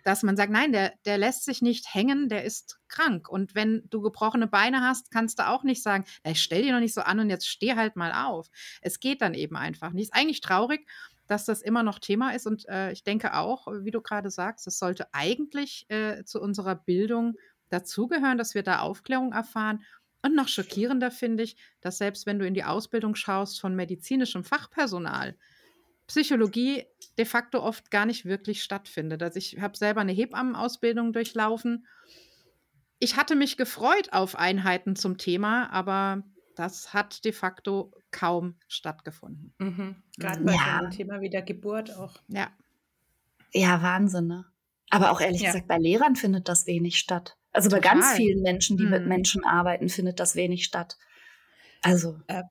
dass 0.03 0.23
man 0.23 0.37
sagt, 0.37 0.51
nein, 0.51 0.71
der, 0.71 0.93
der 1.05 1.17
lässt 1.17 1.43
sich 1.45 1.61
nicht 1.61 1.93
hängen, 1.93 2.29
der 2.29 2.43
ist 2.43 2.79
krank. 2.87 3.27
Und 3.27 3.55
wenn 3.55 3.83
du 3.89 4.01
gebrochene 4.01 4.47
Beine 4.47 4.81
hast, 4.81 5.11
kannst 5.11 5.39
du 5.39 5.47
auch 5.47 5.63
nicht 5.63 5.81
sagen, 5.81 6.05
ich 6.23 6.41
stell 6.41 6.61
dir 6.61 6.73
noch 6.73 6.79
nicht 6.79 6.93
so 6.93 7.01
an 7.01 7.19
und 7.19 7.29
jetzt 7.29 7.47
steh 7.47 7.75
halt 7.75 7.95
mal 7.95 8.11
auf. 8.11 8.49
Es 8.81 8.99
geht 8.99 9.21
dann 9.21 9.33
eben 9.33 9.55
einfach 9.55 9.91
nicht. 9.91 10.03
Ist 10.03 10.13
eigentlich 10.13 10.41
traurig 10.41 10.87
dass 11.31 11.45
das 11.45 11.61
immer 11.61 11.81
noch 11.81 11.97
Thema 11.97 12.35
ist. 12.35 12.45
Und 12.45 12.67
äh, 12.67 12.91
ich 12.91 13.05
denke 13.05 13.35
auch, 13.35 13.67
wie 13.67 13.91
du 13.91 14.01
gerade 14.01 14.29
sagst, 14.29 14.67
es 14.67 14.77
sollte 14.77 15.13
eigentlich 15.13 15.85
äh, 15.87 16.25
zu 16.25 16.41
unserer 16.41 16.75
Bildung 16.75 17.37
dazugehören, 17.69 18.37
dass 18.37 18.53
wir 18.53 18.63
da 18.63 18.79
Aufklärung 18.79 19.31
erfahren. 19.31 19.81
Und 20.21 20.35
noch 20.35 20.49
schockierender 20.49 21.09
finde 21.09 21.43
ich, 21.43 21.55
dass 21.79 21.99
selbst 21.99 22.25
wenn 22.25 22.37
du 22.37 22.45
in 22.45 22.53
die 22.53 22.65
Ausbildung 22.65 23.15
schaust 23.15 23.61
von 23.61 23.77
medizinischem 23.77 24.43
Fachpersonal, 24.43 25.37
Psychologie 26.05 26.83
de 27.17 27.23
facto 27.23 27.63
oft 27.63 27.89
gar 27.91 28.05
nicht 28.05 28.25
wirklich 28.25 28.61
stattfindet. 28.61 29.23
Also 29.23 29.37
ich 29.37 29.61
habe 29.61 29.77
selber 29.77 30.01
eine 30.01 30.11
Hebammenausbildung 30.11 31.13
durchlaufen. 31.13 31.87
Ich 32.99 33.15
hatte 33.15 33.35
mich 33.35 33.55
gefreut 33.55 34.11
auf 34.11 34.35
Einheiten 34.35 34.97
zum 34.97 35.17
Thema, 35.17 35.71
aber 35.71 36.23
das 36.55 36.93
hat 36.93 37.23
de 37.25 37.31
facto 37.31 37.91
kaum 38.11 38.55
stattgefunden. 38.67 39.53
Mhm. 39.59 39.95
Gerade 40.17 40.43
bei 40.43 40.53
ja. 40.53 40.81
dem 40.81 40.91
Thema 40.91 41.21
wie 41.21 41.29
der 41.29 41.41
Geburt 41.41 41.95
auch. 41.97 42.15
Ja. 42.27 42.49
Ja, 43.53 43.81
Wahnsinn, 43.81 44.27
ne? 44.27 44.45
Aber 44.89 45.11
auch 45.11 45.21
ehrlich 45.21 45.41
ja. 45.41 45.51
gesagt, 45.51 45.67
bei 45.67 45.77
Lehrern 45.77 46.15
findet 46.15 46.49
das 46.49 46.67
wenig 46.67 46.97
statt. 46.97 47.37
Also 47.53 47.69
Total. 47.69 47.81
bei 47.81 47.87
ganz 47.87 48.13
vielen 48.17 48.41
Menschen, 48.41 48.77
die 48.77 48.83
mhm. 48.83 48.91
mit 48.91 49.07
Menschen 49.07 49.43
arbeiten, 49.45 49.89
findet 49.89 50.19
das 50.19 50.35
wenig 50.35 50.65
statt. 50.65 50.97
Also. 51.81 52.19
Äh, 52.27 52.43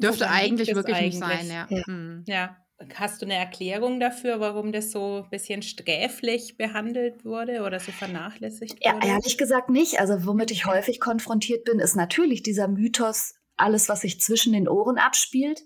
Dürfte 0.00 0.30
eigentlich 0.30 0.74
wirklich 0.74 0.96
eigentlich? 0.96 1.20
nicht 1.20 1.24
sein, 1.24 1.46
ja. 1.50 1.66
Ja. 1.68 1.82
Mhm. 1.86 2.24
ja. 2.26 2.56
Hast 2.94 3.20
du 3.20 3.26
eine 3.26 3.34
Erklärung 3.34 4.00
dafür, 4.00 4.40
warum 4.40 4.72
das 4.72 4.90
so 4.90 5.22
ein 5.24 5.30
bisschen 5.30 5.60
sträflich 5.60 6.56
behandelt 6.56 7.26
wurde 7.26 7.62
oder 7.62 7.78
so 7.78 7.92
vernachlässigt 7.92 8.80
wurde? 8.82 9.06
Ja, 9.06 9.06
ehrlich 9.06 9.36
gesagt 9.36 9.68
nicht. 9.68 10.00
Also 10.00 10.24
womit 10.24 10.50
ich 10.50 10.64
häufig 10.64 10.98
konfrontiert 10.98 11.64
bin, 11.64 11.78
ist 11.78 11.94
natürlich 11.94 12.42
dieser 12.42 12.68
Mythos, 12.68 13.34
alles, 13.60 13.88
was 13.88 14.00
sich 14.00 14.20
zwischen 14.20 14.52
den 14.52 14.68
Ohren 14.68 14.98
abspielt, 14.98 15.60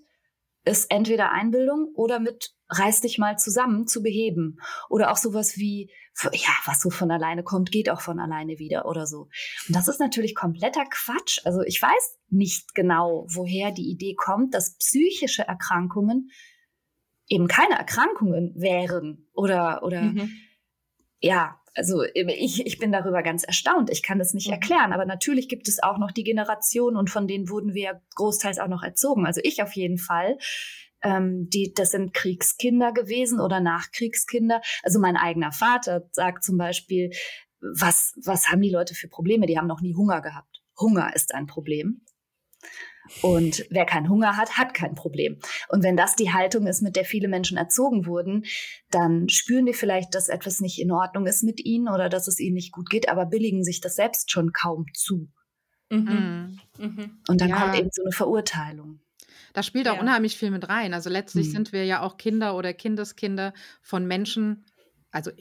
ist 0.65 0.89
entweder 0.89 1.31
Einbildung 1.31 1.91
oder 1.95 2.19
mit 2.19 2.55
reiß 2.69 3.01
dich 3.01 3.17
mal 3.17 3.37
zusammen 3.37 3.87
zu 3.87 4.01
beheben. 4.01 4.57
Oder 4.89 5.11
auch 5.11 5.17
sowas 5.17 5.57
wie, 5.57 5.91
ja, 6.33 6.49
was 6.65 6.81
so 6.81 6.89
von 6.89 7.11
alleine 7.11 7.43
kommt, 7.43 7.71
geht 7.71 7.89
auch 7.89 8.01
von 8.01 8.19
alleine 8.19 8.57
wieder 8.57 8.85
oder 8.85 9.05
so. 9.05 9.29
Und 9.67 9.75
das 9.75 9.87
ist 9.87 9.99
natürlich 9.99 10.35
kompletter 10.35 10.85
Quatsch. 10.89 11.39
Also 11.45 11.61
ich 11.61 11.81
weiß 11.81 12.17
nicht 12.29 12.73
genau, 12.73 13.27
woher 13.29 13.71
die 13.71 13.89
Idee 13.89 14.15
kommt, 14.15 14.53
dass 14.53 14.77
psychische 14.77 15.43
Erkrankungen 15.43 16.31
eben 17.27 17.47
keine 17.47 17.77
Erkrankungen 17.77 18.53
wären 18.55 19.27
oder, 19.33 19.83
oder, 19.83 20.01
mhm. 20.01 20.31
ja, 21.19 21.59
also 21.75 22.03
ich, 22.13 22.65
ich 22.65 22.79
bin 22.79 22.91
darüber 22.91 23.21
ganz 23.21 23.43
erstaunt. 23.43 23.89
Ich 23.89 24.01
kann 24.01 24.17
das 24.17 24.33
nicht 24.33 24.47
mhm. 24.47 24.53
erklären. 24.53 24.93
Aber 24.93 25.05
natürlich 25.05 25.49
gibt 25.49 25.67
es 25.67 25.83
auch 25.83 25.97
noch 25.97 26.11
die 26.11 26.23
Generation 26.23 26.95
und 26.95 27.09
von 27.09 27.27
denen 27.27 27.49
wurden 27.49 27.73
wir 27.73 27.83
ja 27.83 28.01
großteils 28.15 28.59
auch 28.59 28.67
noch 28.67 28.81
erzogen. 28.81 29.25
Also 29.25 29.41
ich 29.43 29.61
auf 29.61 29.73
jeden 29.73 29.97
Fall. 29.97 30.37
Ähm, 31.03 31.49
die, 31.49 31.73
das 31.73 31.91
sind 31.91 32.13
Kriegskinder 32.13 32.93
gewesen 32.93 33.39
oder 33.39 33.59
Nachkriegskinder. 33.59 34.61
Also 34.83 34.99
mein 34.99 35.17
eigener 35.17 35.51
Vater 35.51 36.09
sagt 36.13 36.43
zum 36.43 36.57
Beispiel, 36.57 37.11
was, 37.59 38.13
was 38.23 38.47
haben 38.47 38.61
die 38.61 38.69
Leute 38.71 38.95
für 38.95 39.07
Probleme? 39.07 39.45
Die 39.45 39.57
haben 39.57 39.67
noch 39.67 39.81
nie 39.81 39.95
Hunger 39.95 40.21
gehabt. 40.21 40.63
Hunger 40.79 41.13
ist 41.13 41.33
ein 41.33 41.45
Problem. 41.45 42.01
Und 43.21 43.65
wer 43.69 43.85
keinen 43.85 44.09
Hunger 44.09 44.37
hat, 44.37 44.57
hat 44.57 44.73
kein 44.73 44.95
Problem. 44.95 45.37
Und 45.69 45.83
wenn 45.83 45.97
das 45.97 46.15
die 46.15 46.33
Haltung 46.33 46.67
ist, 46.67 46.81
mit 46.81 46.95
der 46.95 47.05
viele 47.05 47.27
Menschen 47.27 47.57
erzogen 47.57 48.05
wurden, 48.05 48.45
dann 48.91 49.29
spüren 49.29 49.65
die 49.65 49.73
vielleicht, 49.73 50.15
dass 50.15 50.29
etwas 50.29 50.59
nicht 50.61 50.79
in 50.79 50.91
Ordnung 50.91 51.27
ist 51.27 51.43
mit 51.43 51.63
ihnen 51.63 51.87
oder 51.87 52.09
dass 52.09 52.27
es 52.27 52.39
ihnen 52.39 52.55
nicht 52.55 52.71
gut 52.71 52.89
geht, 52.89 53.09
aber 53.09 53.25
billigen 53.25 53.63
sich 53.63 53.81
das 53.81 53.95
selbst 53.95 54.31
schon 54.31 54.53
kaum 54.53 54.85
zu. 54.93 55.29
Mhm. 55.89 56.59
Mhm. 56.79 57.17
Und 57.27 57.41
dann 57.41 57.49
ja. 57.49 57.57
kommt 57.57 57.77
eben 57.77 57.89
so 57.91 58.03
eine 58.03 58.11
Verurteilung. 58.11 58.99
Da 59.53 59.63
spielt 59.63 59.87
auch 59.87 59.95
ja. 59.95 60.01
unheimlich 60.01 60.37
viel 60.37 60.51
mit 60.51 60.67
rein. 60.67 60.93
Also 60.93 61.09
letztlich 61.09 61.47
mhm. 61.47 61.51
sind 61.51 61.71
wir 61.73 61.85
ja 61.85 62.01
auch 62.01 62.17
Kinder 62.17 62.57
oder 62.57 62.73
Kindeskinder 62.73 63.53
von 63.81 64.05
Menschen, 64.05 64.65
also 65.11 65.31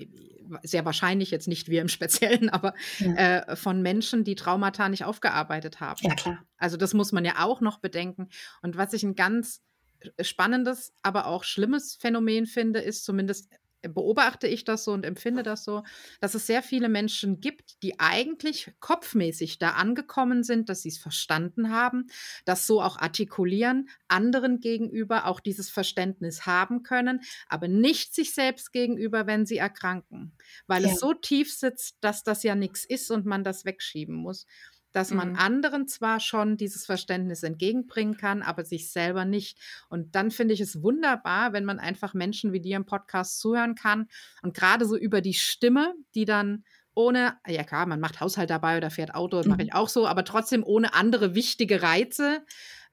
sehr 0.63 0.85
wahrscheinlich 0.85 1.31
jetzt 1.31 1.49
nicht 1.49 1.69
wir 1.69 1.81
im 1.81 1.89
Speziellen, 1.89 2.49
aber 2.51 2.75
ja. 2.99 3.15
äh, 3.15 3.57
von 3.57 3.83
Menschen, 3.83 4.25
die 4.25 4.35
Traumata 4.35 4.89
nicht 4.89 5.05
aufgearbeitet 5.05 5.81
haben. 5.81 6.01
Ja, 6.03 6.15
klar. 6.15 6.45
Also 6.57 6.77
das 6.77 6.95
muss 6.95 7.13
man 7.13 7.25
ja 7.25 7.45
auch 7.45 7.61
noch 7.61 7.79
bedenken. 7.79 8.29
Und 8.63 8.77
was 8.77 8.93
ich 8.93 9.03
ein 9.03 9.15
ganz 9.15 9.63
äh, 10.01 10.25
spannendes, 10.25 10.93
aber 11.03 11.27
auch 11.27 11.45
schlimmes 11.45 11.97
Phänomen 11.97 12.47
finde, 12.47 12.81
ist 12.81 13.05
zumindest 13.05 13.51
beobachte 13.89 14.47
ich 14.47 14.65
das 14.65 14.85
so 14.85 14.93
und 14.93 15.05
empfinde 15.05 15.43
das 15.43 15.65
so, 15.65 15.83
dass 16.21 16.35
es 16.35 16.47
sehr 16.47 16.63
viele 16.63 16.89
Menschen 16.89 17.41
gibt, 17.41 17.83
die 17.83 17.99
eigentlich 18.01 18.73
kopfmäßig 18.81 19.59
da 19.59 19.71
angekommen 19.71 20.43
sind, 20.43 20.69
dass 20.69 20.83
sie 20.83 20.89
es 20.89 20.99
verstanden 20.99 21.71
haben, 21.71 22.07
das 22.45 22.67
so 22.67 22.81
auch 22.81 22.97
artikulieren, 22.97 23.89
anderen 24.09 24.61
gegenüber 24.61 25.27
auch 25.27 25.41
dieses 25.41 25.71
Verständnis 25.71 26.47
haben 26.47 26.83
können, 26.83 27.21
aber 27.49 27.69
nicht 27.69 28.15
sich 28.15 28.35
selbst 28.35 28.73
gegenüber, 28.73 29.27
wenn 29.27 29.47
sie 29.47 29.59
erkranken, 29.59 30.33
weil 30.67 30.85
ja. 30.85 30.91
es 30.91 31.01
so 31.01 31.15
tief 31.15 31.53
sitzt, 31.53 31.97
dass 32.01 32.23
das 32.23 32.43
ja 32.43 32.55
nichts 32.55 32.85
ist 32.85 33.11
und 33.11 33.27
man 33.27 33.45
das 33.45 33.65
wegschieben 33.65 34.15
muss 34.15 34.47
dass 34.95 35.11
man 35.11 35.31
mhm. 35.31 35.39
anderen 35.39 35.89
zwar 35.89 36.21
schon 36.21 36.57
dieses 36.57 36.87
Verständnis 36.87 37.43
entgegenbringen 37.43 38.17
kann, 38.17 38.43
aber 38.43 38.65
sich 38.65 38.93
selber 38.93 39.25
nicht. 39.25 39.59
Und 39.89 40.15
dann 40.15 40.31
finde 40.31 40.55
ich 40.55 40.61
es 40.61 40.83
wunderbar, 40.83 41.53
wenn 41.53 41.65
man 41.65 41.81
einfach 41.81 42.15
Menschen 42.15 42.53
wie 42.53 42.61
dir 42.61 42.77
im 42.77 42.87
Podcast 42.87 43.41
zuhören 43.41 43.75
kann 43.75 44.07
und 44.43 44.55
gerade 44.55 44.87
so 44.87 44.97
über 44.97 45.21
die 45.21 45.35
Stimme, 45.35 45.95
die 46.15 46.25
dann 46.25 46.65
ohne, 46.95 47.37
ja 47.49 47.65
klar, 47.65 47.87
man 47.87 47.99
macht 47.99 48.21
Haushalt 48.21 48.51
dabei 48.51 48.77
oder 48.77 48.89
fährt 48.89 49.17
Auto, 49.17 49.37
das 49.37 49.47
mhm. 49.47 49.53
mache 49.53 49.63
ich 49.65 49.75
auch 49.75 49.89
so, 49.89 50.07
aber 50.07 50.25
trotzdem 50.25 50.63
ohne 50.65 50.95
andere 50.95 51.35
wichtige 51.35 51.83
Reize 51.83 52.45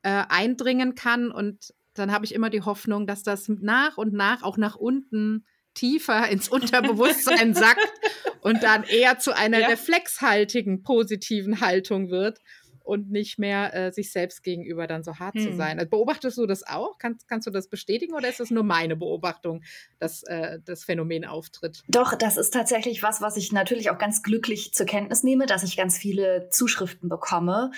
äh, 0.02 0.24
eindringen 0.28 0.95
kann. 0.95 1.30
Und 1.32 1.72
dann 1.93 2.12
habe 2.12 2.26
ich 2.26 2.34
immer 2.34 2.49
die 2.49 2.64
Hoffnung, 2.64 3.06
dass 3.06 3.22
das 3.22 3.47
nach 3.47 3.97
und 3.97 4.12
nach 4.12 4.41
auch 4.41 4.58
nach 4.58 4.76
unten 4.76 5.45
tiefer 5.74 6.28
ins 6.30 6.49
Unterbewusstsein 6.49 7.53
sackt 7.55 7.91
und 8.41 8.63
dann 8.63 8.84
eher 8.84 9.19
zu 9.19 9.36
einer 9.36 9.59
ja. 9.59 9.67
reflexhaltigen, 9.67 10.84
positiven 10.84 11.61
Haltung 11.61 12.09
wird 12.09 12.39
und 12.84 13.11
nicht 13.11 13.39
mehr 13.39 13.74
äh, 13.74 13.91
sich 13.91 14.11
selbst 14.11 14.43
gegenüber 14.43 14.88
dann 14.88 15.03
so 15.03 15.19
hart 15.19 15.36
hm. 15.36 15.43
zu 15.43 15.55
sein. 15.55 15.80
Also 15.80 15.89
beobachtest 15.89 16.38
du 16.38 16.45
das 16.45 16.67
auch? 16.67 16.97
Kannst, 16.97 17.28
kannst 17.28 17.47
du 17.47 17.51
das 17.51 17.67
bestätigen 17.67 18.13
oder 18.13 18.28
ist 18.28 18.39
es 18.39 18.51
nur 18.51 18.63
meine 18.63 18.95
Beobachtung, 18.95 19.63
dass 19.99 20.24
äh, 20.24 20.59
das 20.65 20.84
Phänomen 20.84 21.26
auftritt? 21.26 21.84
Doch, 21.88 22.15
das 22.15 22.38
ist 22.38 22.53
tatsächlich 22.53 23.03
was, 23.03 23.22
was 23.22 23.38
ich 23.38 23.51
natürlich 23.51 23.89
auch 23.91 23.97
ganz 23.97 24.24
glücklich 24.24 24.74
zur 24.74 24.86
Kenntnis 24.86 25.24
nehme, 25.24 25.45
dass 25.45 25.63
ich 25.63 25.78
ganz 25.78 25.97
viele 25.97 26.49
Zuschriften 26.49 27.07
bekomme, 27.07 27.72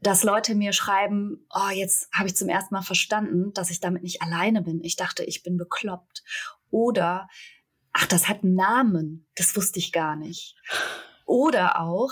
dass 0.00 0.22
Leute 0.22 0.54
mir 0.54 0.72
schreiben, 0.72 1.46
oh, 1.54 1.70
jetzt 1.72 2.08
habe 2.12 2.28
ich 2.28 2.36
zum 2.36 2.48
ersten 2.48 2.74
Mal 2.74 2.82
verstanden, 2.82 3.52
dass 3.54 3.70
ich 3.70 3.80
damit 3.80 4.02
nicht 4.02 4.22
alleine 4.22 4.62
bin. 4.62 4.82
Ich 4.82 4.96
dachte, 4.96 5.24
ich 5.24 5.42
bin 5.42 5.56
bekloppt. 5.56 6.22
Oder, 6.74 7.28
ach, 7.92 8.06
das 8.06 8.28
hat 8.28 8.42
einen 8.42 8.56
Namen, 8.56 9.28
das 9.36 9.54
wusste 9.54 9.78
ich 9.78 9.92
gar 9.92 10.16
nicht. 10.16 10.56
Oder 11.24 11.80
auch, 11.80 12.10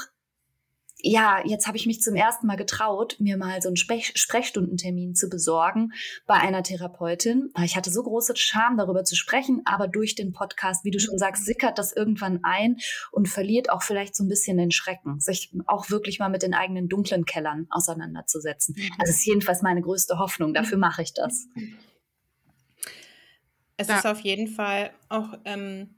ja, 1.00 1.44
jetzt 1.44 1.66
habe 1.66 1.76
ich 1.76 1.86
mich 1.86 2.00
zum 2.00 2.14
ersten 2.14 2.46
Mal 2.46 2.54
getraut, 2.54 3.16
mir 3.18 3.36
mal 3.36 3.60
so 3.60 3.68
einen 3.68 3.76
Sprech 3.76 4.12
Sprechstundentermin 4.14 5.16
zu 5.16 5.28
besorgen 5.28 5.94
bei 6.28 6.34
einer 6.34 6.62
Therapeutin. 6.62 7.52
Ich 7.64 7.76
hatte 7.76 7.90
so 7.90 8.04
große 8.04 8.36
Scham, 8.36 8.76
darüber 8.76 9.02
zu 9.02 9.16
sprechen, 9.16 9.62
aber 9.64 9.88
durch 9.88 10.14
den 10.14 10.30
Podcast, 10.30 10.84
wie 10.84 10.92
du 10.92 11.00
schon 11.00 11.18
sagst, 11.18 11.44
sickert 11.44 11.76
das 11.76 11.92
irgendwann 11.92 12.44
ein 12.44 12.76
und 13.10 13.28
verliert 13.28 13.68
auch 13.68 13.82
vielleicht 13.82 14.14
so 14.14 14.22
ein 14.22 14.28
bisschen 14.28 14.58
den 14.58 14.70
Schrecken, 14.70 15.18
sich 15.18 15.52
auch 15.66 15.90
wirklich 15.90 16.20
mal 16.20 16.30
mit 16.30 16.44
den 16.44 16.54
eigenen 16.54 16.88
dunklen 16.88 17.24
Kellern 17.24 17.66
auseinanderzusetzen. 17.70 18.76
Mhm. 18.78 18.90
Das 19.00 19.10
ist 19.10 19.26
jedenfalls 19.26 19.62
meine 19.62 19.82
größte 19.82 20.20
Hoffnung. 20.20 20.54
Dafür 20.54 20.78
mache 20.78 21.02
ich 21.02 21.14
das. 21.14 21.48
Es 23.82 23.88
ja. 23.88 23.98
ist 23.98 24.06
auf 24.06 24.20
jeden 24.20 24.46
Fall 24.46 24.92
auch, 25.08 25.34
ähm, 25.44 25.96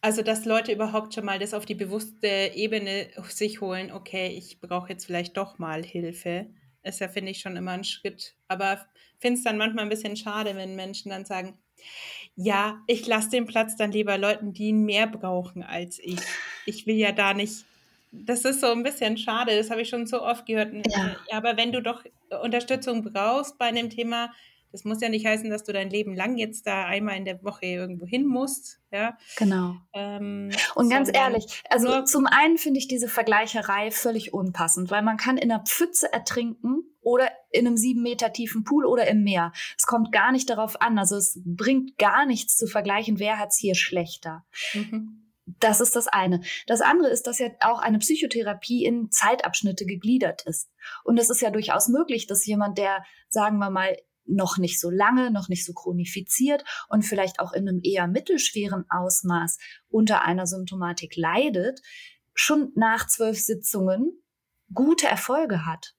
also 0.00 0.22
dass 0.22 0.46
Leute 0.46 0.72
überhaupt 0.72 1.14
schon 1.14 1.26
mal 1.26 1.38
das 1.38 1.52
auf 1.52 1.66
die 1.66 1.74
bewusste 1.74 2.52
Ebene 2.54 3.08
sich 3.28 3.60
holen, 3.60 3.92
okay, 3.92 4.28
ich 4.28 4.60
brauche 4.60 4.88
jetzt 4.88 5.04
vielleicht 5.04 5.36
doch 5.36 5.58
mal 5.58 5.84
Hilfe, 5.84 6.46
ist 6.82 7.00
ja, 7.00 7.08
finde 7.08 7.32
ich, 7.32 7.40
schon 7.40 7.56
immer 7.56 7.72
ein 7.72 7.84
Schritt. 7.84 8.34
Aber 8.48 8.80
finde 9.18 9.38
es 9.38 9.44
dann 9.44 9.58
manchmal 9.58 9.84
ein 9.84 9.90
bisschen 9.90 10.16
schade, 10.16 10.56
wenn 10.56 10.74
Menschen 10.74 11.10
dann 11.10 11.26
sagen, 11.26 11.58
ja, 12.34 12.80
ich 12.86 13.06
lasse 13.06 13.28
den 13.30 13.46
Platz 13.46 13.76
dann 13.76 13.92
lieber 13.92 14.16
Leuten, 14.16 14.54
die 14.54 14.68
ihn 14.68 14.84
mehr 14.84 15.06
brauchen 15.06 15.62
als 15.62 15.98
ich. 15.98 16.20
Ich 16.64 16.86
will 16.86 16.96
ja 16.96 17.12
da 17.12 17.34
nicht 17.34 17.64
das 18.12 18.44
ist 18.44 18.60
so 18.60 18.72
ein 18.72 18.82
bisschen 18.82 19.16
schade, 19.16 19.56
das 19.56 19.70
habe 19.70 19.82
ich 19.82 19.88
schon 19.88 20.06
so 20.06 20.22
oft 20.22 20.46
gehört. 20.46 20.72
Ja. 20.72 21.16
ja. 21.30 21.36
aber 21.36 21.56
wenn 21.56 21.72
du 21.72 21.80
doch 21.80 22.04
Unterstützung 22.42 23.04
brauchst 23.04 23.58
bei 23.58 23.66
einem 23.66 23.90
Thema, 23.90 24.32
das 24.72 24.84
muss 24.84 25.00
ja 25.00 25.08
nicht 25.08 25.26
heißen, 25.26 25.50
dass 25.50 25.64
du 25.64 25.72
dein 25.72 25.90
Leben 25.90 26.14
lang 26.14 26.36
jetzt 26.36 26.66
da 26.66 26.84
einmal 26.86 27.16
in 27.16 27.24
der 27.24 27.42
Woche 27.42 27.66
irgendwo 27.66 28.06
hin 28.06 28.26
musst. 28.26 28.80
Ja? 28.92 29.16
Genau. 29.36 29.76
Ähm, 29.92 30.50
und 30.74 30.90
ganz 30.90 31.10
ehrlich, 31.12 31.62
also 31.68 32.02
zum 32.04 32.26
einen 32.26 32.58
finde 32.58 32.78
ich 32.78 32.88
diese 32.88 33.08
Vergleicherei 33.08 33.90
völlig 33.90 34.32
unpassend, 34.32 34.90
weil 34.90 35.02
man 35.02 35.16
kann 35.16 35.36
in 35.36 35.50
einer 35.50 35.64
Pfütze 35.64 36.12
ertrinken 36.12 36.82
oder 37.00 37.30
in 37.50 37.66
einem 37.66 37.76
sieben 37.76 38.02
Meter 38.02 38.32
tiefen 38.32 38.64
Pool 38.64 38.84
oder 38.86 39.08
im 39.08 39.22
Meer. 39.22 39.52
Es 39.76 39.86
kommt 39.86 40.12
gar 40.12 40.32
nicht 40.32 40.48
darauf 40.50 40.80
an. 40.80 40.98
Also 40.98 41.16
es 41.16 41.40
bringt 41.44 41.98
gar 41.98 42.26
nichts 42.26 42.56
zu 42.56 42.66
vergleichen, 42.66 43.18
wer 43.18 43.38
hat 43.38 43.50
es 43.50 43.56
hier 43.56 43.74
schlechter. 43.74 44.44
Mhm. 44.74 45.20
Das 45.58 45.80
ist 45.80 45.96
das 45.96 46.06
eine. 46.06 46.42
Das 46.66 46.80
andere 46.80 47.10
ist, 47.10 47.26
dass 47.26 47.38
ja 47.38 47.48
auch 47.60 47.80
eine 47.80 47.98
Psychotherapie 47.98 48.84
in 48.84 49.10
Zeitabschnitte 49.10 49.84
gegliedert 49.84 50.42
ist. 50.42 50.70
Und 51.02 51.18
es 51.18 51.28
ist 51.28 51.40
ja 51.40 51.50
durchaus 51.50 51.88
möglich, 51.88 52.26
dass 52.26 52.46
jemand, 52.46 52.78
der, 52.78 53.04
sagen 53.28 53.58
wir 53.58 53.70
mal, 53.70 53.96
noch 54.30 54.58
nicht 54.58 54.80
so 54.80 54.90
lange, 54.90 55.30
noch 55.30 55.48
nicht 55.48 55.64
so 55.64 55.72
chronifiziert 55.72 56.64
und 56.88 57.02
vielleicht 57.02 57.40
auch 57.40 57.52
in 57.52 57.68
einem 57.68 57.80
eher 57.82 58.06
mittelschweren 58.06 58.84
Ausmaß 58.88 59.58
unter 59.88 60.22
einer 60.22 60.46
Symptomatik 60.46 61.16
leidet, 61.16 61.80
schon 62.34 62.72
nach 62.74 63.06
zwölf 63.06 63.38
Sitzungen 63.38 64.22
gute 64.72 65.06
Erfolge 65.06 65.66
hat. 65.66 65.94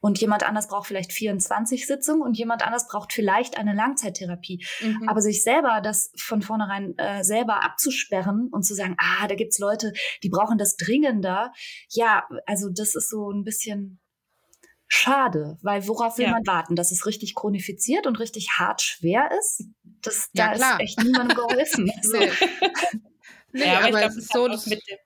Und 0.00 0.20
jemand 0.20 0.44
anders 0.44 0.68
braucht 0.68 0.86
vielleicht 0.86 1.12
24 1.12 1.86
Sitzungen 1.86 2.22
und 2.22 2.38
jemand 2.38 2.64
anders 2.64 2.86
braucht 2.86 3.12
vielleicht 3.12 3.58
eine 3.58 3.74
Langzeittherapie. 3.74 4.64
Mhm. 4.80 5.08
Aber 5.08 5.20
sich 5.20 5.42
selber 5.42 5.80
das 5.82 6.12
von 6.16 6.40
vornherein 6.40 6.96
äh, 6.98 7.24
selber 7.24 7.64
abzusperren 7.64 8.48
und 8.52 8.62
zu 8.62 8.74
sagen, 8.74 8.94
ah, 8.98 9.26
da 9.26 9.34
gibt's 9.34 9.58
Leute, 9.58 9.92
die 10.22 10.28
brauchen 10.28 10.56
das 10.56 10.76
dringender. 10.76 11.52
Ja, 11.90 12.28
also 12.46 12.68
das 12.70 12.94
ist 12.94 13.10
so 13.10 13.30
ein 13.32 13.42
bisschen 13.42 14.00
schade, 14.88 15.58
weil 15.62 15.86
worauf 15.86 16.18
will 16.18 16.26
ja. 16.26 16.32
man 16.32 16.46
warten? 16.46 16.74
Dass 16.74 16.90
es 16.90 17.06
richtig 17.06 17.34
chronifiziert 17.34 18.06
und 18.06 18.18
richtig 18.18 18.50
hart 18.58 18.82
schwer 18.82 19.30
ist? 19.38 19.64
Das, 20.02 20.30
ja, 20.32 20.48
da 20.48 20.54
klar. 20.54 20.72
ist 20.74 20.80
echt 20.80 21.04
niemandem 21.04 21.36
geholfen. 21.36 21.90
so. 22.02 22.18
nee. 22.18 22.30
nee, 23.52 23.64
ja, 23.64 23.78
aber, 23.78 23.78
aber 23.78 23.86
ich 23.86 23.96
glaube, 23.96 24.06
es 24.06 24.16
ist 24.16 24.32
so, 24.32 24.48
dass 24.48 24.66
mit 24.66 24.80
dem 24.88 24.98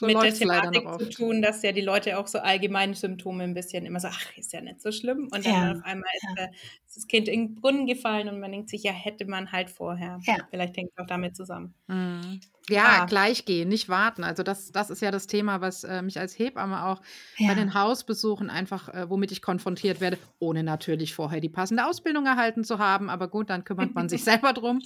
so 0.00 0.06
mit 0.06 0.16
der 0.16 0.32
Thematik 0.32 0.88
zu 0.98 1.10
tun, 1.10 1.42
dass 1.42 1.62
ja 1.62 1.72
die 1.72 1.82
Leute 1.82 2.16
auch 2.16 2.26
so 2.26 2.38
allgemeine 2.38 2.94
Symptome 2.94 3.44
ein 3.44 3.52
bisschen 3.52 3.84
immer 3.84 4.00
so, 4.00 4.08
ach, 4.08 4.36
ist 4.38 4.50
ja 4.50 4.62
nicht 4.62 4.80
so 4.80 4.92
schlimm. 4.92 5.28
Und 5.30 5.44
dann 5.44 5.52
ja. 5.52 5.72
auf 5.72 5.84
einmal 5.84 6.08
ist, 6.16 6.38
ja. 6.38 6.48
Ist, 6.90 6.96
das 6.96 7.06
Kind 7.06 7.28
in 7.28 7.48
den 7.48 7.54
Brunnen 7.54 7.86
gefallen 7.86 8.28
und 8.28 8.40
man 8.40 8.50
denkt 8.50 8.68
sich, 8.68 8.82
ja, 8.82 8.92
hätte 8.92 9.24
man 9.24 9.52
halt 9.52 9.70
vorher. 9.70 10.18
Ja. 10.24 10.36
Vielleicht 10.50 10.76
hängt 10.76 10.90
es 10.92 10.98
auch 10.98 11.06
damit 11.06 11.36
zusammen. 11.36 11.74
Mhm. 11.86 12.40
Ja, 12.68 13.00
ah. 13.02 13.06
gleich 13.06 13.44
gehen, 13.44 13.68
nicht 13.68 13.88
warten. 13.88 14.22
Also 14.22 14.42
das, 14.42 14.70
das 14.70 14.90
ist 14.90 15.00
ja 15.02 15.10
das 15.10 15.26
Thema, 15.26 15.60
was 15.60 15.82
äh, 15.84 16.02
mich 16.02 16.18
als 16.18 16.38
Hebamme 16.38 16.84
auch 16.84 17.00
ja. 17.38 17.48
bei 17.48 17.54
den 17.54 17.74
Hausbesuchen 17.74 18.50
einfach, 18.50 18.88
äh, 18.88 19.08
womit 19.08 19.32
ich 19.32 19.42
konfrontiert 19.42 20.00
werde, 20.00 20.18
ohne 20.38 20.62
natürlich 20.62 21.14
vorher 21.14 21.40
die 21.40 21.48
passende 21.48 21.86
Ausbildung 21.86 22.26
erhalten 22.26 22.64
zu 22.64 22.78
haben. 22.78 23.10
Aber 23.10 23.28
gut, 23.28 23.50
dann 23.50 23.64
kümmert 23.64 23.94
man 23.94 24.08
sich 24.08 24.22
selber 24.24 24.52
drum, 24.52 24.80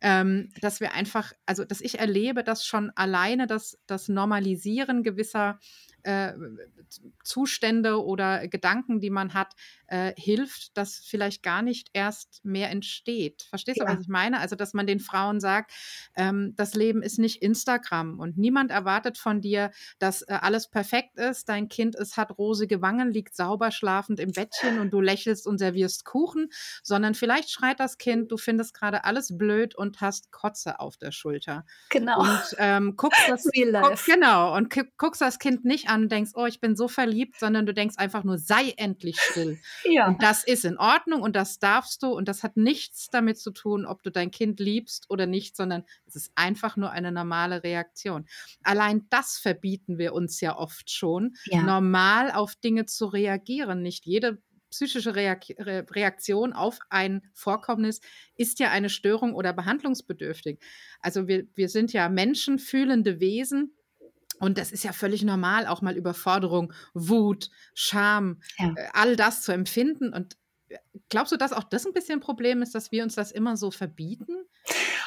ähm, 0.00 0.50
dass 0.60 0.80
wir 0.80 0.94
einfach, 0.94 1.32
also 1.46 1.64
dass 1.64 1.80
ich 1.80 1.98
erlebe, 1.98 2.42
dass 2.42 2.64
schon 2.64 2.90
alleine 2.94 3.46
das, 3.46 3.78
das 3.86 4.08
Normalisieren 4.08 5.02
gewisser 5.02 5.58
äh, 6.08 6.32
Zustände 7.22 8.02
oder 8.02 8.48
Gedanken, 8.48 8.98
die 9.00 9.10
man 9.10 9.34
hat, 9.34 9.54
äh, 9.88 10.12
hilft, 10.16 10.76
dass 10.76 10.96
vielleicht 10.96 11.42
gar 11.42 11.60
nicht 11.60 11.90
erst 11.92 12.44
mehr 12.44 12.70
entsteht. 12.70 13.46
Verstehst 13.50 13.80
du, 13.80 13.84
was 13.84 14.00
ich 14.00 14.08
meine? 14.08 14.40
Also, 14.40 14.56
dass 14.56 14.72
man 14.72 14.86
den 14.86 15.00
Frauen 15.00 15.38
sagt, 15.40 15.72
ähm, 16.16 16.54
das 16.56 16.74
Leben 16.74 17.02
ist 17.02 17.18
nicht 17.18 17.42
Instagram 17.42 18.18
und 18.18 18.38
niemand 18.38 18.70
erwartet 18.70 19.18
von 19.18 19.42
dir, 19.42 19.70
dass 19.98 20.22
äh, 20.22 20.38
alles 20.40 20.68
perfekt 20.68 21.18
ist. 21.18 21.48
Dein 21.48 21.68
Kind 21.68 21.94
ist, 21.94 22.16
hat 22.16 22.38
rosige 22.38 22.80
Wangen, 22.80 23.10
liegt 23.10 23.36
sauber 23.36 23.70
schlafend 23.70 24.18
im 24.18 24.32
Bettchen 24.32 24.78
und 24.78 24.90
du 24.90 25.00
lächelst 25.00 25.46
und 25.46 25.58
servierst 25.58 26.06
Kuchen, 26.06 26.48
sondern 26.82 27.14
vielleicht 27.14 27.50
schreit 27.50 27.80
das 27.80 27.98
Kind, 27.98 28.32
du 28.32 28.38
findest 28.38 28.72
gerade 28.72 29.04
alles 29.04 29.36
blöd 29.36 29.74
und 29.74 30.00
hast 30.00 30.32
Kotze 30.32 30.80
auf 30.80 30.96
der 30.96 31.12
Schulter. 31.12 31.66
Genau. 31.90 32.20
Und 32.20 32.56
ähm, 32.58 32.96
guckst 32.96 33.20
das, 33.28 33.44
guck, 33.44 34.04
genau, 34.06 34.56
und 34.56 34.74
guckst 34.96 35.20
das 35.20 35.38
Kind 35.38 35.64
nicht 35.64 35.88
an 35.88 35.97
an 35.98 36.04
und 36.04 36.12
denkst, 36.12 36.32
oh, 36.34 36.46
ich 36.46 36.60
bin 36.60 36.76
so 36.76 36.88
verliebt, 36.88 37.38
sondern 37.38 37.66
du 37.66 37.74
denkst 37.74 37.96
einfach 37.98 38.24
nur, 38.24 38.38
sei 38.38 38.72
endlich 38.76 39.20
still. 39.20 39.58
ja. 39.84 40.08
Und 40.08 40.22
das 40.22 40.44
ist 40.44 40.64
in 40.64 40.78
Ordnung 40.78 41.22
und 41.22 41.36
das 41.36 41.58
darfst 41.58 42.02
du 42.02 42.08
und 42.08 42.28
das 42.28 42.42
hat 42.42 42.56
nichts 42.56 43.08
damit 43.10 43.38
zu 43.38 43.50
tun, 43.50 43.84
ob 43.84 44.02
du 44.02 44.10
dein 44.10 44.30
Kind 44.30 44.60
liebst 44.60 45.06
oder 45.10 45.26
nicht, 45.26 45.56
sondern 45.56 45.84
es 46.06 46.16
ist 46.16 46.32
einfach 46.34 46.76
nur 46.76 46.90
eine 46.90 47.12
normale 47.12 47.62
Reaktion. 47.62 48.26
Allein 48.62 49.06
das 49.10 49.38
verbieten 49.38 49.98
wir 49.98 50.12
uns 50.12 50.40
ja 50.40 50.56
oft 50.56 50.90
schon, 50.90 51.34
ja. 51.46 51.62
normal 51.62 52.30
auf 52.32 52.54
Dinge 52.56 52.86
zu 52.86 53.06
reagieren. 53.06 53.82
Nicht 53.82 54.06
jede 54.06 54.38
psychische 54.70 55.14
Reaktion 55.14 56.52
auf 56.52 56.78
ein 56.90 57.22
Vorkommnis 57.32 58.00
ist 58.36 58.58
ja 58.58 58.70
eine 58.70 58.90
Störung 58.90 59.34
oder 59.34 59.52
behandlungsbedürftig. 59.52 60.58
Also 61.00 61.26
wir, 61.26 61.46
wir 61.54 61.68
sind 61.68 61.92
ja 61.92 62.08
menschenfühlende 62.08 63.20
Wesen. 63.20 63.72
Und 64.38 64.58
das 64.58 64.72
ist 64.72 64.84
ja 64.84 64.92
völlig 64.92 65.22
normal, 65.22 65.66
auch 65.66 65.82
mal 65.82 65.96
Überforderung, 65.96 66.72
Wut, 66.94 67.50
Scham, 67.74 68.40
ja. 68.58 68.72
Äh, 68.76 68.88
all 68.92 69.16
das 69.16 69.42
zu 69.42 69.52
empfinden. 69.52 70.12
Und 70.12 70.36
glaubst 71.08 71.32
du, 71.32 71.36
dass 71.36 71.52
auch 71.52 71.64
das 71.64 71.86
ein 71.86 71.92
bisschen 71.92 72.18
ein 72.18 72.20
Problem 72.20 72.62
ist, 72.62 72.74
dass 72.74 72.92
wir 72.92 73.02
uns 73.02 73.14
das 73.14 73.32
immer 73.32 73.56
so 73.56 73.70
verbieten? 73.70 74.34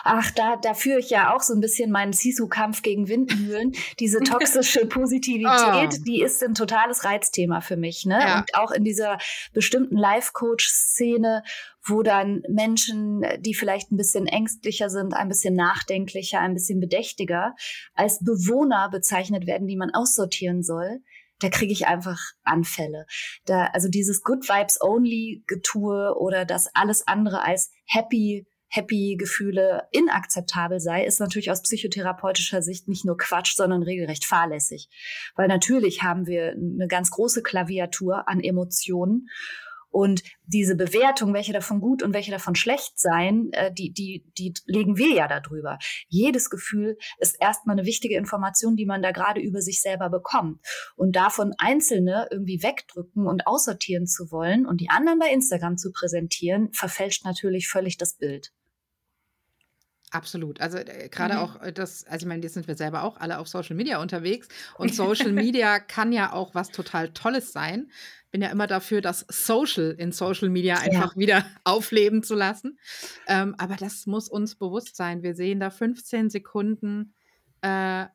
Ach, 0.04 0.32
da, 0.32 0.56
da 0.56 0.74
führe 0.74 1.00
ich 1.00 1.10
ja 1.10 1.36
auch 1.36 1.42
so 1.42 1.54
ein 1.54 1.62
bisschen 1.62 1.92
meinen 1.92 2.14
Sisu-Kampf 2.14 2.82
gegen 2.82 3.08
Windmühlen. 3.08 3.74
Diese 4.00 4.20
toxische 4.24 4.88
Positivität, 4.88 6.00
oh. 6.00 6.04
die 6.06 6.22
ist 6.22 6.44
ein 6.44 6.56
totales 6.56 7.04
Reizthema 7.04 7.62
für 7.62 7.78
mich. 7.78 8.06
Ne? 8.06 8.20
Ja. 8.20 8.40
Und 8.40 8.56
auch 8.56 8.72
in 8.72 8.84
dieser 8.84 9.20
bestimmten 9.54 9.98
Life-Coach-Szene, 9.98 11.44
wo 11.86 12.02
dann 12.02 12.42
Menschen, 12.50 13.24
die 13.40 13.54
vielleicht 13.54 13.92
ein 13.92 13.98
bisschen 13.98 14.28
ängstlicher 14.28 14.90
sind, 14.90 15.14
ein 15.14 15.30
bisschen 15.30 15.56
nachdenklicher, 15.56 16.40
ein 16.40 16.54
bisschen 16.54 16.80
bedächtiger, 16.80 17.56
als 17.94 18.24
Bewohner 18.24 18.90
bezeichnet 18.90 19.46
werden, 19.46 19.68
die 19.68 19.78
man 19.78 19.92
aussortieren 19.94 20.64
soll 20.64 21.02
da 21.42 21.50
kriege 21.50 21.74
ich 21.74 21.88
einfach 21.88 22.20
Anfälle. 22.44 23.06
Da, 23.46 23.66
also 23.74 23.90
dieses 23.90 24.24
Good 24.24 24.48
Vibes 24.48 24.80
Only 24.82 25.44
Getue 25.48 26.16
oder 26.18 26.46
das 26.46 26.70
alles 26.74 27.08
andere 27.08 27.44
als 27.44 27.72
Happy 27.86 28.46
Happy 28.74 29.18
Gefühle 29.20 29.84
inakzeptabel 29.92 30.80
sei, 30.80 31.04
ist 31.04 31.20
natürlich 31.20 31.52
aus 31.52 31.62
psychotherapeutischer 31.62 32.62
Sicht 32.62 32.88
nicht 32.88 33.04
nur 33.04 33.18
Quatsch, 33.18 33.54
sondern 33.54 33.84
regelrecht 33.84 34.24
fahrlässig. 34.24 34.88
Weil 35.36 35.50
natürlich 35.50 36.04
haben 36.04 36.26
wir 36.26 36.52
eine 36.52 36.88
ganz 36.88 37.12
große 37.12 37.44
Klaviatur 37.44 38.30
an 38.30 38.40
Emotionen 38.40 39.28
und 39.92 40.24
diese 40.46 40.76
Bewertung, 40.76 41.34
welche 41.34 41.54
davon 41.54 41.80
gut 41.80 42.02
und 42.02 42.14
welche 42.14 42.32
davon 42.32 42.56
schlecht 42.56 43.00
sein, 43.00 43.50
äh, 43.52 43.72
die, 43.74 43.94
die, 43.94 44.26
die 44.38 44.54
legen 44.66 44.98
wir 44.98 45.14
ja 45.14 45.28
darüber. 45.28 45.78
Jedes 46.08 46.50
Gefühl 46.50 46.98
ist 47.20 47.36
erstmal 47.40 47.78
eine 47.78 47.86
wichtige 47.86 48.16
Information, 48.16 48.76
die 48.76 48.86
man 48.86 49.02
da 49.02 49.12
gerade 49.12 49.42
über 49.42 49.62
sich 49.62 49.82
selber 49.82 50.10
bekommt. 50.10 50.60
Und 50.96 51.16
davon 51.16 51.54
einzelne 51.58 52.28
irgendwie 52.32 52.64
wegdrücken 52.64 53.28
und 53.28 53.48
aussortieren 53.48 54.08
zu 54.08 54.32
wollen 54.32 54.66
und 54.66 54.82
die 54.82 54.90
anderen 54.90 55.20
bei 55.20 55.30
Instagram 55.32 55.78
zu 55.78 55.92
präsentieren, 55.92 56.72
verfälscht 56.74 57.26
natürlich 57.26 57.68
völlig 57.68 57.98
das 57.98 58.16
Bild. 58.18 58.52
Absolut. 60.12 60.60
Also 60.60 60.78
äh, 60.78 61.08
gerade 61.10 61.36
mhm. 61.36 61.40
auch 61.40 61.62
äh, 61.62 61.74
das, 61.74 62.06
also 62.06 62.26
ich 62.26 62.28
meine, 62.28 62.44
jetzt 62.44 62.54
sind 62.54 62.68
wir 62.68 62.76
selber 62.76 63.04
auch 63.04 63.18
alle 63.18 63.40
auf 63.40 63.48
Social 63.48 63.76
Media 63.76 64.02
unterwegs 64.02 64.48
und 64.78 64.94
Social 64.94 65.32
Media 65.32 65.80
kann 65.80 66.12
ja 66.12 66.34
auch 66.34 66.54
was 66.54 66.70
total 66.70 67.10
Tolles 67.10 67.54
sein. 67.54 67.90
Bin 68.30 68.42
ja 68.42 68.50
immer 68.50 68.68
dafür, 68.68 69.02
das 69.02 69.26
Social 69.30 69.92
in 69.98 70.12
Social 70.12 70.50
Media 70.50 70.76
einfach 70.76 71.16
ja. 71.16 71.20
wieder 71.20 71.46
aufleben 71.64 72.24
zu 72.24 72.36
lassen. 72.36 72.78
Ähm, 73.28 73.56
aber 73.58 73.76
das 73.76 74.06
muss 74.06 74.30
uns 74.30 74.56
bewusst 74.56 74.96
sein. 74.96 75.24
Wir 75.24 75.34
sehen 75.34 75.60
da 75.60 75.70
15 75.70 76.30
Sekunden 76.30 77.14
äh, 77.62 78.06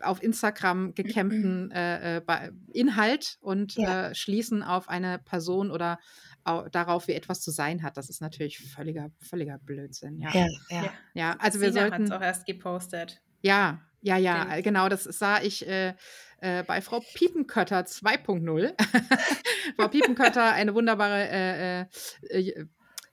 auf 0.00 0.22
Instagram 0.22 0.94
gecampten 0.94 1.70
äh, 1.72 2.18
äh 2.18 2.50
Inhalt 2.72 3.38
und 3.40 3.74
ja. 3.76 4.08
äh, 4.08 4.14
schließen 4.14 4.62
auf 4.62 4.88
eine 4.88 5.18
Person 5.18 5.70
oder 5.70 5.98
darauf, 6.44 7.08
wie 7.08 7.12
etwas 7.12 7.40
zu 7.40 7.50
sein 7.50 7.82
hat. 7.82 7.96
Das 7.96 8.10
ist 8.10 8.20
natürlich 8.20 8.58
völliger, 8.58 9.10
völliger 9.18 9.58
Blödsinn. 9.58 10.18
Ja, 10.18 10.30
ja. 10.34 10.48
ja. 10.70 10.84
ja 11.14 11.36
also 11.38 11.60
wir 11.60 11.72
Sina 11.72 11.88
sollten. 11.88 12.12
auch 12.12 12.20
erst 12.20 12.46
gepostet. 12.46 13.20
Ja, 13.42 13.80
ja, 14.00 14.18
ja, 14.18 14.44
Den. 14.44 14.62
genau. 14.62 14.88
Das 14.88 15.04
sah 15.04 15.40
ich 15.40 15.66
äh, 15.66 15.94
äh, 16.40 16.62
bei 16.62 16.82
Frau 16.82 17.00
Piepenkötter 17.00 17.80
2.0. 17.80 18.74
Frau 19.76 19.88
Piepenkötter, 19.88 20.52
eine 20.52 20.74
wunderbare 20.74 21.28
äh, 21.30 21.80
äh 22.28 22.66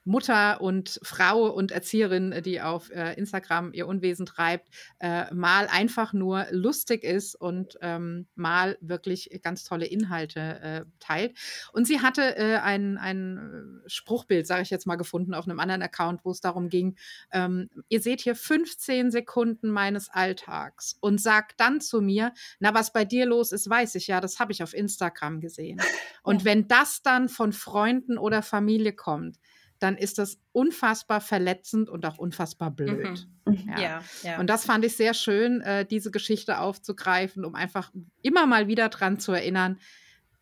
Mutter 0.03 0.61
und 0.61 0.99
Frau 1.03 1.47
und 1.47 1.71
Erzieherin, 1.71 2.31
äh, 2.31 2.41
die 2.41 2.61
auf 2.61 2.89
äh, 2.91 3.13
Instagram 3.13 3.73
ihr 3.73 3.87
Unwesen 3.87 4.25
treibt, 4.25 4.69
äh, 4.99 5.33
mal 5.33 5.67
einfach 5.67 6.13
nur 6.13 6.47
lustig 6.51 7.03
ist 7.03 7.35
und 7.35 7.77
ähm, 7.81 8.27
mal 8.35 8.77
wirklich 8.81 9.29
ganz 9.43 9.63
tolle 9.63 9.85
Inhalte 9.85 10.39
äh, 10.39 10.85
teilt. 10.99 11.37
Und 11.73 11.85
sie 11.85 12.01
hatte 12.01 12.37
äh, 12.37 12.57
ein, 12.57 12.97
ein 12.97 13.81
Spruchbild, 13.85 14.47
sage 14.47 14.63
ich 14.63 14.69
jetzt 14.69 14.87
mal, 14.87 14.95
gefunden 14.95 15.33
auf 15.33 15.47
einem 15.47 15.59
anderen 15.59 15.81
Account, 15.81 16.21
wo 16.23 16.31
es 16.31 16.41
darum 16.41 16.69
ging, 16.69 16.95
ähm, 17.31 17.69
ihr 17.89 18.01
seht 18.01 18.21
hier 18.21 18.35
15 18.35 19.11
Sekunden 19.11 19.69
meines 19.69 20.09
Alltags 20.09 20.97
und 20.99 21.21
sagt 21.21 21.59
dann 21.59 21.81
zu 21.81 22.01
mir, 22.01 22.33
na, 22.59 22.73
was 22.73 22.93
bei 22.93 23.05
dir 23.05 23.25
los 23.25 23.51
ist, 23.51 23.69
weiß 23.69 23.95
ich 23.95 24.07
ja, 24.07 24.21
das 24.21 24.39
habe 24.39 24.51
ich 24.51 24.63
auf 24.63 24.73
Instagram 24.73 25.39
gesehen. 25.39 25.79
Und 26.23 26.45
wenn 26.45 26.67
das 26.67 27.01
dann 27.01 27.29
von 27.29 27.51
Freunden 27.51 28.17
oder 28.19 28.43
Familie 28.43 28.93
kommt, 28.93 29.37
dann 29.81 29.97
ist 29.97 30.19
das 30.19 30.39
unfassbar 30.51 31.21
verletzend 31.21 31.89
und 31.89 32.05
auch 32.05 32.17
unfassbar 32.17 32.71
blöd. 32.71 33.25
Mhm. 33.45 33.53
mhm. 33.53 33.69
Ja. 33.69 33.79
Ja, 33.79 34.03
ja. 34.23 34.39
Und 34.39 34.47
das 34.47 34.65
fand 34.65 34.85
ich 34.85 34.95
sehr 34.95 35.13
schön, 35.13 35.61
äh, 35.61 35.85
diese 35.85 36.11
Geschichte 36.11 36.59
aufzugreifen, 36.59 37.43
um 37.45 37.55
einfach 37.55 37.91
immer 38.21 38.45
mal 38.45 38.67
wieder 38.67 38.89
dran 38.89 39.19
zu 39.19 39.31
erinnern, 39.31 39.79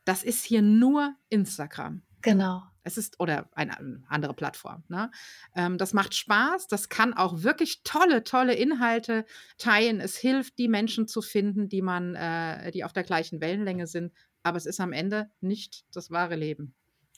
das 0.04 0.24
ist 0.24 0.44
hier 0.44 0.62
nur 0.62 1.16
Instagram. 1.30 2.02
Genau. 2.22 2.64
Es 2.84 2.98
ist, 2.98 3.20
oder 3.20 3.50
eine 3.54 4.04
andere 4.08 4.34
Plattform. 4.34 4.84
Ne? 4.88 5.12
Ähm, 5.56 5.78
das 5.78 5.94
macht 5.94 6.16
Spaß, 6.16 6.68
das 6.68 6.90
kann 6.90 7.14
auch 7.14 7.44
wirklich 7.44 7.84
tolle, 7.84 8.24
tolle 8.24 8.56
Inhalte 8.56 9.26
teilen. 9.58 10.00
Es 10.00 10.18
hilft, 10.18 10.58
die 10.58 10.68
Menschen 10.68 11.08
zu 11.08 11.22
finden, 11.22 11.70
die 11.70 11.82
man, 11.82 12.16
äh, 12.16 12.72
die 12.72 12.84
auf 12.84 12.94
der 12.94 13.04
gleichen 13.04 13.42
Wellenlänge 13.42 13.86
sind. 13.86 14.12
Aber 14.44 14.58
es 14.58 14.66
ist 14.66 14.80
am 14.80 14.92
Ende 14.92 15.30
nicht 15.40 15.86
das 15.94 16.10
wahre 16.10 16.36
Leben. 16.36 16.74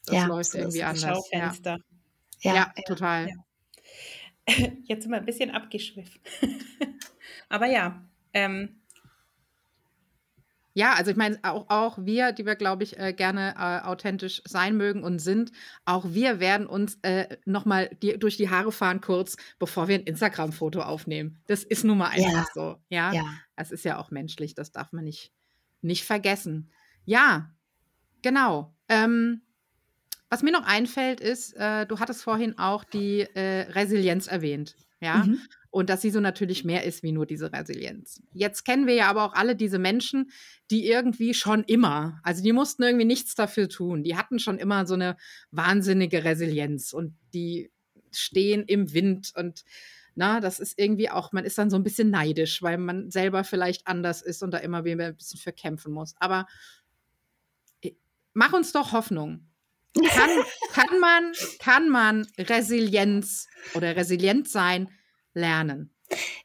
Das 0.06 0.16
ja, 0.16 0.26
läuft 0.26 0.56
irgendwie 0.56 0.84
anders. 0.84 1.02
Schaufenster. 1.02 1.78
Ja. 2.42 2.56
Ja, 2.56 2.74
total. 2.88 3.30
Ja. 3.30 3.36
Jetzt 4.84 5.04
sind 5.04 5.12
wir 5.12 5.18
ein 5.18 5.26
bisschen 5.26 5.52
abgeschwiffen. 5.52 6.20
Aber 7.50 7.68
ja. 7.68 8.04
Ähm. 8.34 8.78
Ja, 10.74 10.94
also 10.94 11.12
ich 11.12 11.18
meine, 11.18 11.38
auch, 11.44 11.70
auch 11.70 11.98
wir, 12.00 12.32
die 12.32 12.46
wir, 12.46 12.56
glaube 12.56 12.84
ich, 12.84 12.98
äh, 12.98 13.12
gerne 13.12 13.56
äh, 13.58 13.86
authentisch 13.86 14.42
sein 14.46 14.78
mögen 14.78 15.04
und 15.04 15.20
sind, 15.20 15.52
auch 15.84 16.06
wir 16.14 16.40
werden 16.40 16.66
uns 16.66 16.98
äh, 17.02 17.38
nochmal 17.44 17.90
durch 18.00 18.38
die 18.38 18.50
Haare 18.50 18.72
fahren 18.72 19.02
kurz, 19.02 19.36
bevor 19.60 19.90
wir 19.90 19.96
ein 19.96 20.04
Instagram-Foto 20.04 20.82
aufnehmen. 20.82 21.42
Das 21.48 21.66
ist 21.66 21.84
nun 21.84 21.98
mal 21.98 22.08
einfach 22.08 22.32
ja. 22.32 22.48
so. 22.54 22.78
Ja? 22.88 23.12
ja, 23.12 23.26
das 23.58 23.72
ist 23.72 23.84
ja 23.84 24.00
auch 24.00 24.12
menschlich, 24.12 24.56
das 24.56 24.72
darf 24.72 24.94
man 24.94 25.04
nicht, 25.04 25.34
nicht 25.82 26.06
vergessen. 26.06 26.72
Ja, 27.04 27.54
genau. 28.22 28.74
Ähm, 28.88 29.42
was 30.32 30.44
mir 30.44 30.52
noch 30.54 30.66
einfällt, 30.66 31.20
ist, 31.20 31.54
äh, 31.58 31.86
du 31.86 32.00
hattest 32.00 32.24
vorhin 32.24 32.58
auch 32.58 32.86
die 32.86 33.20
äh, 33.20 33.70
Resilienz 33.72 34.28
erwähnt. 34.28 34.78
Ja. 35.02 35.26
Mhm. 35.26 35.42
Und 35.72 35.90
dass 35.90 36.02
sie 36.02 36.10
so 36.10 36.22
natürlich 36.22 36.64
mehr 36.64 36.86
ist 36.86 37.04
wie 37.04 37.12
nur 37.12 37.26
diese 37.26 37.52
Resilienz. 37.52 38.22
Jetzt 38.34 38.64
kennen 38.64 38.88
wir 38.88 38.94
ja 38.94 39.10
aber 39.10 39.26
auch 39.26 39.34
alle 39.34 39.58
diese 39.58 39.78
Menschen, 39.78 40.32
die 40.70 40.88
irgendwie 40.88 41.34
schon 41.34 41.66
immer, 41.66 42.20
also 42.24 42.42
die 42.44 42.54
mussten 42.54 42.84
irgendwie 42.84 43.06
nichts 43.06 43.36
dafür 43.36 43.68
tun. 43.68 44.04
Die 44.04 44.16
hatten 44.16 44.40
schon 44.40 44.58
immer 44.58 44.86
so 44.86 44.94
eine 44.94 45.18
wahnsinnige 45.52 46.24
Resilienz 46.24 46.94
und 46.94 47.14
die 47.34 47.70
stehen 48.12 48.64
im 48.64 48.94
Wind 48.94 49.34
und 49.36 49.66
na, 50.16 50.40
das 50.40 50.60
ist 50.60 50.80
irgendwie 50.80 51.10
auch, 51.10 51.34
man 51.34 51.46
ist 51.46 51.58
dann 51.58 51.70
so 51.70 51.78
ein 51.78 51.84
bisschen 51.84 52.10
neidisch, 52.10 52.62
weil 52.62 52.78
man 52.78 53.12
selber 53.12 53.44
vielleicht 53.44 53.88
anders 53.88 54.22
ist 54.22 54.44
und 54.44 54.52
da 54.52 54.60
immer 54.60 54.86
wieder 54.86 55.08
ein 55.08 55.16
bisschen 55.16 55.40
für 55.40 55.54
kämpfen 55.54 55.94
muss. 55.94 56.16
Aber 56.20 56.48
äh, 57.82 57.92
mach 58.34 58.54
uns 58.54 58.72
doch 58.72 58.92
Hoffnung. 58.94 59.51
Kann, 59.94 60.30
kann, 60.72 61.00
man, 61.00 61.34
kann 61.60 61.90
man 61.90 62.28
Resilienz 62.38 63.48
oder 63.74 63.96
resilient 63.96 64.50
sein 64.50 64.90
lernen? 65.34 65.94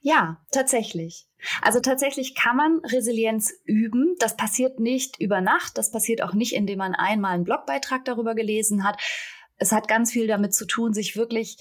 Ja, 0.01 0.43
tatsächlich. 0.53 1.27
Also 1.63 1.81
tatsächlich 1.81 2.35
kann 2.35 2.57
man 2.57 2.81
Resilienz 2.85 3.53
üben. 3.65 4.17
Das 4.19 4.37
passiert 4.37 4.81
nicht 4.81 5.21
über 5.21 5.41
Nacht. 5.41 5.79
Das 5.79 5.91
passiert 5.91 6.23
auch 6.23 6.35
nicht, 6.35 6.55
indem 6.55 6.79
man 6.79 6.95
einmal 6.95 7.35
einen 7.35 7.45
Blogbeitrag 7.45 8.05
darüber 8.05 8.35
gelesen 8.35 8.85
hat. 8.85 9.01
Es 9.59 9.73
hat 9.73 9.89
ganz 9.89 10.13
viel 10.13 10.27
damit 10.27 10.55
zu 10.55 10.67
tun, 10.67 10.93
sich 10.93 11.17
wirklich 11.17 11.57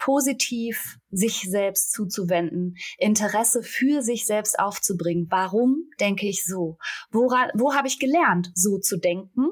positiv 0.00 0.98
sich 1.10 1.42
selbst 1.42 1.92
zuzuwenden, 1.92 2.76
Interesse 2.98 3.62
für 3.62 4.02
sich 4.02 4.26
selbst 4.26 4.58
aufzubringen. 4.58 5.26
Warum 5.30 5.90
denke 6.00 6.26
ich 6.26 6.44
so? 6.44 6.78
Woran, 7.12 7.50
wo 7.54 7.74
habe 7.74 7.86
ich 7.86 8.00
gelernt, 8.00 8.50
so 8.54 8.78
zu 8.78 8.96
denken? 8.96 9.50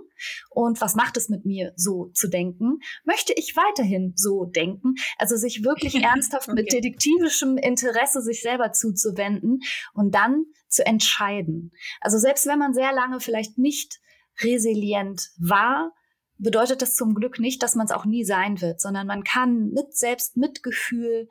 Und 0.50 0.80
was 0.80 0.94
macht 0.94 1.16
es 1.16 1.28
mit 1.28 1.44
mir, 1.44 1.72
so 1.76 2.10
zu 2.14 2.28
denken? 2.28 2.78
Möchte 3.04 3.34
ich 3.36 3.56
weiterhin 3.56 4.14
so 4.16 4.46
denken? 4.46 4.94
Also 5.18 5.36
sich 5.36 5.64
wirklich 5.64 5.94
ernsthaft 6.02 6.48
okay. 6.48 6.62
mit 6.62 6.72
detektivischem 6.72 7.58
Interesse 7.58 8.22
sich 8.22 8.40
selber 8.40 8.72
zuzuwenden 8.72 9.60
und 9.92 10.14
dann 10.14 10.46
zu 10.68 10.84
entscheiden. 10.84 11.72
Also 12.00 12.18
selbst 12.18 12.46
wenn 12.46 12.58
man 12.58 12.72
sehr 12.72 12.92
lange 12.92 13.20
vielleicht 13.20 13.58
nicht 13.58 14.00
resilient 14.40 15.30
war, 15.38 15.92
bedeutet 16.38 16.82
das 16.82 16.94
zum 16.94 17.14
Glück 17.14 17.38
nicht, 17.38 17.62
dass 17.62 17.74
man 17.74 17.86
es 17.86 17.92
auch 17.92 18.04
nie 18.04 18.24
sein 18.24 18.60
wird, 18.60 18.80
sondern 18.80 19.06
man 19.06 19.24
kann 19.24 19.70
mit 19.70 19.96
Selbstmitgefühl, 19.96 21.28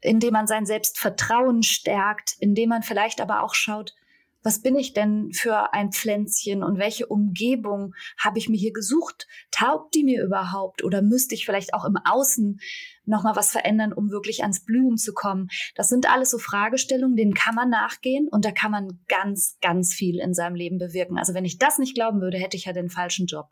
indem 0.00 0.32
man 0.32 0.46
sein 0.46 0.66
Selbstvertrauen 0.66 1.62
stärkt, 1.62 2.34
indem 2.38 2.70
man 2.70 2.82
vielleicht 2.82 3.20
aber 3.20 3.42
auch 3.42 3.54
schaut, 3.54 3.94
was 4.42 4.60
bin 4.60 4.76
ich 4.76 4.92
denn 4.92 5.30
für 5.32 5.72
ein 5.72 5.92
Pflänzchen 5.92 6.64
und 6.64 6.78
welche 6.78 7.06
Umgebung 7.06 7.94
habe 8.18 8.38
ich 8.38 8.48
mir 8.48 8.56
hier 8.56 8.72
gesucht? 8.72 9.28
Taugt 9.52 9.94
die 9.94 10.02
mir 10.02 10.24
überhaupt 10.24 10.82
oder 10.82 11.00
müsste 11.00 11.34
ich 11.34 11.46
vielleicht 11.46 11.74
auch 11.74 11.84
im 11.84 11.96
Außen 11.96 12.58
noch 13.04 13.22
mal 13.22 13.36
was 13.36 13.52
verändern, 13.52 13.92
um 13.92 14.10
wirklich 14.10 14.42
ans 14.42 14.64
Blühen 14.64 14.96
zu 14.96 15.12
kommen? 15.14 15.48
Das 15.76 15.88
sind 15.88 16.10
alles 16.10 16.30
so 16.30 16.38
Fragestellungen, 16.38 17.16
denen 17.16 17.34
kann 17.34 17.54
man 17.54 17.70
nachgehen 17.70 18.28
und 18.28 18.44
da 18.44 18.50
kann 18.50 18.72
man 18.72 19.00
ganz, 19.06 19.58
ganz 19.60 19.94
viel 19.94 20.18
in 20.18 20.34
seinem 20.34 20.56
Leben 20.56 20.78
bewirken. 20.78 21.18
Also 21.18 21.34
wenn 21.34 21.44
ich 21.44 21.58
das 21.58 21.78
nicht 21.78 21.94
glauben 21.94 22.20
würde, 22.20 22.38
hätte 22.38 22.56
ich 22.56 22.64
ja 22.64 22.72
den 22.72 22.90
falschen 22.90 23.26
Job. 23.26 23.46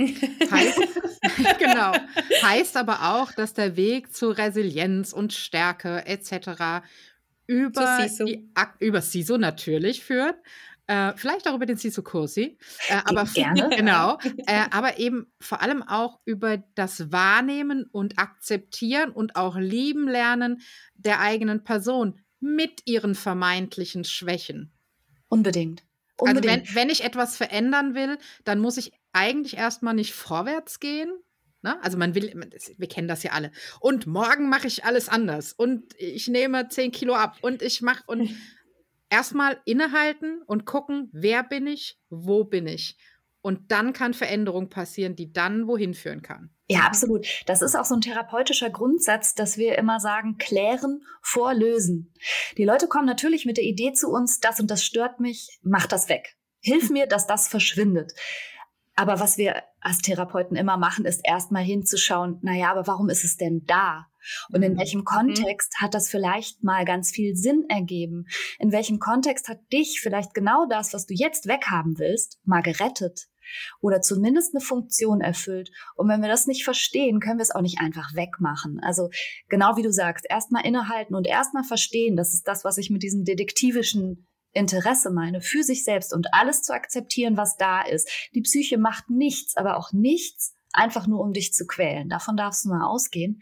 Heißt, 0.00 0.78
genau. 1.58 1.92
Heißt 2.42 2.76
aber 2.76 3.14
auch, 3.14 3.32
dass 3.32 3.54
der 3.54 3.76
Weg 3.76 4.14
zu 4.14 4.30
Resilienz 4.30 5.12
und 5.12 5.32
Stärke 5.32 6.06
etc. 6.06 6.84
über, 7.46 7.98
CISO. 8.00 8.24
Die, 8.24 8.48
über 8.78 9.02
CISO 9.02 9.38
natürlich 9.38 10.04
führt. 10.04 10.36
Äh, 10.86 11.12
vielleicht 11.16 11.46
auch 11.46 11.54
über 11.54 11.66
den 11.66 11.76
CISO-Kursi. 11.76 12.56
Äh, 12.88 13.00
aber 13.04 13.24
Gerne. 13.24 13.68
Genau. 13.76 14.18
Äh, 14.46 14.64
aber 14.70 14.98
eben 14.98 15.26
vor 15.38 15.60
allem 15.60 15.82
auch 15.82 16.20
über 16.24 16.58
das 16.74 17.12
Wahrnehmen 17.12 17.84
und 17.92 18.18
Akzeptieren 18.18 19.10
und 19.10 19.36
auch 19.36 19.56
lieben 19.56 20.08
lernen 20.08 20.62
der 20.94 21.20
eigenen 21.20 21.62
Person 21.62 22.18
mit 22.40 22.82
ihren 22.86 23.14
vermeintlichen 23.14 24.04
Schwächen. 24.04 24.72
Unbedingt. 25.28 25.82
Unbedingt. 26.18 26.52
Also 26.52 26.74
wenn, 26.74 26.74
wenn 26.74 26.90
ich 26.90 27.04
etwas 27.04 27.36
verändern 27.36 27.94
will, 27.94 28.18
dann 28.44 28.58
muss 28.58 28.76
ich 28.76 28.92
eigentlich 29.12 29.56
erstmal 29.56 29.94
nicht 29.94 30.12
vorwärts 30.12 30.80
gehen. 30.80 31.10
Ne? 31.62 31.82
Also 31.82 31.98
man 31.98 32.14
will, 32.14 32.32
wir 32.76 32.88
kennen 32.88 33.08
das 33.08 33.22
ja 33.22 33.32
alle. 33.32 33.50
Und 33.80 34.06
morgen 34.06 34.48
mache 34.48 34.66
ich 34.66 34.84
alles 34.84 35.08
anders. 35.08 35.52
Und 35.52 35.94
ich 35.98 36.28
nehme 36.28 36.68
10 36.68 36.92
Kilo 36.92 37.14
ab. 37.14 37.36
Und 37.40 37.62
ich 37.62 37.82
mache 37.82 38.02
und 38.06 38.30
erstmal 39.10 39.60
innehalten 39.64 40.42
und 40.42 40.66
gucken, 40.66 41.08
wer 41.12 41.42
bin 41.42 41.66
ich, 41.66 41.98
wo 42.10 42.44
bin 42.44 42.66
ich. 42.66 42.96
Und 43.40 43.70
dann 43.70 43.92
kann 43.92 44.14
Veränderung 44.14 44.68
passieren, 44.68 45.16
die 45.16 45.32
dann 45.32 45.66
wohin 45.66 45.94
führen 45.94 46.22
kann. 46.22 46.50
Ja, 46.70 46.80
absolut. 46.80 47.26
Das 47.46 47.62
ist 47.62 47.74
auch 47.74 47.86
so 47.86 47.94
ein 47.94 48.02
therapeutischer 48.02 48.68
Grundsatz, 48.68 49.34
dass 49.34 49.56
wir 49.56 49.78
immer 49.78 50.00
sagen, 50.00 50.36
klären 50.36 51.02
vor 51.22 51.54
lösen. 51.54 52.12
Die 52.58 52.64
Leute 52.64 52.88
kommen 52.88 53.06
natürlich 53.06 53.46
mit 53.46 53.56
der 53.56 53.64
Idee 53.64 53.94
zu 53.94 54.10
uns, 54.10 54.38
das 54.38 54.60
und 54.60 54.70
das 54.70 54.84
stört 54.84 55.18
mich, 55.18 55.58
mach 55.62 55.86
das 55.86 56.10
weg. 56.10 56.36
Hilf 56.60 56.90
mir, 56.90 57.06
dass 57.06 57.26
das 57.26 57.48
verschwindet. 57.48 58.12
Aber 58.96 59.18
was 59.20 59.38
wir 59.38 59.62
als 59.80 59.98
Therapeuten 59.98 60.56
immer 60.56 60.76
machen, 60.76 61.04
ist 61.04 61.20
erstmal 61.24 61.62
hinzuschauen, 61.62 62.38
naja, 62.42 62.70
aber 62.70 62.86
warum 62.86 63.08
ist 63.08 63.24
es 63.24 63.36
denn 63.36 63.64
da? 63.64 64.06
Und 64.52 64.62
in 64.62 64.74
mhm. 64.74 64.78
welchem 64.78 65.00
mhm. 65.00 65.04
Kontext 65.04 65.76
hat 65.80 65.94
das 65.94 66.10
vielleicht 66.10 66.62
mal 66.64 66.84
ganz 66.84 67.12
viel 67.12 67.36
Sinn 67.36 67.64
ergeben? 67.68 68.26
In 68.58 68.72
welchem 68.72 68.98
Kontext 68.98 69.48
hat 69.48 69.60
dich 69.72 70.00
vielleicht 70.00 70.34
genau 70.34 70.66
das, 70.68 70.92
was 70.92 71.06
du 71.06 71.14
jetzt 71.14 71.46
weghaben 71.46 71.98
willst, 71.98 72.40
mal 72.44 72.60
gerettet? 72.60 73.28
Oder 73.80 74.00
zumindest 74.00 74.54
eine 74.54 74.64
Funktion 74.64 75.20
erfüllt. 75.20 75.70
Und 75.96 76.08
wenn 76.08 76.20
wir 76.20 76.28
das 76.28 76.46
nicht 76.46 76.64
verstehen, 76.64 77.20
können 77.20 77.38
wir 77.38 77.42
es 77.42 77.54
auch 77.54 77.62
nicht 77.62 77.80
einfach 77.80 78.14
wegmachen. 78.14 78.80
Also 78.82 79.10
genau 79.48 79.76
wie 79.76 79.82
du 79.82 79.92
sagst, 79.92 80.26
erstmal 80.28 80.66
innehalten 80.66 81.14
und 81.14 81.26
erstmal 81.26 81.64
verstehen, 81.64 82.16
das 82.16 82.34
ist 82.34 82.46
das, 82.46 82.64
was 82.64 82.78
ich 82.78 82.90
mit 82.90 83.02
diesem 83.02 83.24
detektivischen 83.24 84.26
Interesse 84.52 85.10
meine, 85.10 85.40
für 85.40 85.62
sich 85.62 85.84
selbst 85.84 86.14
und 86.14 86.32
alles 86.32 86.62
zu 86.62 86.72
akzeptieren, 86.72 87.36
was 87.36 87.56
da 87.56 87.82
ist. 87.82 88.10
Die 88.34 88.40
Psyche 88.40 88.78
macht 88.78 89.10
nichts, 89.10 89.56
aber 89.56 89.76
auch 89.76 89.92
nichts, 89.92 90.54
einfach 90.72 91.06
nur 91.06 91.20
um 91.20 91.32
dich 91.32 91.52
zu 91.52 91.66
quälen. 91.66 92.08
Davon 92.08 92.36
darfst 92.36 92.64
du 92.64 92.70
mal 92.70 92.86
ausgehen. 92.86 93.40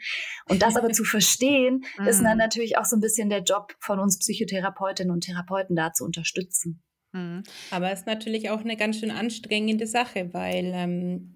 Und 0.49 0.63
das 0.63 0.77
aber 0.77 0.91
zu 0.93 1.05
verstehen, 1.05 1.85
ist 2.07 2.23
dann 2.23 2.33
mhm. 2.33 2.39
natürlich 2.39 2.79
auch 2.79 2.85
so 2.85 2.97
ein 2.97 3.01
bisschen 3.01 3.29
der 3.29 3.43
Job 3.43 3.75
von 3.81 3.99
uns 3.99 4.19
Psychotherapeutinnen 4.19 5.13
und 5.13 5.23
Therapeuten 5.23 5.77
da 5.77 5.93
zu 5.93 6.05
unterstützen. 6.05 6.83
Mhm. 7.17 7.43
Aber 7.71 7.91
es 7.91 8.01
ist 8.01 8.07
natürlich 8.07 8.51
auch 8.51 8.61
eine 8.61 8.77
ganz 8.77 9.01
schön 9.01 9.11
anstrengende 9.11 9.87
Sache, 9.87 10.33
weil 10.33 10.73
ähm, 10.75 11.35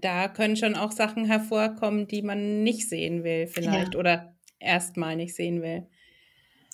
da 0.00 0.28
können 0.28 0.56
schon 0.56 0.76
auch 0.76 0.92
Sachen 0.92 1.24
hervorkommen, 1.24 2.06
die 2.06 2.22
man 2.22 2.62
nicht 2.62 2.88
sehen 2.88 3.24
will, 3.24 3.46
vielleicht, 3.46 3.94
ja. 3.94 4.00
oder 4.00 4.34
erstmal 4.60 5.16
nicht 5.16 5.34
sehen 5.34 5.62
will. 5.62 5.86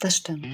Das 0.00 0.16
stimmt. 0.16 0.46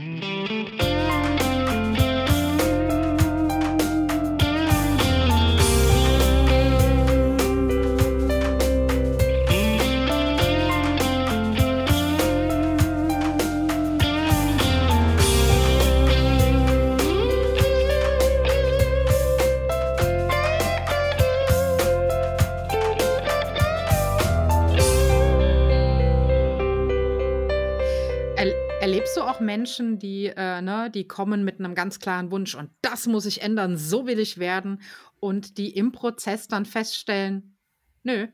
Menschen, 29.56 29.98
die, 29.98 30.26
äh, 30.26 30.60
ne, 30.60 30.90
die 30.90 31.08
kommen 31.08 31.42
mit 31.42 31.60
einem 31.60 31.74
ganz 31.74 31.98
klaren 31.98 32.30
Wunsch 32.30 32.54
und 32.54 32.70
das 32.82 33.06
muss 33.06 33.24
ich 33.24 33.40
ändern, 33.40 33.78
so 33.78 34.06
will 34.06 34.18
ich 34.18 34.36
werden 34.36 34.82
und 35.18 35.56
die 35.56 35.74
im 35.74 35.92
Prozess 35.92 36.46
dann 36.46 36.66
feststellen, 36.66 37.56
nö, 38.02 38.28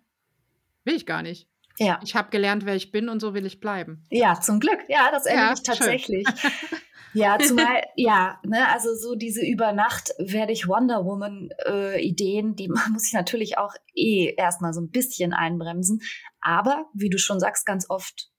will 0.84 0.94
ich 0.96 1.06
gar 1.06 1.22
nicht. 1.22 1.48
Ja. 1.78 2.00
Ich 2.02 2.16
habe 2.16 2.30
gelernt, 2.30 2.66
wer 2.66 2.74
ich 2.74 2.90
bin 2.90 3.08
und 3.08 3.20
so 3.20 3.34
will 3.34 3.46
ich 3.46 3.60
bleiben. 3.60 4.04
Ja, 4.10 4.40
zum 4.40 4.58
Glück. 4.58 4.80
Ja, 4.88 5.10
das 5.12 5.26
erlebe 5.26 5.46
ja, 5.46 5.52
ich 5.52 5.62
tatsächlich. 5.62 6.26
ja, 7.14 7.38
zumal, 7.38 7.82
ja, 7.94 8.40
ne, 8.44 8.68
also 8.68 8.92
so 8.96 9.14
diese 9.14 9.46
über 9.46 9.72
Nacht 9.72 10.10
werde 10.18 10.52
ich 10.52 10.66
Wonder 10.66 11.04
Woman 11.04 11.50
äh, 11.64 12.04
Ideen, 12.04 12.56
die 12.56 12.68
muss 12.92 13.06
ich 13.06 13.12
natürlich 13.12 13.58
auch 13.58 13.74
eh 13.94 14.34
erstmal 14.36 14.74
so 14.74 14.80
ein 14.80 14.90
bisschen 14.90 15.32
einbremsen. 15.32 16.02
Aber, 16.40 16.86
wie 16.94 17.10
du 17.10 17.18
schon 17.18 17.38
sagst, 17.38 17.64
ganz 17.64 17.88
oft 17.88 18.31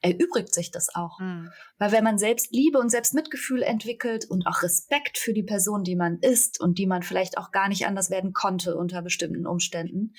erübrigt 0.00 0.54
sich 0.54 0.70
das 0.70 0.94
auch. 0.94 1.18
Mhm. 1.18 1.50
Weil 1.78 1.92
wenn 1.92 2.04
man 2.04 2.18
selbst 2.18 2.52
Liebe 2.52 2.78
und 2.78 2.90
Selbstmitgefühl 2.90 3.62
entwickelt 3.62 4.24
und 4.28 4.46
auch 4.46 4.62
Respekt 4.62 5.18
für 5.18 5.32
die 5.32 5.42
Person, 5.42 5.84
die 5.84 5.96
man 5.96 6.18
ist 6.20 6.60
und 6.60 6.78
die 6.78 6.86
man 6.86 7.02
vielleicht 7.02 7.38
auch 7.38 7.50
gar 7.50 7.68
nicht 7.68 7.86
anders 7.86 8.10
werden 8.10 8.32
konnte 8.32 8.76
unter 8.76 9.02
bestimmten 9.02 9.46
Umständen, 9.46 10.14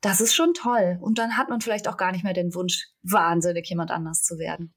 das 0.00 0.20
ist 0.20 0.34
schon 0.34 0.54
toll. 0.54 0.98
Und 1.00 1.18
dann 1.18 1.36
hat 1.36 1.48
man 1.48 1.60
vielleicht 1.60 1.88
auch 1.88 1.96
gar 1.96 2.12
nicht 2.12 2.24
mehr 2.24 2.34
den 2.34 2.54
Wunsch, 2.54 2.88
wahnsinnig 3.02 3.68
jemand 3.68 3.90
anders 3.90 4.22
zu 4.22 4.38
werden. 4.38 4.74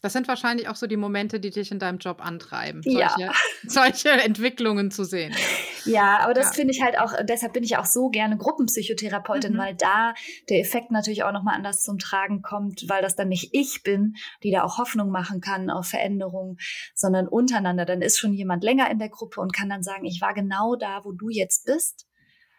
Das 0.00 0.12
sind 0.12 0.28
wahrscheinlich 0.28 0.68
auch 0.68 0.76
so 0.76 0.86
die 0.86 0.96
Momente, 0.96 1.40
die 1.40 1.50
dich 1.50 1.72
in 1.72 1.80
deinem 1.80 1.98
Job 1.98 2.24
antreiben, 2.24 2.82
solche, 2.82 3.20
ja. 3.20 3.32
solche 3.66 4.10
Entwicklungen 4.10 4.90
zu 4.90 5.04
sehen. 5.04 5.34
Ja, 5.88 6.20
aber 6.20 6.34
das 6.34 6.46
ja. 6.46 6.52
finde 6.52 6.74
ich 6.74 6.82
halt 6.82 6.98
auch, 6.98 7.12
deshalb 7.24 7.52
bin 7.52 7.64
ich 7.64 7.76
auch 7.76 7.84
so 7.84 8.08
gerne 8.08 8.36
Gruppenpsychotherapeutin, 8.36 9.54
mhm. 9.54 9.58
weil 9.58 9.74
da 9.74 10.14
der 10.48 10.60
Effekt 10.60 10.90
natürlich 10.90 11.24
auch 11.24 11.32
nochmal 11.32 11.56
anders 11.56 11.82
zum 11.82 11.98
Tragen 11.98 12.42
kommt, 12.42 12.88
weil 12.88 13.02
das 13.02 13.16
dann 13.16 13.28
nicht 13.28 13.50
ich 13.52 13.82
bin, 13.82 14.14
die 14.42 14.50
da 14.50 14.62
auch 14.62 14.78
Hoffnung 14.78 15.10
machen 15.10 15.40
kann 15.40 15.70
auf 15.70 15.86
Veränderungen, 15.88 16.58
sondern 16.94 17.26
untereinander. 17.26 17.84
Dann 17.84 18.02
ist 18.02 18.18
schon 18.18 18.32
jemand 18.32 18.62
länger 18.64 18.90
in 18.90 18.98
der 18.98 19.08
Gruppe 19.08 19.40
und 19.40 19.52
kann 19.52 19.68
dann 19.68 19.82
sagen, 19.82 20.04
ich 20.04 20.20
war 20.20 20.34
genau 20.34 20.76
da, 20.76 21.04
wo 21.04 21.12
du 21.12 21.28
jetzt 21.28 21.66
bist 21.66 22.08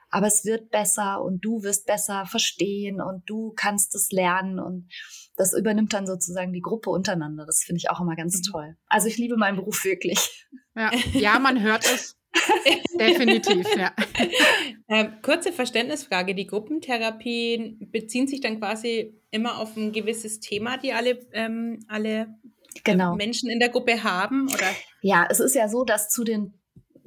aber 0.10 0.28
es 0.28 0.46
wird 0.46 0.72
besser 0.72 1.22
und 1.22 1.46
du 1.46 1.64
wirst 1.64 1.86
besser 1.86 2.26
verstehen 2.26 3.02
und 3.02 3.30
du 3.30 3.54
kannst 3.56 3.96
es 3.96 4.12
lernen 4.12 4.60
und 4.60 4.90
das 5.36 5.54
übernimmt 5.54 5.94
dann 5.94 6.08
sozusagen 6.08 6.52
die 6.52 6.62
Gruppe 6.62 6.90
untereinander. 6.90 7.46
Das 7.46 7.64
finde 7.64 7.78
ich 7.78 7.90
auch 7.90 8.02
immer 8.02 8.16
ganz 8.16 8.38
mhm. 8.38 8.52
toll. 8.52 8.78
Also 8.88 9.08
ich 9.08 9.18
liebe 9.18 9.38
meinen 9.38 9.58
Beruf 9.58 9.84
wirklich. 9.86 10.48
Ja, 10.76 10.92
ja 11.14 11.40
man 11.40 11.62
hört 11.62 11.86
es. 11.86 12.19
Definitiv, 13.00 13.68
ja. 13.76 13.94
Ähm, 14.92 15.22
kurze 15.22 15.54
Verständnisfrage. 15.54 16.34
Die 16.34 16.48
Gruppentherapien 16.48 17.92
beziehen 17.92 18.28
sich 18.28 18.42
dann 18.42 18.58
quasi 18.58 19.14
immer 19.30 19.60
auf 19.60 19.78
ein 19.78 19.92
gewisses 19.92 20.40
Thema, 20.40 20.78
die 20.78 20.94
alle, 20.94 21.20
ähm, 21.32 21.86
alle 21.88 22.34
genau. 22.84 23.16
Menschen 23.16 23.52
in 23.52 23.60
der 23.60 23.70
Gruppe 23.70 24.04
haben? 24.04 24.48
Oder? 24.48 24.76
Ja, 25.04 25.28
es 25.30 25.40
ist 25.40 25.54
ja 25.54 25.70
so, 25.70 25.84
dass 25.84 26.10
zu 26.10 26.24
den 26.24 26.59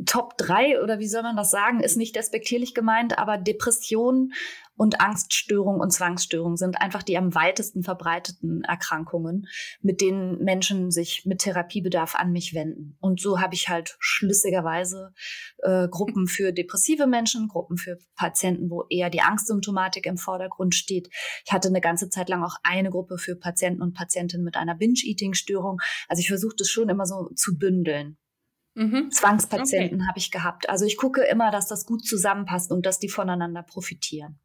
Top 0.06 0.36
3 0.38 0.82
oder 0.82 0.98
wie 0.98 1.08
soll 1.08 1.22
man 1.22 1.36
das 1.36 1.50
sagen, 1.50 1.80
ist 1.80 1.96
nicht 1.96 2.16
despektierlich 2.16 2.74
gemeint, 2.74 3.18
aber 3.18 3.38
Depression 3.38 4.32
und 4.74 5.00
Angststörung 5.00 5.80
und 5.80 5.92
Zwangsstörung 5.92 6.56
sind 6.56 6.80
einfach 6.80 7.02
die 7.02 7.18
am 7.18 7.34
weitesten 7.34 7.82
verbreiteten 7.82 8.64
Erkrankungen, 8.64 9.46
mit 9.80 10.00
denen 10.00 10.42
Menschen 10.42 10.90
sich 10.90 11.24
mit 11.26 11.40
Therapiebedarf 11.40 12.14
an 12.14 12.32
mich 12.32 12.54
wenden. 12.54 12.96
Und 13.00 13.20
so 13.20 13.40
habe 13.40 13.54
ich 13.54 13.68
halt 13.68 13.96
schlüssigerweise 14.00 15.12
äh, 15.58 15.88
Gruppen 15.88 16.26
für 16.26 16.52
depressive 16.52 17.06
Menschen, 17.06 17.48
Gruppen 17.48 17.76
für 17.76 17.98
Patienten, 18.16 18.70
wo 18.70 18.84
eher 18.88 19.10
die 19.10 19.20
Angstsymptomatik 19.20 20.06
im 20.06 20.16
Vordergrund 20.16 20.74
steht. 20.74 21.10
Ich 21.44 21.52
hatte 21.52 21.68
eine 21.68 21.80
ganze 21.80 22.08
Zeit 22.08 22.28
lang 22.28 22.42
auch 22.42 22.56
eine 22.62 22.90
Gruppe 22.90 23.18
für 23.18 23.36
Patienten 23.36 23.82
und 23.82 23.94
Patientinnen 23.94 24.44
mit 24.44 24.56
einer 24.56 24.74
Binge-Eating-Störung. 24.74 25.80
Also 26.08 26.20
ich 26.20 26.28
versuche 26.28 26.56
das 26.56 26.68
schon 26.68 26.88
immer 26.88 27.06
so 27.06 27.30
zu 27.36 27.58
bündeln. 27.58 28.16
Mhm. 28.74 29.10
Zwangspatienten 29.10 30.00
okay. 30.00 30.08
habe 30.08 30.18
ich 30.18 30.30
gehabt. 30.30 30.68
Also 30.68 30.86
ich 30.86 30.96
gucke 30.96 31.22
immer, 31.22 31.50
dass 31.50 31.68
das 31.68 31.84
gut 31.86 32.06
zusammenpasst 32.06 32.70
und 32.72 32.86
dass 32.86 32.98
die 32.98 33.08
voneinander 33.08 33.62
profitieren. 33.62 34.38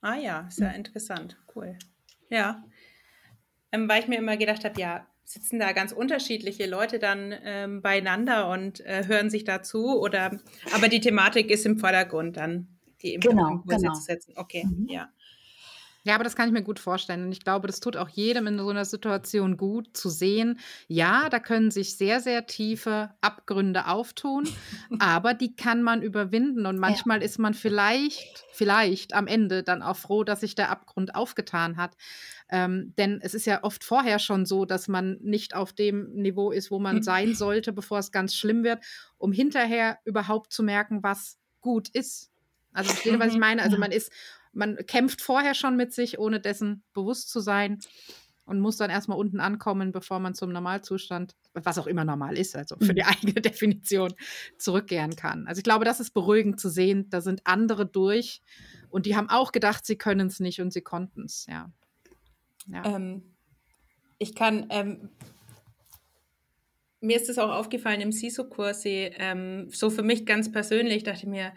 Ah 0.00 0.16
ja, 0.16 0.46
sehr 0.48 0.74
interessant. 0.74 1.36
Cool. 1.54 1.78
Ja. 2.30 2.64
Ähm, 3.72 3.88
weil 3.88 4.00
ich 4.00 4.08
mir 4.08 4.18
immer 4.18 4.36
gedacht 4.36 4.64
habe, 4.64 4.80
ja, 4.80 5.06
sitzen 5.24 5.60
da 5.60 5.72
ganz 5.72 5.92
unterschiedliche 5.92 6.66
Leute 6.66 6.98
dann 6.98 7.34
ähm, 7.44 7.82
beieinander 7.82 8.48
und 8.50 8.80
äh, 8.80 9.06
hören 9.06 9.30
sich 9.30 9.44
dazu 9.44 10.00
oder 10.00 10.40
aber 10.74 10.88
die 10.88 11.00
Thematik 11.00 11.50
ist 11.50 11.66
im 11.66 11.78
Vordergrund 11.78 12.36
dann, 12.36 12.78
die 13.02 13.14
genau, 13.14 13.52
Impulse 13.52 13.80
genau. 13.80 13.92
zu 13.92 14.02
setzen. 14.02 14.34
Okay, 14.36 14.64
mhm. 14.64 14.88
ja. 14.88 15.08
Ja, 16.02 16.14
aber 16.14 16.24
das 16.24 16.34
kann 16.34 16.48
ich 16.48 16.52
mir 16.52 16.62
gut 16.62 16.78
vorstellen. 16.78 17.24
Und 17.24 17.32
ich 17.32 17.44
glaube, 17.44 17.66
das 17.66 17.80
tut 17.80 17.96
auch 17.96 18.08
jedem 18.08 18.46
in 18.46 18.58
so 18.58 18.68
einer 18.68 18.86
Situation 18.86 19.56
gut 19.56 19.96
zu 19.96 20.08
sehen. 20.08 20.58
Ja, 20.88 21.28
da 21.28 21.38
können 21.38 21.70
sich 21.70 21.96
sehr, 21.96 22.20
sehr 22.20 22.46
tiefe 22.46 23.10
Abgründe 23.20 23.86
auftun, 23.86 24.48
aber 24.98 25.34
die 25.34 25.54
kann 25.56 25.82
man 25.82 26.00
überwinden. 26.02 26.64
Und 26.64 26.78
manchmal 26.78 27.18
ja. 27.18 27.24
ist 27.24 27.38
man 27.38 27.52
vielleicht, 27.52 28.44
vielleicht 28.52 29.14
am 29.14 29.26
Ende 29.26 29.62
dann 29.62 29.82
auch 29.82 29.96
froh, 29.96 30.24
dass 30.24 30.40
sich 30.40 30.54
der 30.54 30.70
Abgrund 30.70 31.14
aufgetan 31.14 31.76
hat. 31.76 31.96
Ähm, 32.48 32.94
denn 32.96 33.20
es 33.22 33.34
ist 33.34 33.46
ja 33.46 33.62
oft 33.62 33.84
vorher 33.84 34.18
schon 34.18 34.46
so, 34.46 34.64
dass 34.64 34.88
man 34.88 35.18
nicht 35.20 35.54
auf 35.54 35.72
dem 35.72 36.12
Niveau 36.14 36.50
ist, 36.50 36.70
wo 36.70 36.78
man 36.78 37.02
sein 37.02 37.34
sollte, 37.34 37.72
bevor 37.72 37.98
es 37.98 38.10
ganz 38.10 38.34
schlimm 38.34 38.64
wird, 38.64 38.82
um 39.18 39.32
hinterher 39.32 39.98
überhaupt 40.04 40.52
zu 40.52 40.62
merken, 40.62 41.02
was 41.02 41.38
gut 41.60 41.88
ist. 41.90 42.30
Also, 42.72 42.90
versteht 42.90 43.12
ihr, 43.12 43.18
was 43.18 43.28
ich 43.28 43.34
mhm. 43.34 43.40
meine? 43.40 43.62
Also, 43.62 43.78
man 43.78 43.92
ist 43.92 44.10
man 44.52 44.76
kämpft 44.86 45.20
vorher 45.20 45.54
schon 45.54 45.76
mit 45.76 45.92
sich, 45.92 46.18
ohne 46.18 46.40
dessen 46.40 46.82
bewusst 46.92 47.30
zu 47.30 47.40
sein 47.40 47.78
und 48.50 48.60
muss 48.60 48.76
dann 48.76 48.90
erstmal 48.90 49.16
unten 49.16 49.38
ankommen, 49.38 49.92
bevor 49.92 50.18
man 50.18 50.34
zum 50.34 50.50
Normalzustand, 50.50 51.36
was 51.54 51.78
auch 51.78 51.86
immer 51.86 52.04
normal 52.04 52.36
ist, 52.36 52.56
also 52.56 52.76
für 52.78 52.94
die 52.94 53.02
mhm. 53.02 53.08
eigene 53.08 53.32
Definition, 53.40 54.12
zurückkehren 54.58 55.14
kann. 55.14 55.46
Also 55.46 55.60
ich 55.60 55.64
glaube, 55.64 55.84
das 55.84 56.00
ist 56.00 56.10
beruhigend 56.10 56.58
zu 56.58 56.68
sehen. 56.68 57.08
Da 57.10 57.20
sind 57.20 57.42
andere 57.44 57.86
durch 57.86 58.42
und 58.88 59.06
die 59.06 59.14
haben 59.14 59.30
auch 59.30 59.52
gedacht, 59.52 59.86
sie 59.86 59.96
können 59.96 60.26
es 60.26 60.40
nicht 60.40 60.60
und 60.60 60.72
sie 60.72 60.82
konnten 60.82 61.26
es, 61.26 61.46
ja. 61.46 61.70
ja. 62.66 62.84
Ähm, 62.84 63.22
ich 64.18 64.34
kann, 64.34 64.66
ähm, 64.70 65.10
mir 67.00 67.16
ist 67.16 67.28
es 67.28 67.38
auch 67.38 67.50
aufgefallen 67.50 68.00
im 68.00 68.10
SISO-Kurs, 68.10 68.82
ähm, 68.84 69.68
so 69.70 69.90
für 69.90 70.02
mich 70.02 70.26
ganz 70.26 70.50
persönlich, 70.50 71.04
dachte 71.04 71.20
ich 71.20 71.26
mir, 71.26 71.52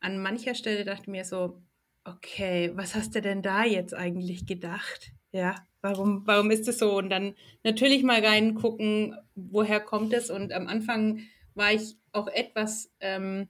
an 0.00 0.22
mancher 0.22 0.54
Stelle 0.54 0.84
dachte 0.84 1.02
ich 1.02 1.08
mir 1.08 1.24
so, 1.24 1.62
okay, 2.06 2.72
was 2.74 2.94
hast 2.94 3.14
du 3.14 3.20
denn 3.20 3.42
da 3.42 3.64
jetzt 3.64 3.94
eigentlich 3.94 4.46
gedacht? 4.46 5.12
Ja, 5.32 5.56
warum, 5.82 6.22
warum 6.26 6.50
ist 6.50 6.68
es 6.68 6.78
so? 6.78 6.96
Und 6.96 7.10
dann 7.10 7.34
natürlich 7.62 8.02
mal 8.02 8.24
reingucken, 8.24 9.16
woher 9.34 9.80
kommt 9.80 10.12
es? 10.12 10.30
Und 10.30 10.52
am 10.52 10.66
Anfang 10.66 11.20
war 11.54 11.72
ich 11.72 11.96
auch 12.12 12.28
etwas 12.28 12.90
ähm, 13.00 13.48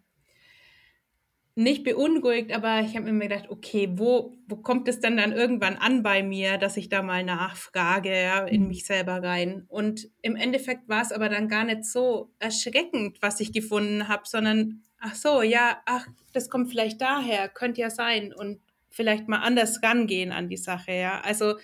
nicht 1.59 1.85
beunruhigt, 1.85 2.53
aber 2.53 2.81
ich 2.81 2.97
habe 2.97 3.11
mir 3.11 3.29
gedacht, 3.29 3.49
okay, 3.49 3.89
wo, 3.93 4.35
wo 4.47 4.57
kommt 4.57 4.89
es 4.89 5.01
dann 5.01 5.17
dann 5.17 5.33
irgendwann 5.33 5.77
an 5.77 6.03
bei 6.03 6.23
mir, 6.23 6.59
dass 6.59 6.77
ich 6.77 6.91
da 6.91 7.01
mal 7.03 7.25
nachfrage, 7.25 8.15
ja, 8.15 8.45
in 8.45 8.69
mich 8.69 8.85
selber 8.85 9.23
rein. 9.23 9.65
Und 9.69 10.11
im 10.21 10.37
Endeffekt 10.37 10.87
war 10.89 11.01
es 11.01 11.13
aber 11.13 11.31
dann 11.31 11.49
gar 11.49 11.65
nicht 11.65 11.85
so 11.85 12.31
erschreckend, 12.39 13.23
was 13.23 13.41
ich 13.41 13.53
gefunden 13.53 14.09
habe, 14.09 14.25
sondern 14.27 14.83
ach 15.01 15.15
so, 15.15 15.43
ja, 15.43 15.81
ach, 15.87 16.07
das 16.33 16.51
kommt 16.51 16.71
vielleicht 16.71 17.01
daher, 17.01 17.49
könnte 17.49 17.81
ja 17.81 17.91
sein 17.91 18.33
und 18.33 18.61
vielleicht 18.91 19.29
mal 19.29 19.39
anders 19.39 19.83
rangehen 19.83 20.33
an 20.33 20.49
die 20.49 20.57
Sache, 20.57 20.93
ja. 20.93 21.21
Also 21.21 21.57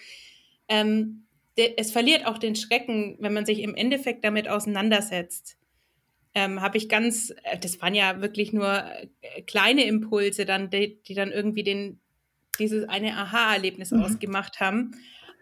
ähm, 0.68 1.24
es 1.56 1.92
verliert 1.92 2.26
auch 2.26 2.38
den 2.38 2.56
Schrecken, 2.56 3.16
wenn 3.20 3.32
man 3.32 3.46
sich 3.46 3.60
im 3.60 3.74
Endeffekt 3.74 4.24
damit 4.24 4.48
auseinandersetzt. 4.48 5.58
Ähm, 6.34 6.62
habe 6.62 6.78
ich 6.78 6.88
ganz, 6.88 7.30
äh, 7.42 7.58
das 7.58 7.82
waren 7.82 7.94
ja 7.94 8.22
wirklich 8.22 8.54
nur 8.54 8.84
äh, 9.20 9.42
kleine 9.42 9.84
Impulse, 9.84 10.46
dann, 10.46 10.70
die, 10.70 11.02
die 11.02 11.14
dann 11.14 11.30
irgendwie 11.30 11.62
den, 11.62 12.00
dieses 12.58 12.88
eine 12.88 13.16
Aha-Erlebnis 13.16 13.90
mhm. 13.90 14.02
ausgemacht 14.02 14.60
haben. 14.60 14.92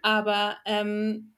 Aber 0.03 0.57
ähm, 0.65 1.33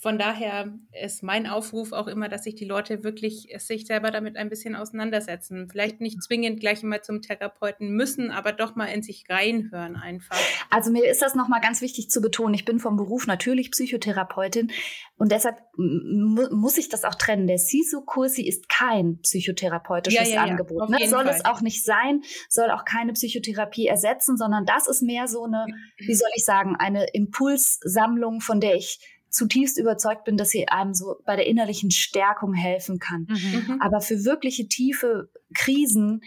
von 0.00 0.16
daher 0.16 0.72
ist 1.02 1.24
mein 1.24 1.48
Aufruf 1.48 1.90
auch 1.90 2.06
immer, 2.06 2.28
dass 2.28 2.44
sich 2.44 2.54
die 2.54 2.64
Leute 2.64 3.02
wirklich 3.02 3.48
sich 3.58 3.84
selber 3.84 4.12
damit 4.12 4.36
ein 4.36 4.48
bisschen 4.48 4.76
auseinandersetzen. 4.76 5.68
Vielleicht 5.68 6.00
nicht 6.00 6.22
zwingend 6.22 6.60
gleich 6.60 6.84
immer 6.84 7.02
zum 7.02 7.20
Therapeuten 7.20 7.90
müssen, 7.90 8.30
aber 8.30 8.52
doch 8.52 8.76
mal 8.76 8.84
in 8.86 9.02
sich 9.02 9.24
reinhören 9.28 9.96
einfach. 9.96 10.38
Also 10.70 10.92
mir 10.92 11.04
ist 11.10 11.20
das 11.20 11.34
nochmal 11.34 11.60
ganz 11.60 11.80
wichtig 11.80 12.10
zu 12.10 12.20
betonen. 12.20 12.54
Ich 12.54 12.64
bin 12.64 12.78
vom 12.78 12.96
Beruf 12.96 13.26
natürlich 13.26 13.72
Psychotherapeutin 13.72 14.70
und 15.16 15.32
deshalb 15.32 15.56
muss 15.76 16.78
ich 16.78 16.88
das 16.88 17.02
auch 17.02 17.16
trennen. 17.16 17.48
Der 17.48 17.58
SISU-Kursi 17.58 18.46
ist 18.46 18.68
kein 18.68 19.18
psychotherapeutisches 19.22 20.28
ja, 20.28 20.32
ja, 20.32 20.46
ja. 20.46 20.50
Angebot. 20.52 20.90
Ne? 20.90 20.98
Soll 21.08 21.24
Fall. 21.24 21.34
es 21.34 21.44
auch 21.44 21.60
nicht 21.60 21.84
sein, 21.84 22.22
soll 22.48 22.70
auch 22.70 22.84
keine 22.84 23.14
Psychotherapie 23.14 23.88
ersetzen, 23.88 24.36
sondern 24.36 24.64
das 24.64 24.86
ist 24.86 25.02
mehr 25.02 25.26
so 25.26 25.42
eine, 25.42 25.66
wie 25.96 26.14
soll 26.14 26.30
ich 26.36 26.44
sagen, 26.44 26.76
eine 26.78 27.06
Impulssammlung, 27.12 28.40
von 28.40 28.60
der 28.60 28.76
ich 28.76 29.00
zutiefst 29.30 29.78
überzeugt 29.78 30.24
bin, 30.24 30.36
dass 30.36 30.50
sie 30.50 30.68
einem 30.68 30.94
so 30.94 31.16
bei 31.24 31.36
der 31.36 31.46
innerlichen 31.46 31.90
Stärkung 31.90 32.54
helfen 32.54 32.98
kann. 32.98 33.26
Mhm. 33.28 33.64
mhm. 33.66 33.82
Aber 33.82 34.00
für 34.00 34.24
wirkliche 34.24 34.68
tiefe 34.68 35.30
Krisen 35.54 36.22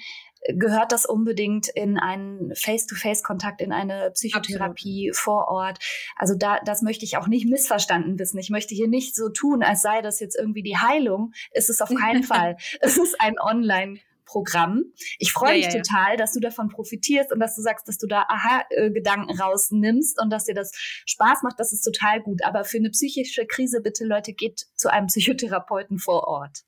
gehört 0.47 0.91
das 0.91 1.05
unbedingt 1.05 1.67
in 1.69 1.97
einen 1.97 2.53
Face-to-Face-Kontakt, 2.55 3.61
in 3.61 3.71
eine 3.71 4.11
Psychotherapie 4.11 5.09
Absolut. 5.09 5.15
vor 5.15 5.47
Ort. 5.49 5.79
Also 6.15 6.35
da, 6.35 6.59
das 6.65 6.81
möchte 6.81 7.05
ich 7.05 7.17
auch 7.17 7.27
nicht 7.27 7.47
missverstanden 7.47 8.17
wissen. 8.17 8.39
Ich 8.39 8.49
möchte 8.49 8.73
hier 8.73 8.87
nicht 8.87 9.15
so 9.15 9.29
tun, 9.29 9.61
als 9.63 9.81
sei 9.81 10.01
das 10.01 10.19
jetzt 10.19 10.35
irgendwie 10.35 10.63
die 10.63 10.77
Heilung. 10.77 11.33
Ist 11.51 11.69
es 11.69 11.81
auf 11.81 11.89
keinen 11.93 12.23
Fall. 12.23 12.57
Es 12.79 12.97
ist 12.97 13.19
ein 13.19 13.35
Online- 13.39 13.99
Programm. 14.31 14.85
Ich 15.19 15.33
freue 15.33 15.57
ja, 15.57 15.65
mich 15.65 15.73
ja, 15.73 15.81
total, 15.81 16.15
dass 16.15 16.31
du 16.31 16.39
davon 16.39 16.69
profitierst 16.69 17.33
und 17.33 17.39
dass 17.39 17.55
du 17.55 17.61
sagst, 17.61 17.87
dass 17.87 17.97
du 17.97 18.07
da 18.07 18.25
Aha-Gedanken 18.29 19.37
rausnimmst 19.37 20.21
und 20.21 20.29
dass 20.29 20.45
dir 20.45 20.55
das 20.55 20.71
Spaß 21.05 21.43
macht. 21.43 21.59
Das 21.59 21.73
ist 21.73 21.81
total 21.81 22.21
gut. 22.21 22.43
Aber 22.43 22.63
für 22.63 22.77
eine 22.77 22.89
psychische 22.91 23.45
Krise 23.45 23.81
bitte, 23.81 24.05
Leute, 24.05 24.33
geht 24.33 24.67
zu 24.75 24.89
einem 24.89 25.07
Psychotherapeuten 25.07 25.99
vor 25.99 26.27
Ort. 26.27 26.59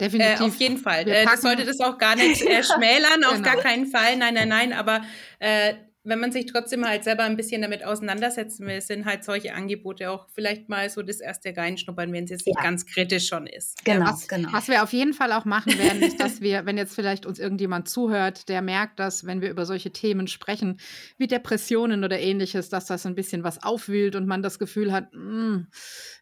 Definitiv. 0.00 0.40
Äh, 0.40 0.44
auf 0.44 0.54
jeden 0.56 0.78
Fall. 0.78 1.08
Äh, 1.08 1.24
das 1.24 1.42
sollte 1.42 1.64
das 1.64 1.80
auch 1.80 1.98
gar 1.98 2.14
nicht 2.14 2.42
äh, 2.42 2.62
schmälern, 2.62 3.24
auf 3.24 3.34
genau. 3.34 3.44
gar 3.52 3.56
keinen 3.56 3.86
Fall. 3.86 4.16
Nein, 4.16 4.34
nein, 4.34 4.48
nein. 4.48 4.72
Aber 4.72 5.02
äh, 5.40 5.74
wenn 6.02 6.18
man 6.18 6.32
sich 6.32 6.46
trotzdem 6.46 6.86
halt 6.86 7.04
selber 7.04 7.24
ein 7.24 7.36
bisschen 7.36 7.60
damit 7.60 7.84
auseinandersetzen 7.84 8.66
will, 8.66 8.80
sind 8.80 9.04
halt 9.04 9.22
solche 9.22 9.54
Angebote 9.54 10.10
auch 10.10 10.28
vielleicht 10.34 10.68
mal 10.70 10.88
so 10.88 11.02
das 11.02 11.20
erste 11.20 11.54
reinschnuppern, 11.54 12.10
wenn 12.12 12.24
es 12.24 12.30
jetzt 12.30 12.46
ja. 12.46 12.52
nicht 12.52 12.62
ganz 12.62 12.86
kritisch 12.86 13.28
schon 13.28 13.46
ist. 13.46 13.84
Genau, 13.84 14.06
was, 14.06 14.26
genau. 14.26 14.48
Was 14.52 14.68
wir 14.68 14.82
auf 14.82 14.94
jeden 14.94 15.12
Fall 15.12 15.32
auch 15.32 15.44
machen 15.44 15.78
werden, 15.78 16.00
ist, 16.02 16.18
dass 16.18 16.40
wir, 16.40 16.64
wenn 16.64 16.78
jetzt 16.78 16.94
vielleicht 16.94 17.26
uns 17.26 17.38
irgendjemand 17.38 17.88
zuhört, 17.88 18.48
der 18.48 18.62
merkt, 18.62 18.98
dass, 18.98 19.26
wenn 19.26 19.42
wir 19.42 19.50
über 19.50 19.66
solche 19.66 19.90
Themen 19.90 20.26
sprechen, 20.26 20.80
wie 21.18 21.26
Depressionen 21.26 22.02
oder 22.02 22.18
ähnliches, 22.18 22.70
dass 22.70 22.86
das 22.86 23.04
ein 23.04 23.14
bisschen 23.14 23.44
was 23.44 23.62
aufwühlt 23.62 24.16
und 24.16 24.26
man 24.26 24.42
das 24.42 24.58
Gefühl 24.58 24.92
hat, 24.92 25.12
mh, 25.12 25.20
hm, 25.20 25.66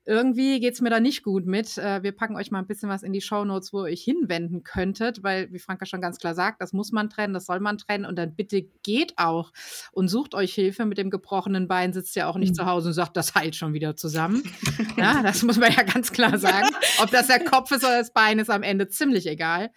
irgendwie 0.08 0.58
geht 0.58 0.72
es 0.72 0.80
mir 0.80 0.88
da 0.88 1.00
nicht 1.00 1.22
gut 1.22 1.44
mit. 1.44 1.76
Äh, 1.76 2.02
wir 2.02 2.12
packen 2.12 2.34
euch 2.34 2.50
mal 2.50 2.60
ein 2.60 2.66
bisschen 2.66 2.88
was 2.88 3.02
in 3.02 3.12
die 3.12 3.20
Shownotes, 3.20 3.74
wo 3.74 3.80
ihr 3.80 3.92
euch 3.92 4.02
hinwenden 4.02 4.64
könntet, 4.64 5.22
weil, 5.22 5.52
wie 5.52 5.58
Franka 5.58 5.84
schon 5.84 6.00
ganz 6.00 6.18
klar 6.18 6.34
sagt, 6.34 6.62
das 6.62 6.72
muss 6.72 6.92
man 6.92 7.10
trennen, 7.10 7.34
das 7.34 7.44
soll 7.44 7.60
man 7.60 7.76
trennen 7.76 8.06
und 8.06 8.16
dann 8.16 8.34
bitte 8.34 8.62
geht 8.82 9.12
auch 9.18 9.52
und 9.92 10.08
sucht 10.08 10.34
euch 10.34 10.54
Hilfe. 10.54 10.86
Mit 10.86 10.96
dem 10.96 11.10
gebrochenen 11.10 11.68
Bein 11.68 11.92
sitzt 11.92 12.16
ja 12.16 12.26
auch 12.26 12.38
nicht 12.38 12.52
mhm. 12.52 12.54
zu 12.54 12.64
Hause 12.64 12.88
und 12.88 12.94
sagt, 12.94 13.18
das 13.18 13.34
heilt 13.34 13.54
schon 13.54 13.74
wieder 13.74 13.96
zusammen. 13.96 14.42
ja, 14.96 15.22
das 15.22 15.42
muss 15.42 15.58
man 15.58 15.72
ja 15.72 15.82
ganz 15.82 16.10
klar 16.10 16.38
sagen. 16.38 16.68
Ob 17.02 17.10
das 17.10 17.26
der 17.26 17.44
Kopf 17.44 17.70
ist 17.70 17.84
oder 17.84 17.98
das 17.98 18.14
Bein, 18.14 18.38
ist 18.38 18.48
am 18.48 18.62
Ende 18.62 18.88
ziemlich 18.88 19.26
egal. 19.26 19.68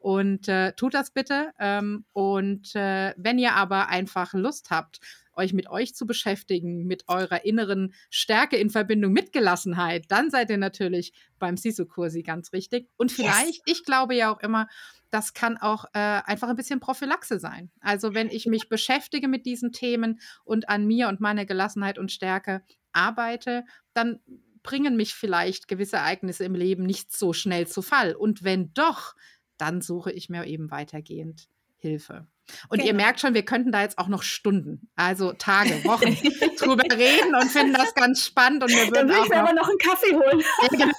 Und 0.00 0.48
äh, 0.48 0.72
tut 0.72 0.94
das 0.94 1.12
bitte. 1.12 1.52
Ähm, 1.58 2.06
und 2.12 2.74
äh, 2.74 3.12
wenn 3.16 3.38
ihr 3.38 3.52
aber 3.52 3.88
einfach 3.88 4.32
Lust 4.32 4.70
habt, 4.70 4.98
euch 5.34 5.52
mit 5.52 5.68
euch 5.70 5.94
zu 5.94 6.06
beschäftigen, 6.06 6.86
mit 6.86 7.04
eurer 7.06 7.44
inneren 7.44 7.92
Stärke 8.08 8.56
in 8.56 8.70
Verbindung 8.70 9.12
mit 9.12 9.32
Gelassenheit, 9.32 10.06
dann 10.08 10.30
seid 10.30 10.50
ihr 10.50 10.58
natürlich 10.58 11.12
beim 11.38 11.56
Sisu-Kursi 11.56 12.22
ganz 12.22 12.52
richtig. 12.52 12.88
Und 12.96 13.12
vielleicht, 13.12 13.54
yes. 13.54 13.62
ich 13.66 13.84
glaube 13.84 14.14
ja 14.14 14.32
auch 14.32 14.40
immer, 14.40 14.68
das 15.10 15.34
kann 15.34 15.58
auch 15.58 15.84
äh, 15.92 16.22
einfach 16.24 16.48
ein 16.48 16.56
bisschen 16.56 16.80
Prophylaxe 16.80 17.38
sein. 17.38 17.70
Also 17.80 18.14
wenn 18.14 18.28
ich 18.30 18.46
mich 18.46 18.68
beschäftige 18.68 19.28
mit 19.28 19.44
diesen 19.44 19.72
Themen 19.72 20.20
und 20.44 20.68
an 20.68 20.86
mir 20.86 21.08
und 21.08 21.20
meiner 21.20 21.44
Gelassenheit 21.44 21.98
und 21.98 22.10
Stärke 22.10 22.62
arbeite, 22.92 23.64
dann 23.92 24.20
bringen 24.62 24.96
mich 24.96 25.14
vielleicht 25.14 25.68
gewisse 25.68 25.96
Ereignisse 25.96 26.44
im 26.44 26.54
Leben 26.54 26.84
nicht 26.84 27.16
so 27.16 27.32
schnell 27.32 27.66
zu 27.66 27.82
Fall. 27.82 28.14
Und 28.14 28.44
wenn 28.44 28.72
doch, 28.74 29.14
dann 29.60 29.80
suche 29.82 30.12
ich 30.12 30.28
mir 30.28 30.46
eben 30.46 30.70
weitergehend 30.70 31.48
Hilfe. 31.76 32.26
Und 32.68 32.78
genau. 32.78 32.88
ihr 32.88 32.94
merkt 32.94 33.20
schon, 33.20 33.34
wir 33.34 33.44
könnten 33.44 33.72
da 33.72 33.82
jetzt 33.82 33.98
auch 33.98 34.08
noch 34.08 34.22
Stunden, 34.22 34.90
also 34.96 35.32
Tage, 35.32 35.84
Wochen 35.84 36.14
drüber 36.58 36.84
reden 36.92 37.34
und 37.34 37.50
finden 37.50 37.74
das 37.74 37.94
ganz 37.94 38.24
spannend. 38.24 38.62
Und 38.62 38.70
wir 38.70 38.86
würden 38.86 38.94
Dann 38.94 39.08
würde 39.08 39.22
ich 39.22 39.28
mir 39.28 39.36
noch, 39.36 39.42
aber 39.48 39.52
noch 39.54 39.68
einen 39.68 39.78
Kaffee 39.78 40.14
holen. 40.14 40.42
Genau. 40.70 40.92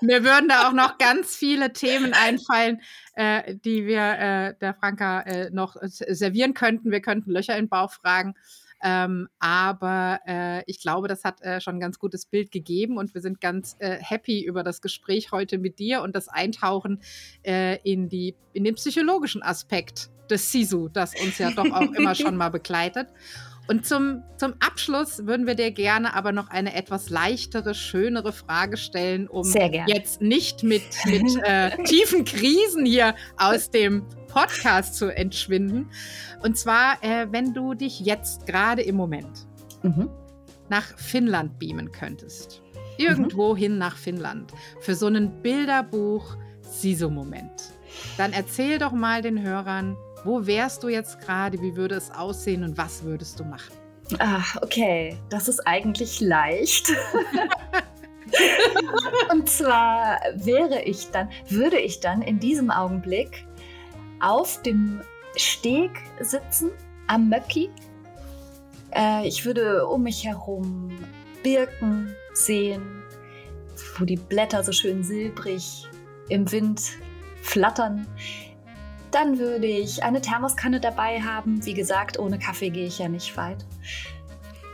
mir 0.00 0.24
würden 0.24 0.48
da 0.48 0.68
auch 0.68 0.72
noch 0.72 0.98
ganz 0.98 1.36
viele 1.36 1.72
Themen 1.72 2.12
einfallen, 2.12 2.80
äh, 3.14 3.54
die 3.56 3.86
wir 3.86 4.18
äh, 4.18 4.54
der 4.60 4.74
Franka 4.74 5.20
äh, 5.22 5.50
noch 5.50 5.76
servieren 5.80 6.54
könnten. 6.54 6.90
Wir 6.90 7.00
könnten 7.00 7.30
Löcher 7.30 7.56
im 7.56 7.68
Bauch 7.68 7.92
fragen. 7.92 8.34
Ähm, 8.82 9.28
aber 9.38 10.20
äh, 10.26 10.62
ich 10.66 10.80
glaube, 10.80 11.08
das 11.08 11.24
hat 11.24 11.40
äh, 11.42 11.60
schon 11.60 11.76
ein 11.76 11.80
ganz 11.80 11.98
gutes 11.98 12.26
Bild 12.26 12.50
gegeben 12.50 12.98
und 12.98 13.14
wir 13.14 13.20
sind 13.20 13.40
ganz 13.40 13.76
äh, 13.78 13.96
happy 14.00 14.44
über 14.44 14.62
das 14.62 14.80
Gespräch 14.80 15.32
heute 15.32 15.58
mit 15.58 15.78
dir 15.78 16.02
und 16.02 16.14
das 16.14 16.28
Eintauchen 16.28 17.00
äh, 17.42 17.78
in, 17.82 18.08
die, 18.08 18.34
in 18.52 18.64
den 18.64 18.74
psychologischen 18.74 19.42
Aspekt 19.42 20.10
des 20.30 20.50
Sisu, 20.50 20.88
das 20.88 21.14
uns 21.20 21.38
ja 21.38 21.50
doch 21.50 21.70
auch 21.70 21.92
immer 21.92 22.14
schon 22.14 22.36
mal 22.36 22.50
begleitet. 22.50 23.08
Und 23.68 23.84
zum, 23.84 24.22
zum 24.36 24.54
Abschluss 24.60 25.26
würden 25.26 25.46
wir 25.46 25.54
dir 25.54 25.72
gerne 25.72 26.14
aber 26.14 26.32
noch 26.32 26.50
eine 26.50 26.74
etwas 26.74 27.10
leichtere, 27.10 27.74
schönere 27.74 28.32
Frage 28.32 28.76
stellen, 28.76 29.28
um 29.28 29.44
jetzt 29.86 30.20
nicht 30.20 30.62
mit, 30.62 30.82
mit 31.06 31.36
äh, 31.42 31.82
tiefen 31.84 32.24
Krisen 32.24 32.86
hier 32.86 33.16
aus 33.36 33.70
dem 33.70 34.06
Podcast 34.28 34.94
zu 34.94 35.14
entschwinden. 35.14 35.90
Und 36.42 36.56
zwar, 36.56 37.02
äh, 37.02 37.26
wenn 37.30 37.52
du 37.54 37.74
dich 37.74 38.00
jetzt 38.00 38.46
gerade 38.46 38.82
im 38.82 38.94
Moment 38.94 39.46
mhm. 39.82 40.08
nach 40.68 40.96
Finnland 40.96 41.58
beamen 41.58 41.90
könntest. 41.90 42.62
Irgendwo 42.98 43.54
mhm. 43.54 43.58
hin 43.58 43.78
nach 43.78 43.96
Finnland. 43.96 44.52
Für 44.80 44.94
so 44.94 45.06
einen 45.06 45.42
Bilderbuch-Siso-Moment. 45.42 47.72
Dann 48.16 48.32
erzähl 48.32 48.78
doch 48.78 48.92
mal 48.92 49.22
den 49.22 49.42
Hörern, 49.42 49.96
wo 50.26 50.46
wärst 50.46 50.82
du 50.82 50.88
jetzt 50.88 51.20
gerade? 51.20 51.60
Wie 51.60 51.76
würde 51.76 51.94
es 51.94 52.10
aussehen 52.10 52.64
und 52.64 52.76
was 52.76 53.04
würdest 53.04 53.40
du 53.40 53.44
machen? 53.44 53.74
Ach, 54.18 54.56
okay. 54.62 55.16
Das 55.30 55.48
ist 55.48 55.60
eigentlich 55.60 56.20
leicht. 56.20 56.90
und 59.32 59.48
zwar 59.48 60.20
wäre 60.34 60.82
ich 60.82 61.10
dann, 61.10 61.30
würde 61.48 61.78
ich 61.78 62.00
dann 62.00 62.22
in 62.22 62.38
diesem 62.38 62.70
Augenblick 62.70 63.46
auf 64.20 64.62
dem 64.62 65.00
Steg 65.36 65.90
sitzen, 66.20 66.70
am 67.06 67.28
Möcki. 67.28 67.70
Äh, 68.94 69.26
ich 69.26 69.44
würde 69.44 69.86
um 69.86 70.02
mich 70.02 70.24
herum 70.24 70.90
Birken 71.42 72.14
sehen, 72.32 73.02
wo 73.98 74.04
die 74.04 74.16
Blätter 74.16 74.62
so 74.62 74.72
schön 74.72 75.02
silbrig 75.02 75.86
im 76.28 76.50
Wind 76.50 76.82
flattern. 77.42 78.06
Dann 79.16 79.38
würde 79.38 79.66
ich 79.66 80.02
eine 80.02 80.20
Thermoskanne 80.20 80.78
dabei 80.78 81.22
haben. 81.22 81.64
Wie 81.64 81.72
gesagt, 81.72 82.18
ohne 82.18 82.38
Kaffee 82.38 82.68
gehe 82.68 82.86
ich 82.86 82.98
ja 82.98 83.08
nicht 83.08 83.34
weit. 83.38 83.64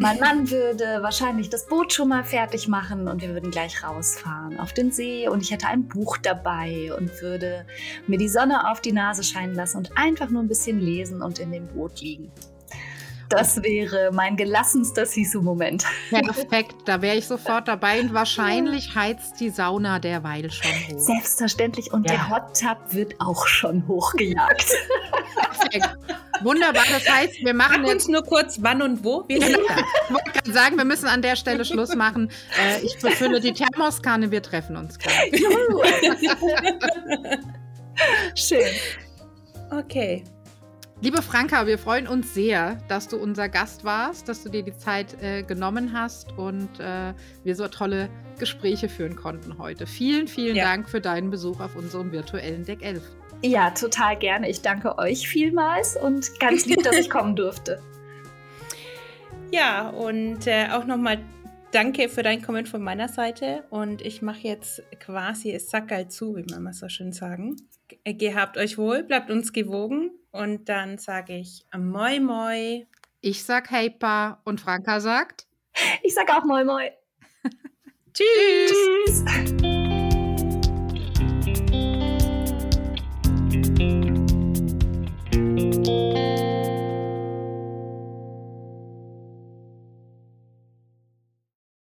Mein 0.01 0.18
Mann 0.18 0.51
würde 0.51 1.01
wahrscheinlich 1.01 1.49
das 1.49 1.66
Boot 1.66 1.93
schon 1.93 2.09
mal 2.09 2.24
fertig 2.24 2.66
machen 2.66 3.07
und 3.07 3.22
wir 3.22 3.28
würden 3.34 3.53
gleich 3.53 3.84
rausfahren 3.84 4.59
auf 4.59 4.72
den 4.72 4.90
See 4.90 5.28
und 5.28 5.43
ich 5.43 5.53
hätte 5.53 5.68
ein 5.68 5.86
Buch 5.86 6.16
dabei 6.16 6.93
und 6.99 7.22
würde 7.22 7.64
mir 8.09 8.18
die 8.18 8.28
Sonne 8.28 8.68
auf 8.68 8.80
die 8.80 8.90
Nase 8.90 9.22
scheinen 9.22 9.55
lassen 9.55 9.76
und 9.76 9.97
einfach 9.97 10.28
nur 10.28 10.43
ein 10.43 10.49
bisschen 10.49 10.80
lesen 10.80 11.22
und 11.22 11.38
in 11.38 11.53
dem 11.53 11.68
Boot 11.68 12.01
liegen. 12.01 12.32
Das 13.33 13.62
wäre 13.62 14.11
mein 14.12 14.37
gelassenster 14.37 15.07
Sisu-Moment. 15.07 15.85
Perfekt, 16.11 16.74
da 16.85 17.01
wäre 17.01 17.16
ich 17.16 17.26
sofort 17.26 17.66
dabei 17.66 18.01
und 18.01 18.12
wahrscheinlich 18.12 18.95
heizt 18.95 19.41
die 19.41 19.51
Sauna 19.51 19.99
derweil 19.99 20.51
schon 20.51 20.70
hoch. 20.70 20.99
Selbstverständlich 20.99 21.93
und 21.93 22.09
ja. 22.09 22.16
der 22.16 22.30
Hot 22.30 22.61
Tub 22.61 22.78
wird 22.91 23.14
auch 23.20 23.47
schon 23.47 23.87
hochgejagt. 23.89 24.72
Perfekt. 25.35 25.99
Wunderbar, 26.43 26.85
das 26.91 27.09
heißt, 27.09 27.45
wir 27.45 27.55
machen 27.55 27.85
Sag 27.85 27.95
uns 27.95 28.09
nur 28.09 28.22
kurz 28.22 28.59
wann 28.61 28.83
und 28.83 29.05
wo. 29.05 29.24
Wir 29.28 29.39
genau. 29.39 29.59
Ich 29.59 30.14
wollte 30.14 30.30
gerade 30.33 30.53
sagen, 30.53 30.76
wir 30.76 30.85
müssen 30.85 31.07
an 31.07 31.22
der 31.22 31.37
Stelle 31.37 31.64
Schluss 31.64 31.95
machen. 31.95 32.30
Äh, 32.61 32.85
ich 32.85 32.99
befülle 32.99 33.41
die 33.41 33.53
Thermoskanne, 33.53 34.30
wir 34.30 34.43
treffen 34.43 34.76
uns 34.76 34.99
gleich. 34.99 35.33
Schön. 38.35 38.66
Okay. 39.70 40.24
Liebe 41.03 41.21
Franka, 41.21 41.67
wir 41.67 41.79
freuen 41.79 42.07
uns 42.07 42.33
sehr, 42.33 42.77
dass 42.87 43.09
du 43.09 43.17
unser 43.17 43.49
Gast 43.49 43.83
warst, 43.83 44.29
dass 44.29 44.45
du 44.45 44.51
dir 44.51 44.63
die 44.63 44.77
Zeit 44.77 45.21
äh, 45.21 45.43
genommen 45.43 45.93
hast 45.93 46.31
und 46.39 46.79
äh, 46.79 47.13
wir 47.43 47.57
so 47.57 47.67
tolle 47.67 48.09
Gespräche 48.39 48.89
führen 48.89 49.17
konnten 49.17 49.59
heute. 49.59 49.89
Vielen, 49.89 50.29
vielen 50.29 50.55
ja. 50.55 50.63
Dank 50.63 50.89
für 50.89 51.01
deinen 51.01 51.29
Besuch 51.31 51.59
auf 51.59 51.75
unserem 51.75 52.13
virtuellen 52.13 52.65
Deck 52.65 52.85
11. 52.85 53.03
Ja, 53.43 53.73
total 53.73 54.17
gerne. 54.17 54.49
Ich 54.49 54.63
danke 54.63 54.97
euch 54.97 55.27
vielmals 55.27 55.97
und 55.97 56.39
ganz 56.39 56.67
lieb, 56.67 56.85
dass 56.85 56.97
ich 56.97 57.11
kommen 57.11 57.35
durfte. 57.35 57.83
Ja, 59.51 59.89
und 59.89 60.47
äh, 60.47 60.69
auch 60.71 60.85
nochmal 60.85 61.19
danke 61.73 62.09
für 62.11 62.23
dein 62.23 62.43
Comment 62.43 62.69
von 62.69 62.81
meiner 62.81 63.09
Seite. 63.09 63.65
Und 63.71 64.03
ich 64.03 64.23
mache 64.23 64.47
jetzt 64.47 64.85
quasi 65.01 65.51
es 65.51 65.69
Sackerl 65.69 66.07
zu, 66.07 66.37
wie 66.37 66.45
man 66.49 66.63
mal 66.63 66.73
so 66.73 66.89
schön 66.89 67.11
sagen. 67.11 67.57
Gehabt 68.05 68.57
euch 68.57 68.79
wohl, 68.79 69.03
bleibt 69.03 69.33
uns 69.33 69.53
gewogen 69.53 70.13
und 70.33 70.68
dann 70.68 70.99
sage 70.99 71.37
ich 71.37 71.64
Moi 71.76 72.18
Moi. 72.18 72.87
Ich 73.20 73.45
sag 73.45 73.70
Hey 73.70 73.91
Pa 73.91 74.41
und 74.45 74.61
Franka 74.61 74.99
sagt. 74.99 75.47
Ich 76.03 76.14
sag 76.14 76.30
auch 76.30 76.45
Moi 76.45 76.64
Moi. 76.64 76.91
Tschüss. 78.14 78.72
Tschüss. 79.07 79.24